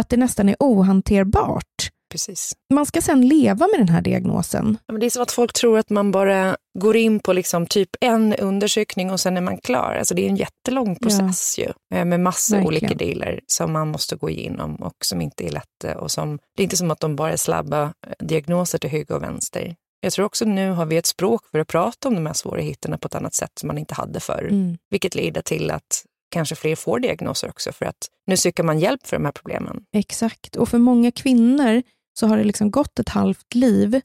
att 0.00 0.08
det 0.08 0.16
nästan 0.16 0.48
är 0.48 0.56
ohanterbart. 0.58 1.90
Precis. 2.10 2.52
Man 2.74 2.86
ska 2.86 3.00
sen 3.00 3.28
leva 3.28 3.66
med 3.66 3.80
den 3.80 3.88
här 3.88 4.02
diagnosen. 4.02 4.78
Ja, 4.86 4.92
men 4.92 5.00
Det 5.00 5.06
är 5.06 5.10
som 5.10 5.22
att 5.22 5.30
folk 5.32 5.52
tror 5.52 5.78
att 5.78 5.90
man 5.90 6.10
bara 6.10 6.56
går 6.78 6.96
in 6.96 7.20
på 7.20 7.32
liksom 7.32 7.66
typ 7.66 7.88
en 8.00 8.34
undersökning 8.34 9.10
och 9.10 9.20
sen 9.20 9.36
är 9.36 9.40
man 9.40 9.58
klar. 9.58 9.96
Alltså 9.98 10.14
det 10.14 10.24
är 10.24 10.28
en 10.28 10.36
jättelång 10.36 10.96
process 10.96 11.58
ju, 11.58 11.72
eh, 11.94 12.04
med 12.04 12.20
massa 12.20 12.56
Verkligen. 12.56 12.84
olika 12.84 12.94
delar 12.94 13.40
som 13.46 13.72
man 13.72 13.88
måste 13.88 14.16
gå 14.16 14.30
igenom 14.30 14.74
och 14.76 14.94
som 15.04 15.20
inte 15.20 15.46
är 15.46 15.50
lätta. 15.50 15.98
Och 16.00 16.10
som, 16.10 16.38
det 16.56 16.62
är 16.62 16.64
inte 16.64 16.76
som 16.76 16.90
att 16.90 17.00
de 17.00 17.16
bara 17.16 17.32
är 17.32 17.36
slabba 17.36 17.82
eh, 17.82 18.26
diagnoser 18.26 18.78
till 18.78 18.90
höger 18.90 19.14
och 19.14 19.22
vänster. 19.22 19.74
Jag 20.00 20.12
tror 20.12 20.26
också 20.26 20.44
nu 20.44 20.70
har 20.70 20.86
vi 20.86 20.96
ett 20.96 21.06
språk 21.06 21.42
för 21.50 21.58
att 21.58 21.68
prata 21.68 22.08
om 22.08 22.14
de 22.14 22.26
här 22.26 22.32
svårigheterna 22.32 22.98
på 22.98 23.06
ett 23.06 23.14
annat 23.14 23.34
sätt 23.34 23.50
som 23.54 23.66
man 23.66 23.78
inte 23.78 23.94
hade 23.94 24.20
förr. 24.20 24.48
Mm. 24.50 24.76
Vilket 24.90 25.14
leder 25.14 25.42
till 25.42 25.70
att 25.70 26.04
kanske 26.30 26.54
fler 26.54 26.76
får 26.76 27.00
diagnoser 27.00 27.48
också 27.48 27.72
för 27.72 27.86
att 27.86 28.08
nu 28.26 28.36
söker 28.36 28.62
man 28.62 28.78
hjälp 28.78 29.06
för 29.06 29.16
de 29.16 29.24
här 29.24 29.32
problemen. 29.32 29.84
Exakt. 29.92 30.56
Och 30.56 30.68
för 30.68 30.78
många 30.78 31.10
kvinnor 31.10 31.82
så 32.18 32.26
har 32.26 32.36
det 32.36 32.44
liksom 32.44 32.70
gått 32.70 32.98
ett 32.98 33.08
halvt 33.08 33.54
liv 33.54 34.00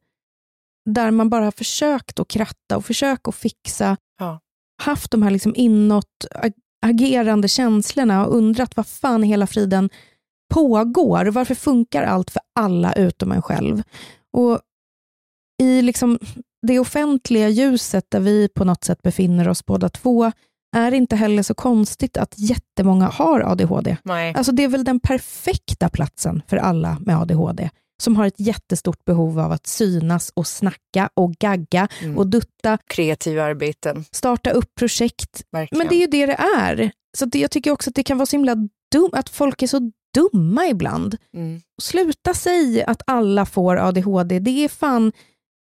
där 0.89 1.11
man 1.11 1.29
bara 1.29 1.43
har 1.43 1.51
försökt 1.51 2.19
att 2.19 2.27
kratta 2.27 2.77
och 2.77 2.85
försökt 2.85 3.27
att 3.27 3.35
fixa, 3.35 3.97
Ja. 4.19 4.39
haft 4.83 5.11
de 5.11 5.21
här 5.23 5.31
liksom 5.31 5.53
inåt 5.55 6.25
ag- 6.31 6.53
agerande 6.85 7.47
känslorna 7.47 8.25
och 8.25 8.35
undrat 8.37 8.77
vad 8.77 8.87
fan 8.87 9.23
hela 9.23 9.47
friden 9.47 9.89
pågår 10.53 11.27
och 11.27 11.33
varför 11.33 11.55
funkar 11.55 12.03
allt 12.03 12.31
för 12.31 12.41
alla 12.59 12.93
utom 12.93 13.31
en 13.31 13.41
själv. 13.41 13.83
Och 14.33 14.59
i 15.63 15.81
liksom 15.81 16.19
det 16.67 16.79
offentliga 16.79 17.49
ljuset 17.49 18.05
där 18.09 18.19
vi 18.19 18.47
på 18.55 18.63
något 18.65 18.83
sätt 18.83 19.01
befinner 19.01 19.47
oss 19.47 19.65
båda 19.65 19.89
två 19.89 20.31
är 20.75 20.91
det 20.91 20.97
inte 20.97 21.15
heller 21.15 21.43
så 21.43 21.53
konstigt 21.53 22.17
att 22.17 22.33
jättemånga 22.37 23.05
har 23.07 23.41
ADHD. 23.41 23.97
Nej. 24.03 24.33
Alltså 24.37 24.51
det 24.51 24.63
är 24.63 24.67
väl 24.67 24.83
den 24.83 24.99
perfekta 24.99 25.89
platsen 25.89 26.41
för 26.47 26.57
alla 26.57 26.97
med 26.99 27.19
ADHD 27.19 27.69
som 28.03 28.15
har 28.15 28.25
ett 28.25 28.39
jättestort 28.39 29.05
behov 29.05 29.39
av 29.39 29.51
att 29.51 29.67
synas 29.67 30.31
och 30.35 30.47
snacka 30.47 31.09
och 31.13 31.31
gagga 31.33 31.87
Mm. 32.03 32.17
och 32.17 32.27
dutta, 32.27 32.77
Kreativa 32.87 33.43
arbeten. 33.43 34.05
starta 34.11 34.49
upp 34.51 34.75
projekt. 34.75 35.43
Verkligen. 35.51 35.77
Men 35.79 35.87
det 35.87 35.95
är 35.95 35.99
ju 35.99 36.07
det 36.07 36.25
det 36.25 36.39
är. 36.57 36.91
Så 37.17 37.25
det, 37.25 37.39
jag 37.39 37.51
tycker 37.51 37.71
också 37.71 37.89
att 37.89 37.95
det 37.95 38.03
kan 38.03 38.17
vara 38.17 38.25
så 38.25 38.35
himla 38.35 38.55
dumt, 38.91 39.09
att 39.13 39.29
folk 39.29 39.61
är 39.61 39.67
så 39.67 39.91
dumma 40.13 40.67
ibland. 40.67 41.17
Mm. 41.35 41.61
Sluta 41.81 42.33
säga 42.33 42.85
att 42.85 43.01
alla 43.07 43.45
får 43.45 43.77
ADHD. 43.77 44.39
Det 44.39 44.51
är 44.63 44.69
fan 44.69 45.11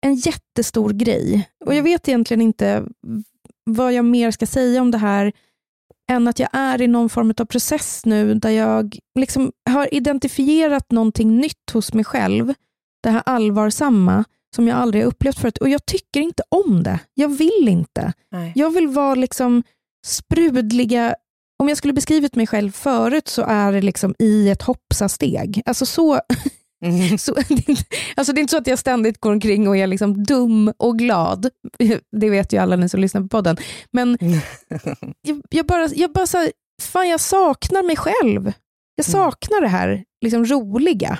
en 0.07 0.15
jättestor 0.15 0.91
grej. 0.91 1.49
Och 1.65 1.75
jag 1.75 1.83
vet 1.83 2.09
egentligen 2.09 2.41
inte 2.41 2.85
vad 3.71 3.93
jag 3.93 4.05
mer 4.05 4.31
ska 4.31 4.47
säga 4.47 4.81
om 4.81 4.91
det 4.91 4.99
här 4.99 5.33
än 6.11 6.29
att 6.29 6.39
jag 6.39 6.49
är 6.53 6.83
i 6.83 6.87
någon 6.87 7.09
form 7.09 7.35
av 7.39 7.45
process 7.45 8.07
nu 8.07 8.35
där 8.35 8.51
jag 8.51 8.99
liksom 9.15 9.53
har 9.71 9.95
identifierat 9.95 10.93
någonting 10.93 11.37
nytt 11.37 11.71
hos 11.73 11.93
mig 11.93 12.05
själv. 12.05 12.55
Det 13.03 13.11
här 13.11 13.23
allvarsamma 13.27 14.25
som 14.57 14.69
jag 14.69 14.79
aldrig 14.79 15.03
har 15.03 15.09
upplevt 15.09 15.39
förut. 15.39 15.59
Och 15.59 15.69
jag 15.69 15.87
tycker 15.87 16.21
inte 16.21 16.43
om 16.49 16.83
det. 16.83 16.99
Jag 17.15 17.29
vill 17.29 17.69
inte. 17.69 18.13
Nej. 18.33 18.53
Jag 18.55 18.71
vill 18.71 18.89
vara 18.89 19.15
liksom 19.15 19.63
sprudliga 20.07 21.15
om 21.59 21.69
jag 21.69 21.79
skulle 21.79 21.93
beskrivit 21.93 22.35
mig 22.35 22.47
själv 22.47 22.73
förut 22.73 23.29
så 23.29 23.43
är 23.43 23.73
det 23.73 23.81
liksom 23.81 24.15
i 24.19 24.49
ett 24.49 24.63
hoppsasteg. 24.63 25.63
Alltså 25.67 25.87
så, 25.87 26.21
Mm. 26.85 27.19
så, 27.19 27.35
alltså 28.17 28.33
det 28.33 28.39
är 28.39 28.43
inte 28.43 28.51
så 28.51 28.59
att 28.59 28.67
jag 28.67 28.79
ständigt 28.79 29.21
går 29.21 29.33
omkring 29.33 29.69
och 29.69 29.77
är 29.77 29.87
liksom 29.87 30.25
dum 30.25 30.73
och 30.77 30.99
glad. 30.99 31.51
Det 32.21 32.31
vet 32.31 32.53
ju 32.53 32.59
alla 32.59 32.77
ni 32.77 32.89
som 32.89 33.01
lyssnar 33.01 33.21
på 33.21 33.29
podden. 33.29 33.57
Men 33.91 34.19
jag, 35.23 35.43
jag 35.51 35.67
bara, 35.67 35.89
jag 35.95 36.13
bara 36.13 36.27
så 36.27 36.39
här, 36.39 36.53
fan 36.83 37.09
jag 37.09 37.21
saknar 37.21 37.83
mig 37.83 37.97
själv. 37.97 38.53
Jag 38.95 39.07
saknar 39.07 39.61
det 39.61 39.69
här 39.69 40.05
liksom 40.21 40.45
roliga. 40.45 41.19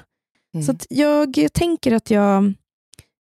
Så 0.67 0.71
att 0.73 0.87
jag 0.91 1.49
tänker 1.53 1.93
att 1.93 2.11
jag 2.11 2.55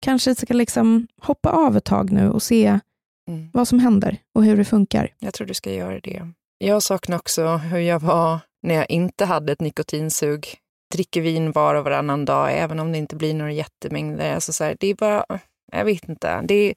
kanske 0.03 0.35
ska 0.35 0.55
liksom 0.55 1.07
hoppa 1.22 1.51
av 1.51 1.76
ett 1.76 1.85
tag 1.85 2.12
nu 2.12 2.30
och 2.30 2.43
se 2.43 2.80
Mm. 3.28 3.51
vad 3.53 3.68
som 3.68 3.78
händer 3.78 4.16
och 4.35 4.45
hur 4.45 4.57
det 4.57 4.64
funkar. 4.64 5.14
Jag 5.18 5.35
tror 5.35 5.47
du 5.47 5.55
ska 5.55 5.72
göra 5.72 6.01
det. 6.01 6.22
Jag 6.59 6.83
saknar 6.83 7.16
också 7.16 7.47
hur 7.57 7.78
jag 7.78 8.01
var 8.01 8.39
när 8.62 8.74
jag 8.74 8.91
inte 8.91 9.24
hade 9.24 9.53
ett 9.53 9.61
nikotinsug. 9.61 10.47
Dricker 10.93 11.20
vin 11.20 11.53
var 11.53 11.74
och 11.74 11.84
varannan 11.84 12.24
dag, 12.24 12.53
även 12.59 12.80
om 12.80 12.93
det 12.93 12.99
inte 12.99 13.16
blir 13.16 13.34
några 13.34 13.53
jättemängder. 13.53 14.34
Alltså 14.34 14.53
så 14.53 14.64
här, 14.64 14.76
det 14.80 14.86
är 14.86 14.95
bara, 14.95 15.24
jag 15.72 15.84
vet 15.84 16.09
inte. 16.09 16.40
Det 16.45 16.55
är 16.55 16.74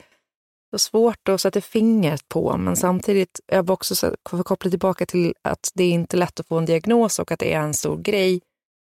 så 0.72 0.80
svårt 0.80 1.30
att 1.30 1.42
sätta 1.42 1.62
fingret 1.62 2.28
på, 2.30 2.58
men 2.58 2.76
samtidigt, 2.76 3.40
jag 3.46 3.64
vill 3.64 3.72
också 3.72 3.96
så- 3.96 4.16
koppla 4.24 4.70
tillbaka 4.70 5.06
till 5.06 5.34
att 5.42 5.70
det 5.74 5.84
är 5.84 5.92
inte 5.92 6.18
lätt 6.18 6.40
att 6.40 6.48
få 6.48 6.58
en 6.58 6.66
diagnos 6.66 7.20
och 7.20 7.32
att 7.32 7.40
det 7.40 7.54
är 7.54 7.60
en 7.60 7.74
stor 7.74 7.98
grej. 7.98 8.42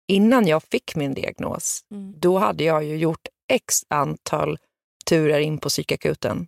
Innan 0.08 0.48
jag 0.48 0.64
fick 0.64 0.96
min 0.96 1.14
diagnos, 1.14 1.82
då 2.16 2.38
hade 2.38 2.64
jag 2.64 2.84
ju 2.84 2.98
gjort 2.98 3.28
x 3.54 3.76
antal 3.90 4.58
turer 5.10 5.40
in 5.40 5.58
på 5.58 5.70
psykakuten. 5.70 6.48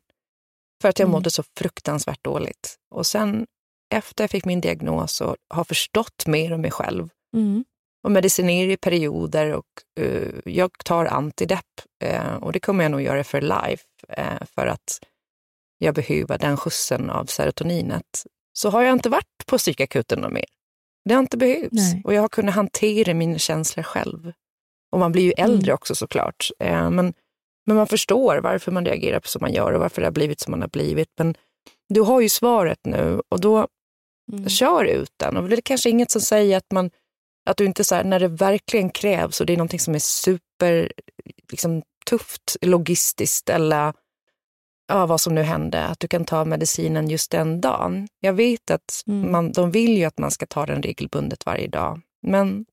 För 0.81 0.89
att 0.89 0.99
jag 0.99 1.05
Mm. 1.05 1.11
mådde 1.11 1.31
så 1.31 1.43
fruktansvärt 1.57 2.23
dåligt. 2.23 2.75
Och 2.95 3.05
sen 3.05 3.45
efter 3.93 4.23
jag 4.23 4.31
fick 4.31 4.45
min 4.45 4.61
diagnos 4.61 5.21
och 5.21 5.35
har 5.53 5.63
förstått 5.63 6.27
mer 6.27 6.53
om 6.53 6.61
mig 6.61 6.71
själv 6.71 7.09
Mm. 7.35 7.63
Och 8.03 8.11
medicinerar 8.11 8.69
i 8.69 8.77
perioder 8.77 9.53
och 9.53 9.65
eh, 9.99 10.27
jag 10.45 10.71
tar 10.85 11.05
antidepp 11.05 11.65
eh, 12.03 12.35
och 12.35 12.51
det 12.51 12.59
kommer 12.59 12.83
jag 12.83 12.91
nog 12.91 13.01
göra 13.01 13.23
för 13.23 13.41
life 13.41 13.83
eh, 14.09 14.45
för 14.55 14.67
att 14.67 14.99
jag 15.77 15.95
behöver 15.95 16.37
den 16.37 16.57
skjutsen 16.57 17.09
av 17.09 17.25
serotoninet. 17.25 18.25
Så 18.53 18.69
har 18.69 18.81
jag 18.81 18.93
inte 18.93 19.09
varit 19.09 19.45
på 19.45 19.57
psykakuten 19.57 20.19
någon 20.19 20.33
mer. 20.33 20.45
Det 21.05 21.13
har 21.13 21.21
inte 21.21 21.37
behövts 21.37 21.71
Nej. 21.73 22.01
och 22.05 22.13
jag 22.13 22.21
har 22.21 22.29
kunnat 22.29 22.55
hantera 22.55 23.13
mina 23.13 23.37
känslor 23.37 23.83
själv. 23.83 24.31
Och 24.91 24.99
man 24.99 25.11
blir 25.11 25.23
ju 25.23 25.31
äldre 25.31 25.71
Mm. 25.71 25.73
också 25.75 25.95
såklart. 25.95 26.49
Men, 26.59 27.13
men 27.65 27.75
man 27.75 27.87
förstår 27.87 28.37
varför 28.37 28.71
man 28.71 28.85
reagerar 28.85 29.19
på 29.19 29.27
som 29.27 29.39
man 29.41 29.53
gör 29.53 29.71
och 29.71 29.79
varför 29.79 30.01
det 30.01 30.07
har 30.07 30.11
blivit 30.11 30.39
som 30.39 30.51
man 30.51 30.61
har 30.61 30.67
blivit. 30.67 31.09
Men 31.17 31.35
du 31.89 32.01
har 32.01 32.21
ju 32.21 32.29
svaret 32.29 32.79
nu 32.83 33.21
och 33.29 33.41
då 33.41 33.67
Mm. 34.31 34.49
kör 34.49 34.85
ut 34.85 35.11
den. 35.17 35.37
Och 35.37 35.49
det 35.49 35.55
är 35.55 35.61
kanske 35.61 35.89
inget 35.89 36.11
som 36.11 36.21
säger 36.21 36.57
att, 36.57 36.71
man, 36.71 36.91
att 37.45 37.57
du 37.57 37.65
inte 37.65 37.83
så 37.83 37.95
här, 37.95 38.03
när 38.03 38.19
det 38.19 38.27
verkligen 38.27 38.89
krävs 38.89 39.39
och 39.39 39.45
det 39.45 39.53
är 39.53 39.57
någonting 39.57 39.79
som 39.79 39.95
är 39.95 39.99
super 39.99 40.91
liksom, 41.51 41.81
tufft 42.05 42.57
logistiskt 42.61 43.49
eller 43.49 43.93
ja, 44.87 45.05
vad 45.05 45.21
som 45.21 45.35
nu 45.35 45.41
hände, 45.41 45.83
att 45.85 45.99
du 45.99 46.07
kan 46.07 46.25
ta 46.25 46.45
medicinen 46.45 47.09
just 47.09 47.31
den 47.31 47.61
dagen. 47.61 48.07
Jag 48.19 48.33
vet 48.33 48.71
att 48.71 49.03
Mm. 49.07 49.31
man, 49.31 49.51
de 49.51 49.71
vill 49.71 49.97
ju 49.97 50.03
att 50.05 50.19
man 50.19 50.31
ska 50.31 50.45
ta 50.45 50.65
den 50.65 50.83
regelbundet 50.83 51.45
varje 51.45 51.67
dag. 51.67 52.01
Men 52.27 52.65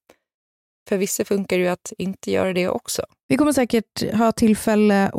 för 0.88 0.96
vissa 0.96 1.24
funkar 1.24 1.56
det 1.58 1.62
ju 1.62 1.68
att 1.68 1.92
inte 1.98 2.30
göra 2.30 2.52
det 2.52 2.68
också. 2.68 3.02
Vi 3.28 3.36
kommer 3.36 3.52
säkert 3.52 4.12
ha 4.14 4.32
tillfälle 4.32 5.08
att 5.08 5.14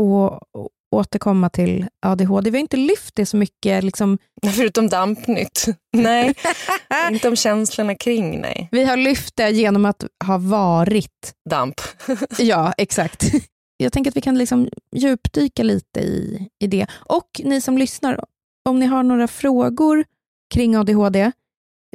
återkomma 0.92 1.50
till 1.50 1.88
ADHD. 2.06 2.50
Vi 2.50 2.58
har 2.58 2.62
inte 2.62 2.78
lyft 2.78 3.16
det 3.16 3.26
så 3.26 3.38
mycket. 3.38 3.84
Liksom. 3.84 4.18
Förutom 4.56 4.88
dampnytt. 4.90 5.66
Nej, 5.98 6.34
inte 7.12 7.28
om 7.28 7.36
känslorna 7.36 7.96
kring, 7.96 8.42
nej. 8.42 8.70
Vi 8.72 8.84
har 8.84 8.98
lyft 8.98 9.36
det 9.36 9.50
genom 9.50 9.86
att 9.86 10.04
ha 10.26 10.38
varit. 10.38 11.34
Damp. 11.50 11.82
Ja, 12.38 12.74
exakt. 12.78 13.24
Jag 13.78 13.94
tänker 13.94 14.12
att 14.12 14.18
vi 14.18 14.22
kan 14.22 14.38
liksom 14.38 14.70
djupdyka 14.96 15.64
lite 15.64 16.00
i, 16.00 16.48
i 16.60 16.68
det. 16.68 16.88
Och 16.94 17.42
ni 17.44 17.62
som 17.62 17.78
lyssnar, 17.78 18.24
om 18.70 18.80
ni 18.80 18.86
har 18.86 19.04
några 19.04 19.28
frågor 19.28 20.06
kring 20.54 20.76
ADHD, 20.76 21.32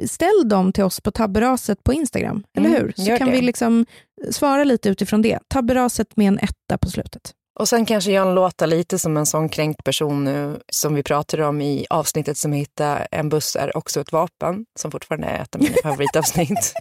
ställ 0.07 0.49
dem 0.49 0.73
till 0.73 0.83
oss 0.83 1.01
på 1.01 1.11
tabberaset 1.11 1.83
på 1.83 1.93
Instagram, 1.93 2.43
eller 2.57 2.69
Mm, 2.69 2.81
hur? 2.81 2.93
Så 2.97 3.17
kan 3.17 3.27
det. 3.27 3.33
vi 3.35 3.41
liksom 3.41 3.85
svara 4.31 4.63
lite 4.63 4.89
utifrån 4.89 5.21
det. 5.21 5.39
Tabberaset 5.47 6.17
med 6.17 6.27
en 6.27 6.39
etta 6.39 6.77
på 6.77 6.89
slutet. 6.89 7.33
Och 7.59 7.69
sen 7.69 7.85
kanske 7.85 8.11
jag 8.11 8.35
låter 8.35 8.67
lite 8.67 8.99
som 8.99 9.17
en 9.17 9.25
sån 9.25 9.49
kränkt 9.49 9.83
person 9.83 10.23
nu 10.23 10.59
som 10.69 10.95
vi 10.95 11.03
pratade 11.03 11.45
om 11.45 11.61
i 11.61 11.85
avsnittet 11.89 12.37
som 12.37 12.53
heter 12.53 13.07
En 13.11 13.29
buss 13.29 13.55
är 13.55 13.77
också 13.77 13.99
ett 14.01 14.11
vapen, 14.11 14.65
som 14.79 14.91
fortfarande 14.91 15.27
är 15.27 15.41
ett 15.41 15.55
av 15.55 15.61
mina 15.61 15.75
favoritavsnitt. 15.83 16.73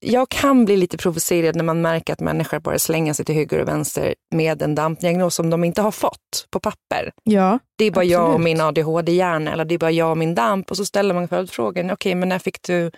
jag 0.00 0.28
kan 0.28 0.64
bli 0.64 0.76
lite 0.76 0.96
provocerad 0.96 1.56
när 1.56 1.64
man 1.64 1.82
märker 1.82 2.12
att 2.12 2.20
människor 2.20 2.58
bara 2.58 2.78
slänger 2.78 3.12
sig 3.12 3.24
till 3.24 3.34
höger 3.34 3.60
och 3.62 3.68
vänster 3.68 4.14
med 4.34 4.62
en 4.62 4.74
dampdiagnos 4.74 5.34
som 5.34 5.50
de 5.50 5.64
inte 5.64 5.82
har 5.82 5.90
fått 5.90 6.46
på 6.50 6.60
papper. 6.60 7.12
Ja, 7.22 7.58
Det 7.78 7.84
är 7.84 7.90
bara 7.90 8.04
jag 8.04 8.22
och 8.22 8.26
Absolut. 8.28 8.44
min 8.44 8.60
ADHD-hjärna 8.60 9.52
eller 9.52 9.64
det 9.64 9.74
är 9.74 9.78
bara 9.78 9.90
jag 9.90 10.10
och 10.10 10.18
min 10.18 10.34
damp 10.34 10.70
och 10.70 10.76
så 10.76 10.84
ställer 10.84 11.14
man 11.14 11.28
följdfrågan, 11.28 11.90
okej 11.90 12.14
men 12.14 12.28
när 12.28 12.38
fick 12.38 12.62
du 12.62 12.90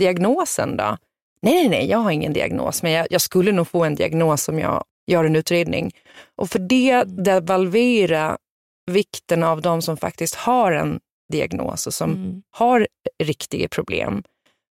diagnosen 0.00 0.76
då? 0.76 0.96
Nej, 1.42 1.54
nej, 1.54 1.68
nej, 1.68 1.90
jag 1.90 1.98
har 1.98 2.10
ingen 2.10 2.32
diagnos, 2.32 2.82
men 2.82 2.92
jag, 2.92 3.06
jag 3.10 3.20
skulle 3.20 3.52
nog 3.52 3.68
få 3.68 3.84
en 3.84 3.94
diagnos 3.94 4.48
om 4.48 4.58
jag 4.58 4.84
gör 5.06 5.24
en 5.24 5.36
utredning. 5.36 5.92
Och 6.36 6.50
för 6.50 6.58
det 6.58 7.04
devalvera 7.58 8.38
vikten 8.90 9.42
av 9.42 9.62
de 9.62 9.82
som 9.82 9.96
faktiskt 9.96 10.34
har 10.34 10.72
en 10.72 11.00
diagnos 11.32 11.86
och 11.86 11.94
som 11.94 12.10
Mm. 12.10 12.42
har 12.50 12.86
riktiga 13.22 13.68
problem. 13.68 14.22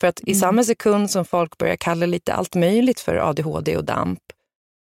För 0.01 0.07
att 0.07 0.19
i 0.19 0.31
Mm. 0.31 0.39
samma 0.39 0.63
sekund 0.63 1.11
som 1.11 1.25
folk 1.25 1.57
börjar 1.57 1.75
kalla 1.75 2.05
lite 2.05 2.33
allt 2.33 2.55
möjligt 2.55 2.99
för 2.99 3.15
ADHD 3.29 3.77
och 3.77 3.83
DAMP, 3.85 4.19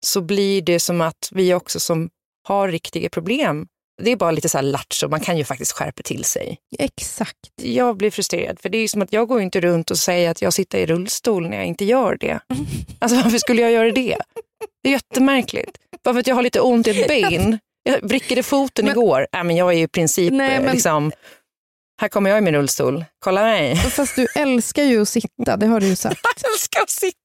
så 0.05 0.21
blir 0.21 0.61
det 0.61 0.79
som 0.79 1.01
att 1.01 1.29
vi 1.31 1.53
också 1.53 1.79
som 1.79 2.09
har 2.47 2.67
riktiga 2.69 3.09
problem, 3.09 3.67
det 4.01 4.11
är 4.11 4.15
bara 4.15 4.31
lite 4.31 4.49
så 4.49 4.57
här 4.57 4.63
lattjo, 4.63 5.09
man 5.09 5.19
kan 5.19 5.37
ju 5.37 5.43
faktiskt 5.43 5.71
skärpa 5.71 6.03
till 6.03 6.23
sig. 6.23 6.57
exakt. 6.79 7.37
Jag 7.61 7.97
blir 7.97 8.11
frustrerad, 8.11 8.59
för 8.59 8.69
det 8.69 8.77
är 8.77 8.87
som 8.87 9.01
att 9.01 9.13
jag 9.13 9.27
går 9.27 9.41
inte 9.41 9.61
runt 9.61 9.91
och 9.91 9.97
säger 9.97 10.31
att 10.31 10.41
jag 10.41 10.53
sitter 10.53 10.77
i 10.79 10.85
rullstol 10.85 11.49
när 11.49 11.57
jag 11.57 11.65
inte 11.65 11.85
gör 11.85 12.17
det. 12.19 12.39
Alltså 12.99 13.15
varför 13.23 13.37
skulle 13.37 13.61
jag 13.61 13.71
göra 13.71 13.91
det? 13.91 14.17
Det 14.83 14.89
är 14.89 14.93
jättemärkligt. 14.93 15.77
Bara 16.03 16.13
för 16.13 16.19
att 16.19 16.27
jag 16.27 16.35
har 16.35 16.41
lite 16.43 16.59
ont 16.61 16.87
i 16.87 17.01
ett 17.01 17.07
ben. 17.29 17.59
Jag 17.83 18.01
vrickade 18.09 18.43
foten 18.43 18.85
Men- 18.85 18.91
igår. 18.91 19.27
Nej, 19.33 19.43
men 19.43 19.55
jag 19.55 19.73
är 19.73 19.77
ju 19.77 19.83
i 19.83 19.87
princip 19.87 20.33
Nej, 20.33 20.61
men- 20.61 20.73
liksom, 20.73 21.11
här 22.01 22.07
kommer 22.09 22.29
jag 22.29 22.37
i 22.39 22.41
min 22.41 22.55
rullstol. 22.55 23.05
Kolla 23.19 23.41
mig. 23.43 23.75
Fast 23.75 24.15
du 24.15 24.27
älskar 24.35 24.83
ju 24.83 25.01
att 25.01 25.09
sitta, 25.09 25.57
det 25.57 25.67
har 25.67 25.79
du 25.79 25.87
ju 25.87 25.95
sagt. 26.05 26.21
Jag 26.43 26.51
älskar 26.51 26.81
att 26.81 26.89
sitta. 26.89 27.17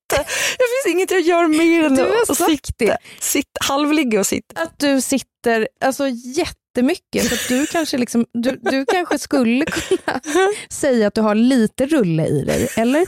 Det 0.59 0.65
finns 0.85 0.95
inget 0.95 1.11
jag 1.11 1.21
gör 1.21 1.49
mer 1.49 1.85
än 1.85 1.93
att 1.93 2.37
sitta. 2.37 2.73
det. 2.79 2.99
Sitt, 3.21 3.47
halvligga 3.61 4.21
och 4.21 4.27
sitta. 4.27 4.63
Att 4.63 4.79
du 4.79 5.01
sitter 5.01 5.69
alltså, 5.85 6.05
jättemycket, 6.09 7.29
så 7.29 7.35
att 7.35 7.49
du 7.49 7.67
kanske, 7.67 7.99
liksom, 7.99 8.27
du, 8.35 8.51
du 8.63 8.87
kanske 8.87 9.19
skulle 9.19 9.65
kunna 9.65 10.21
säga 10.71 11.07
att 11.07 11.15
du 11.15 11.21
har 11.21 11.35
lite 11.35 11.87
rulle 11.87 12.27
i 12.27 12.45
dig, 12.45 12.69
eller? 12.77 13.07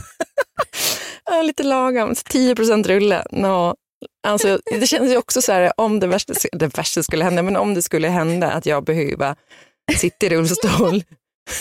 Ja, 1.31 1.43
lite 1.43 1.62
lagom. 1.62 2.14
10 2.25 2.55
procent 2.55 2.87
rulle. 2.87 3.25
No. 3.31 3.75
Alltså, 4.27 4.59
det 4.81 4.87
känns 4.87 5.13
ju 5.13 5.17
också 5.17 5.43
så 5.43 5.53
här, 5.53 5.73
om 5.77 6.01
det 6.01 6.07
värsta, 6.07 6.35
det 6.53 6.67
värsta 6.79 7.03
skulle 7.03 7.25
hända, 7.25 7.43
men 7.43 7.57
om 7.57 7.75
det 7.75 7.83
skulle 7.83 8.09
hända 8.09 8.53
att 8.53 8.67
jag 8.67 8.85
behöver 8.85 9.37
sitta 9.97 10.27
i 10.27 10.29
rullstol. 10.29 11.03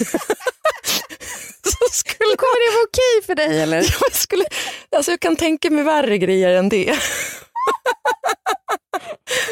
så 1.63 1.85
skulle 1.91 2.35
Kommer 2.37 2.69
det 2.71 2.75
vara 2.75 2.85
okej 2.87 3.25
för 3.25 3.35
dig, 3.35 3.61
eller? 3.61 3.77
jag, 4.01 4.13
skulle, 4.13 4.45
alltså 4.95 5.11
jag 5.11 5.19
kan 5.19 5.35
tänka 5.35 5.69
mig 5.69 5.83
värre 5.83 6.17
grejer 6.17 6.49
än 6.55 6.69
det. 6.69 6.83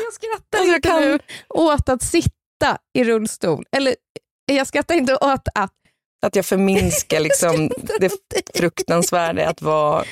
Jag 0.04 0.14
skrattar 0.14 0.60
Alltså, 0.60 0.76
inte 0.76 0.90
kan- 0.90 1.02
nu 1.02 1.20
åt 1.50 1.90
att 1.90 2.04
sitta 2.04 2.78
i 2.94 3.04
rullstol. 3.04 3.66
Eller 3.76 3.96
jag 4.46 4.68
skrattar 4.68 4.96
inte 4.96 5.16
åt 5.16 5.48
att... 5.56 5.72
Att 6.26 6.36
jag 6.36 6.46
förminskar 6.46 7.20
liksom 7.20 7.72
det 8.00 8.12
fruktansvärda 8.56 9.50
att 9.50 9.62
vara 9.62 10.06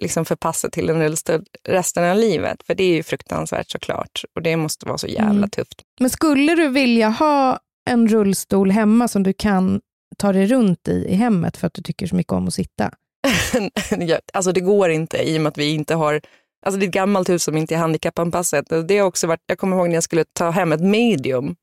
liksom 0.00 0.24
förpassad 0.24 0.72
till 0.72 0.90
en 0.90 1.02
rullstol 1.02 1.44
resten 1.68 2.04
av 2.04 2.16
livet. 2.16 2.62
För 2.66 2.74
det 2.74 2.84
är 2.84 2.94
ju 2.94 3.02
fruktansvärt 3.02 3.70
såklart. 3.70 4.24
Och 4.34 4.42
det 4.42 4.56
måste 4.56 4.86
vara 4.86 4.98
så 4.98 5.06
jävla 5.06 5.30
Mm. 5.30 5.50
tufft. 5.50 5.82
Men 6.00 6.10
skulle 6.10 6.54
du 6.54 6.68
vilja 6.68 7.08
ha 7.08 7.58
en 7.90 8.08
rullstol 8.08 8.70
hemma 8.70 9.08
som 9.08 9.22
du 9.22 9.32
kan 9.32 9.80
ta 10.18 10.32
dig 10.32 10.46
runt 10.46 10.88
i 10.88 11.06
i 11.08 11.14
hemmet 11.14 11.56
för 11.56 11.66
att 11.66 11.74
du 11.74 11.82
tycker 11.82 12.06
så 12.06 12.16
mycket 12.16 12.32
om 12.32 12.48
att 12.48 12.54
sitta? 12.54 12.90
Alltså 14.32 14.52
det 14.52 14.60
går 14.60 14.90
inte 14.90 15.18
i 15.28 15.38
och 15.38 15.42
med 15.42 15.50
att 15.50 15.58
vi 15.58 15.74
inte 15.74 15.94
har 15.94 16.20
Alltså 16.66 16.78
det 16.80 16.84
är 16.84 16.88
ett 16.88 16.94
gammalt 16.94 17.28
hus 17.28 17.42
som 17.44 17.56
inte 17.56 17.74
är 17.74 17.78
handikappanpassat. 17.78 18.64
Det 18.88 18.98
har 18.98 19.06
också 19.06 19.26
varit, 19.26 19.40
jag 19.46 19.58
kommer 19.58 19.76
ihåg 19.76 19.88
när 19.88 19.94
jag 19.94 20.02
skulle 20.02 20.24
ta 20.32 20.50
hem 20.50 20.72
ett 20.72 20.80
medium 20.80 21.56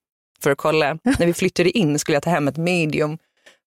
för 0.44 0.52
att 0.52 0.58
kolla. 0.58 0.94
När 1.04 1.26
vi 1.26 1.34
flyttade 1.34 1.78
in 1.78 2.00
skulle 2.00 2.16
jag 2.16 2.24
ta 2.24 2.30
hem 2.30 2.48
ett 2.48 2.58
medium. 2.58 3.18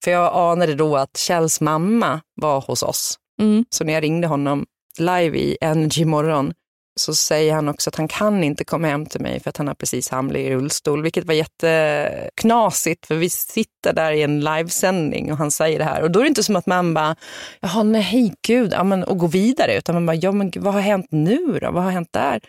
För 0.05 0.11
jag 0.11 0.35
anade 0.35 0.75
då 0.75 0.97
att 0.97 1.17
Kjells 1.17 1.61
mamma 1.61 2.21
var 2.35 2.61
hos 2.61 2.83
oss. 2.83 3.19
Mm. 3.43 3.65
Så 3.71 3.85
när 3.85 3.93
jag 3.93 4.03
ringde 4.03 4.27
honom 4.27 4.67
live 4.99 5.39
i 5.39 5.59
Energy 5.61 6.05
morgon 6.05 6.53
så 7.01 7.15
säger 7.15 7.55
han 7.55 7.69
också 7.69 7.91
att 7.91 7.97
han 7.97 8.09
kan 8.09 8.45
inte 8.45 8.65
komma 8.65 8.87
hem 8.87 9.07
till 9.07 9.21
mig 9.21 9.41
för 9.41 9.51
att 9.51 9.57
han 9.57 9.67
har 9.67 9.75
precis 9.75 10.09
hamnat 10.09 10.37
i 10.37 10.51
rullstol, 10.51 11.03
vilket 11.03 11.25
var 11.25 11.35
jätteknasigt 11.35 13.07
för 13.07 13.15
vi 13.15 13.31
sitter 13.31 13.93
där 13.93 14.13
i 14.13 14.23
en 14.23 14.41
livesändning 14.41 15.33
och 15.33 15.39
han 15.39 15.51
säger 15.51 15.79
det 15.79 15.85
här. 15.85 16.03
Och 16.03 16.11
då 16.11 16.21
är 16.21 16.25
det 16.25 16.29
inte 16.29 16.43
som 16.43 16.57
att 16.57 16.67
man 16.67 16.95
bara, 16.95 17.17
jaha 17.61 17.83
nej 17.83 18.35
gud, 18.47 18.73
ja, 18.73 18.85
men, 18.85 19.05
och 19.05 19.19
går 19.19 19.29
vidare, 19.29 19.77
utan 19.77 19.95
man 19.95 20.07
bara, 20.07 20.17
ja 20.17 20.33
men 20.33 20.53
vad 20.57 20.75
har 20.75 20.81
hänt 20.81 21.07
nu 21.11 21.59
då, 21.61 21.71
vad 21.71 21.83
har 21.83 21.91
hänt 21.91 22.13
där? 22.13 22.41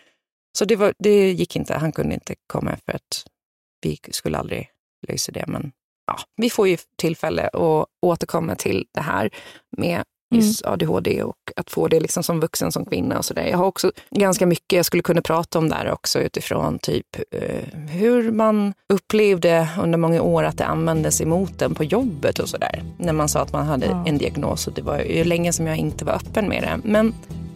Så 0.58 0.64
det, 0.64 0.76
var, 0.76 0.94
det 0.98 1.32
gick 1.32 1.56
inte, 1.56 1.74
han 1.74 1.92
kunde 1.92 2.14
inte 2.14 2.34
komma 2.46 2.76
för 2.84 2.92
att 2.92 3.24
vi 3.82 3.98
skulle 4.10 4.38
aldrig 4.38 4.68
lösa 5.08 5.32
det, 5.32 5.44
men 5.46 5.72
ja, 6.06 6.18
vi 6.36 6.50
får 6.50 6.68
ju 6.68 6.76
tillfälle 6.98 7.48
att 7.48 7.86
återkomma 8.02 8.54
till 8.54 8.86
det 8.94 9.00
här 9.00 9.30
med 9.76 10.02
just 10.34 10.64
ADHD 10.66 11.22
och 11.22 11.36
att 11.56 11.70
få 11.70 11.88
det 11.88 12.00
liksom 12.00 12.22
som 12.22 12.40
vuxen, 12.40 12.72
som 12.72 12.84
kvinna 12.84 13.18
och 13.18 13.24
sådär. 13.24 13.46
Jag 13.46 13.58
har 13.58 13.66
också 13.66 13.92
ganska 14.10 14.46
mycket 14.46 14.76
jag 14.76 14.86
skulle 14.86 15.02
kunna 15.02 15.22
prata 15.22 15.58
om 15.58 15.68
där 15.68 15.90
också 15.92 16.20
utifrån 16.20 16.78
typ 16.78 17.06
eh, 17.30 17.78
hur 17.90 18.32
man 18.32 18.74
upplevde 18.92 19.68
under 19.82 19.98
många 19.98 20.22
år 20.22 20.44
att 20.44 20.58
det 20.58 20.64
användes 20.64 21.20
emot 21.20 21.62
en 21.62 21.74
på 21.74 21.84
jobbet 21.84 22.38
och 22.38 22.48
sådär. 22.48 22.82
När 22.98 23.12
man 23.12 23.28
sa 23.28 23.40
att 23.40 23.52
man 23.52 23.66
hade 23.66 23.86
Ja. 23.86 24.04
en 24.06 24.18
diagnos 24.18 24.66
och 24.66 24.72
det 24.72 24.82
var 24.82 24.98
ju 24.98 25.24
länge 25.24 25.52
som 25.52 25.66
jag 25.66 25.76
inte 25.76 26.04
var 26.04 26.12
öppen 26.12 26.48
med 26.48 26.62
det. 26.62 26.80
Men 26.90 27.14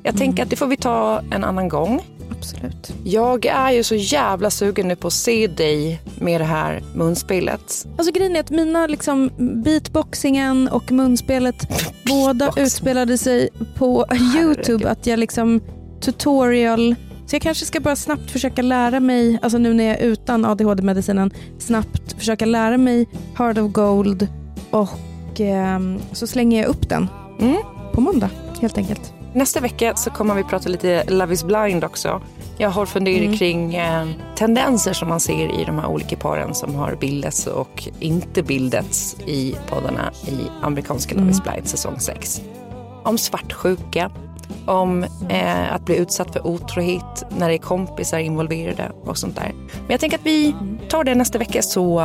jag 0.09 0.17
tänker 0.17 0.43
att 0.43 0.51
det 0.51 0.57
får 0.57 0.67
vi 0.67 0.77
ta 0.77 1.23
en 1.31 1.45
annan 1.45 1.69
gång. 1.69 2.01
Absolut. 2.39 2.93
Jag 3.05 3.47
är 3.47 3.71
ju 3.71 3.83
så 3.83 3.95
jävla 3.95 4.51
sugen 4.51 4.89
nu 4.89 4.97
på 4.97 5.07
att 5.07 5.13
se 5.13 5.47
dig 5.47 6.01
med 6.19 6.41
det 6.41 6.45
här 6.45 6.83
munspelet. 6.95 7.87
Alltså 7.99 8.13
grejen 8.13 8.37
är 8.37 8.41
att 8.41 8.51
mina 8.51 8.87
liksom, 8.87 9.31
beatboxingen 9.65 10.69
och 10.69 10.93
munspelet 10.93 11.69
båda 12.07 12.53
utspelade 12.57 13.19
sig 13.19 13.49
på 13.77 14.07
YouTube. 14.37 14.91
Att 14.91 15.07
jag 15.07 15.19
liksom 15.19 15.61
tutorial. 16.01 16.95
Så 17.27 17.35
jag 17.35 17.43
kanske 17.43 17.67
ska 17.67 17.81
bara 17.81 17.97
snabbt 17.97 18.31
försöka 18.31 18.63
lära 18.63 19.01
mig, 19.01 19.39
alltså 19.43 19.59
nu 19.59 19.75
när 19.75 19.85
jag 19.85 19.97
är 19.99 20.03
utan 20.03 20.45
ADHD-medicinen, 20.45 21.31
snabbt 21.59 22.13
försöka 22.19 22.47
lära 22.47 22.79
mig 22.79 23.07
Heart 23.35 23.59
of 23.59 23.73
Gold 23.73 24.29
och 24.71 25.41
ehm, 25.41 25.99
så 26.13 26.27
slänger 26.27 26.63
jag 26.63 26.69
upp 26.69 26.89
den 26.89 27.09
Mm. 27.41 27.57
på 27.93 28.01
måndag 28.01 28.31
helt 28.61 28.79
enkelt. 28.79 29.13
Nästa 29.39 29.61
vecka 29.61 29.97
så 29.97 30.11
kommer 30.11 30.35
vi 30.35 30.45
prata 30.45 30.69
lite 30.69 31.05
Love 31.05 31.35
is 31.35 31.45
blind 31.45 31.85
också. 31.85 32.21
Jag 32.57 32.71
har 32.71 32.87
funderat 32.87 33.19
Mm. 33.27 33.37
kring 33.39 33.75
eh, 33.75 34.07
tendenser 34.37 34.93
som 34.93 35.09
man 35.09 35.21
ser 35.21 35.61
i 35.61 35.65
de 35.65 35.79
här 35.79 35.87
olika 35.87 36.17
paren 36.17 36.55
som 36.55 36.75
har 36.75 36.95
bildats 36.95 37.47
och 37.47 37.89
inte 38.01 38.43
bildats 38.43 39.17
i 39.27 39.57
poddarna 39.69 40.11
i 40.27 40.37
amerikanska 40.63 41.15
Love 41.15 41.31
is 41.31 41.43
blind 41.43 41.69
säsong 41.69 42.01
6. 42.01 42.43
Om 43.05 43.19
svartsjuka, 43.19 44.11
om 44.67 45.05
eh, 45.29 45.75
att 45.75 45.85
bli 45.85 45.97
utsatt 45.97 46.33
för 46.33 46.47
otrohet 46.47 47.25
när 47.39 47.49
det 47.49 47.55
är 47.55 47.59
kompisar 47.59 48.19
involverade 48.19 48.93
och 49.05 49.19
sånt 49.19 49.37
där. 49.37 49.53
Men 49.55 49.89
jag 49.91 50.01
tänker 50.01 50.19
att 50.19 50.27
vi 50.27 50.55
tar 50.89 51.05
det 51.05 51.15
nästa 51.15 51.39
vecka 51.39 51.63
så, 51.63 52.03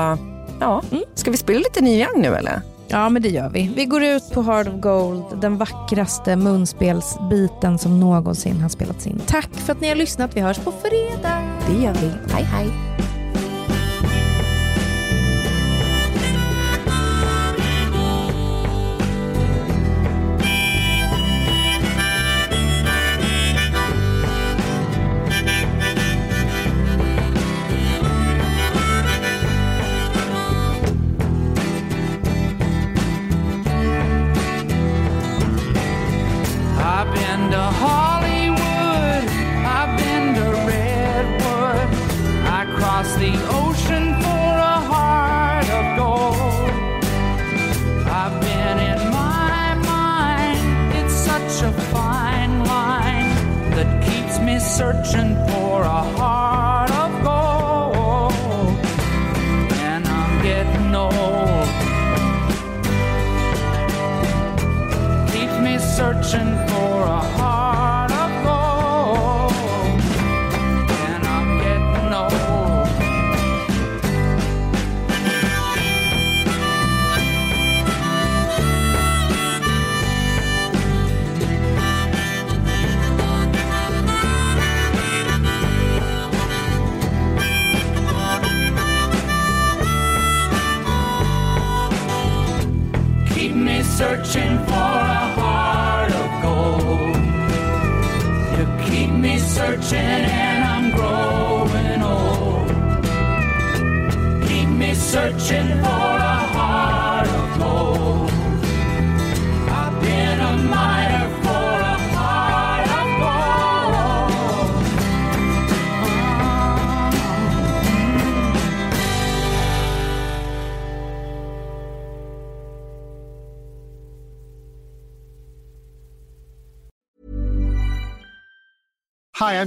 ja, 0.59 0.81
ska 1.15 1.31
vi 1.31 1.37
spela 1.37 1.59
lite 1.59 1.81
Neil 1.81 2.01
Young 2.01 2.21
nu 2.21 2.35
eller? 2.35 2.61
Ja, 2.93 3.09
men 3.09 3.21
det 3.21 3.29
gör 3.29 3.49
vi. 3.49 3.71
Vi 3.75 3.85
går 3.85 4.03
ut 4.03 4.31
på 4.33 4.41
Heart 4.41 4.67
of 4.67 4.73
Gold, 4.73 5.23
den 5.41 5.57
vackraste 5.57 6.35
munspelsbiten 6.35 7.77
som 7.77 7.99
någonsin 7.99 8.61
har 8.61 8.69
spelats 8.69 9.07
in. 9.07 9.21
Tack 9.25 9.49
för 9.53 9.73
att 9.73 9.81
ni 9.81 9.87
har 9.87 9.95
lyssnat. 9.95 10.37
Vi 10.37 10.41
hörs 10.41 10.59
på 10.59 10.71
fredag. 10.71 11.41
Det 11.67 11.83
gör 11.83 11.93
vi. 11.93 12.33
Hej 12.33 12.43
hej. 12.43 12.69